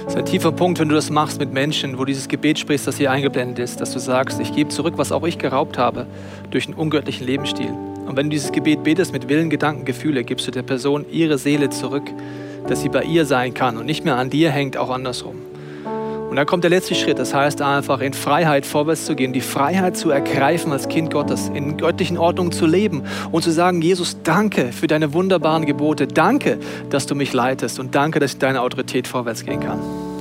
Das 0.05 0.13
ist 0.13 0.17
ein 0.17 0.23
tiefer 0.23 0.53
Punkt, 0.53 0.79
wenn 0.79 0.87
du 0.87 0.95
das 0.95 1.09
machst 1.09 1.39
mit 1.39 1.51
Menschen, 1.51 1.97
wo 1.97 2.05
dieses 2.05 2.29
Gebet 2.29 2.57
sprichst, 2.57 2.87
das 2.87 2.95
hier 2.95 3.11
eingeblendet 3.11 3.59
ist, 3.59 3.81
dass 3.81 3.91
du 3.91 3.99
sagst, 3.99 4.39
ich 4.39 4.55
gebe 4.55 4.69
zurück, 4.69 4.93
was 4.95 5.11
auch 5.11 5.27
ich 5.27 5.37
geraubt 5.37 5.77
habe, 5.77 6.07
durch 6.51 6.67
einen 6.67 6.75
ungöttlichen 6.75 7.27
Lebensstil. 7.27 7.73
Und 8.07 8.15
wenn 8.15 8.27
du 8.27 8.29
dieses 8.29 8.53
Gebet 8.53 8.85
betest 8.85 9.11
mit 9.11 9.27
Willen, 9.27 9.49
Gedanken, 9.49 9.83
Gefühle, 9.83 10.23
gibst 10.23 10.47
du 10.47 10.51
der 10.51 10.63
Person 10.63 11.05
ihre 11.11 11.37
Seele 11.37 11.69
zurück, 11.69 12.09
dass 12.69 12.81
sie 12.81 12.89
bei 12.89 13.03
ihr 13.03 13.25
sein 13.25 13.53
kann 13.53 13.75
und 13.75 13.85
nicht 13.85 14.05
mehr 14.05 14.15
an 14.15 14.29
dir 14.29 14.51
hängt, 14.51 14.77
auch 14.77 14.89
andersrum. 14.89 15.44
Und 16.29 16.35
dann 16.35 16.45
kommt 16.45 16.63
der 16.63 16.71
letzte 16.71 16.95
Schritt, 16.95 17.19
das 17.19 17.33
heißt 17.33 17.61
einfach 17.61 18.01
in 18.01 18.13
Freiheit 18.13 18.65
vorwärts 18.65 19.05
zu 19.05 19.15
gehen, 19.15 19.31
die 19.31 19.41
Freiheit 19.41 19.95
zu 19.95 20.09
ergreifen 20.09 20.71
als 20.71 20.89
Kind 20.89 21.13
Gottes, 21.13 21.49
in 21.53 21.77
göttlichen 21.77 22.17
Ordnung 22.17 22.51
zu 22.51 22.65
leben 22.65 23.03
und 23.31 23.43
zu 23.43 23.51
sagen, 23.51 23.81
Jesus, 23.81 24.17
danke 24.23 24.71
für 24.73 24.87
deine 24.87 25.13
wunderbaren 25.13 25.65
Gebote, 25.65 26.07
danke, 26.07 26.59
dass 26.89 27.05
du 27.05 27.15
mich 27.15 27.31
leitest 27.31 27.79
und 27.79 27.95
danke, 27.95 28.19
dass 28.19 28.33
ich 28.33 28.39
deine 28.39 28.61
Autorität 28.61 29.07
vorwärts 29.07 29.45
gehen 29.45 29.61
kann. 29.61 29.79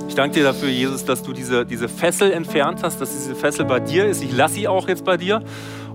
Ich 0.09 0.15
danke 0.15 0.37
dir 0.37 0.45
dafür, 0.45 0.69
Jesus, 0.69 1.05
dass 1.05 1.23
du 1.25 1.33
diese, 1.33 1.67
diese 1.67 1.89
Fessel 1.89 2.31
entfernt 2.31 2.85
hast, 2.85 3.01
dass 3.01 3.11
diese 3.11 3.35
Fessel 3.35 3.65
bei 3.65 3.81
dir 3.81 4.07
ist. 4.07 4.23
Ich 4.23 4.37
lasse 4.37 4.55
sie 4.55 4.69
auch 4.69 4.87
jetzt 4.87 5.05
bei 5.05 5.17
dir. 5.17 5.43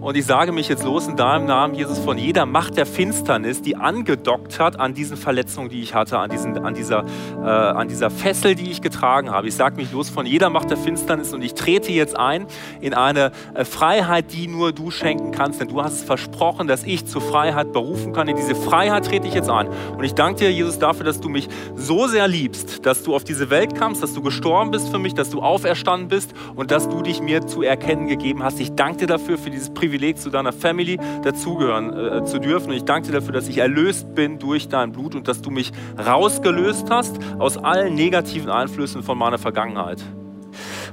Und 0.02 0.16
ich 0.16 0.26
sage 0.26 0.54
mich 0.54 0.70
jetzt 0.70 0.86
los 0.86 1.08
in 1.08 1.18
deinem 1.18 1.46
Namen, 1.46 1.76
Jesus, 1.76 2.00
von 2.00 2.18
jeder 2.18 2.46
Macht 2.46 2.78
der 2.78 2.86
Finsternis, 2.86 3.62
die 3.62 3.76
angedockt 3.76 4.58
hat 4.58 4.80
an 4.80 4.94
diesen 4.94 5.18
Verletzungen, 5.18 5.68
die 5.68 5.82
ich 5.82 5.94
hatte, 5.94 6.18
an, 6.20 6.30
diesen, 6.30 6.58
an, 6.58 6.74
dieser, 6.74 7.04
äh, 7.38 7.46
an 7.46 7.90
dieser 7.90 8.10
Fessel, 8.10 8.56
die 8.56 8.72
ich 8.72 8.82
getragen 8.82 9.30
habe. 9.30 9.50
Ich 9.50 9.56
sage 9.56 9.76
mich 9.76 9.92
los 9.92 10.10
von 10.10 10.26
jeder 10.26 10.50
Macht 10.50 10.70
der 10.70 10.78
Finsternis 10.78 11.34
und 11.34 11.42
ich 11.42 11.54
trete 11.54 11.92
jetzt 11.92 12.18
ein 12.18 12.48
in 12.80 12.94
eine 12.94 13.34
äh, 13.54 13.66
Freiheit, 13.66 14.32
die 14.32 14.48
nur 14.48 14.72
du 14.72 14.90
schenken 14.90 15.32
kannst. 15.32 15.60
Denn 15.60 15.68
du 15.68 15.84
hast 15.84 15.96
es 15.96 16.04
versprochen, 16.04 16.68
dass 16.68 16.86
ich 16.86 17.06
zur 17.06 17.22
Freiheit 17.22 17.74
berufen 17.74 18.14
kann. 18.14 18.30
In 18.30 18.38
diese 18.38 18.56
Freiheit 18.56 19.06
trete 19.06 19.28
ich 19.28 19.34
jetzt 19.34 19.50
ein. 19.50 19.68
Und 19.68 20.04
ich 20.06 20.14
danke 20.14 20.40
dir, 20.40 20.52
Jesus, 20.52 20.80
dafür, 20.80 21.06
dass 21.06 21.20
du 21.20 21.28
mich 21.28 21.50
so 21.76 22.08
sehr 22.08 22.30
liebst, 22.30 22.86
dass 22.86 23.04
du 23.04 23.14
auf 23.14 23.26
diese 23.26 23.50
Welt 23.50 23.76
kamst, 23.76 24.02
dass 24.02 24.14
du 24.14 24.22
gestorben 24.22 24.72
bist 24.72 24.88
für 24.88 25.00
mich, 25.00 25.14
dass 25.14 25.30
du 25.30 25.42
auferstanden 25.42 26.08
bist 26.08 26.34
und 26.56 26.72
dass 26.72 26.88
du 26.88 27.02
dich 27.02 27.22
mir 27.22 27.46
zu 27.46 27.64
erkennen 27.64 28.08
gegeben 28.08 28.44
hast. 28.44 28.62
Ich 28.62 28.76
danke 28.76 29.00
dir 29.00 29.08
dafür, 29.08 29.38
für 29.38 29.50
dieses 29.50 29.70
Privileg 29.74 29.89
Privileg, 29.90 30.20
zu 30.20 30.30
deiner 30.30 30.54
Family 30.54 31.00
dazugehören 31.24 31.94
äh, 31.94 32.24
zu 32.24 32.40
dürfen. 32.40 32.70
Und 32.70 32.76
ich 32.76 32.84
danke 32.84 33.08
dir 33.08 33.14
dafür, 33.14 33.34
dass 33.34 33.48
ich 33.48 33.58
erlöst 33.58 34.14
bin 34.14 34.38
durch 34.38 34.68
dein 34.68 34.92
Blut 34.92 35.16
und 35.16 35.28
dass 35.28 35.42
du 35.42 35.50
mich 35.50 35.72
rausgelöst 35.98 36.90
hast 36.92 37.18
aus 37.40 37.58
allen 37.58 37.96
negativen 37.96 38.50
Einflüssen 38.50 39.02
von 39.02 39.18
meiner 39.18 39.40
Vergangenheit. 39.40 40.00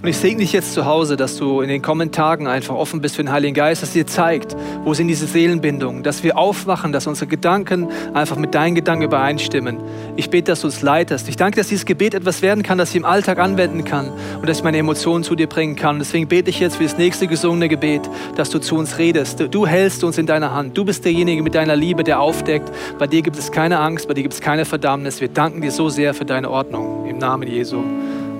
Und 0.02 0.08
ich 0.08 0.16
segne 0.16 0.40
dich 0.40 0.52
jetzt 0.52 0.74
zu 0.74 0.84
Hause, 0.84 1.16
dass 1.16 1.36
du 1.36 1.60
in 1.60 1.68
den 1.68 1.82
kommenden 1.82 2.12
Tagen 2.12 2.46
einfach 2.46 2.74
offen 2.74 3.00
bist 3.00 3.16
für 3.16 3.22
den 3.22 3.32
Heiligen 3.32 3.54
Geist, 3.54 3.82
dass 3.82 3.92
dir 3.92 4.06
zeigt, 4.06 4.56
wo 4.84 4.94
sind 4.94 5.08
diese 5.08 5.26
Seelenbindungen, 5.26 6.02
dass 6.02 6.22
wir 6.22 6.36
aufwachen, 6.36 6.92
dass 6.92 7.06
unsere 7.06 7.26
Gedanken 7.26 7.88
einfach 8.14 8.36
mit 8.36 8.54
deinen 8.54 8.74
Gedanken 8.74 9.04
übereinstimmen. 9.04 9.78
Ich 10.16 10.30
bete, 10.30 10.52
dass 10.52 10.60
du 10.60 10.66
uns 10.66 10.82
leitest. 10.82 11.28
Ich 11.28 11.36
danke, 11.36 11.58
dass 11.58 11.68
dieses 11.68 11.86
Gebet 11.86 12.14
etwas 12.14 12.42
werden 12.42 12.62
kann, 12.62 12.78
das 12.78 12.90
ich 12.90 12.96
im 12.96 13.04
Alltag 13.04 13.38
anwenden 13.38 13.84
kann 13.84 14.12
und 14.40 14.48
dass 14.48 14.58
ich 14.58 14.64
meine 14.64 14.78
Emotionen 14.78 15.24
zu 15.24 15.34
dir 15.34 15.46
bringen 15.46 15.76
kann. 15.76 15.98
Deswegen 15.98 16.28
bete 16.28 16.50
ich 16.50 16.60
jetzt 16.60 16.76
für 16.76 16.84
das 16.84 16.98
nächste 16.98 17.26
gesungene 17.26 17.68
Gebet, 17.68 18.02
dass 18.36 18.50
du 18.50 18.58
zu 18.58 18.76
uns 18.76 18.98
redest. 18.98 19.42
Du 19.50 19.66
hältst 19.66 20.04
uns 20.04 20.18
in 20.18 20.26
deiner 20.26 20.52
Hand. 20.52 20.76
Du 20.76 20.84
bist 20.84 21.04
derjenige 21.04 21.42
mit 21.42 21.54
deiner 21.54 21.76
Liebe, 21.76 22.04
der 22.04 22.20
aufdeckt. 22.20 22.70
Bei 22.98 23.06
dir 23.06 23.22
gibt 23.22 23.38
es 23.38 23.50
keine 23.50 23.78
Angst, 23.78 24.08
bei 24.08 24.14
dir 24.14 24.22
gibt 24.22 24.34
es 24.34 24.40
keine 24.40 24.64
Verdammnis. 24.64 25.20
Wir 25.20 25.28
danken 25.28 25.60
dir 25.60 25.70
so 25.70 25.88
sehr 25.88 26.14
für 26.14 26.24
deine 26.24 26.50
Ordnung. 26.50 27.06
Im 27.06 27.18
Namen 27.18 27.48
Jesu. 27.48 27.82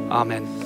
Amen. 0.08 0.65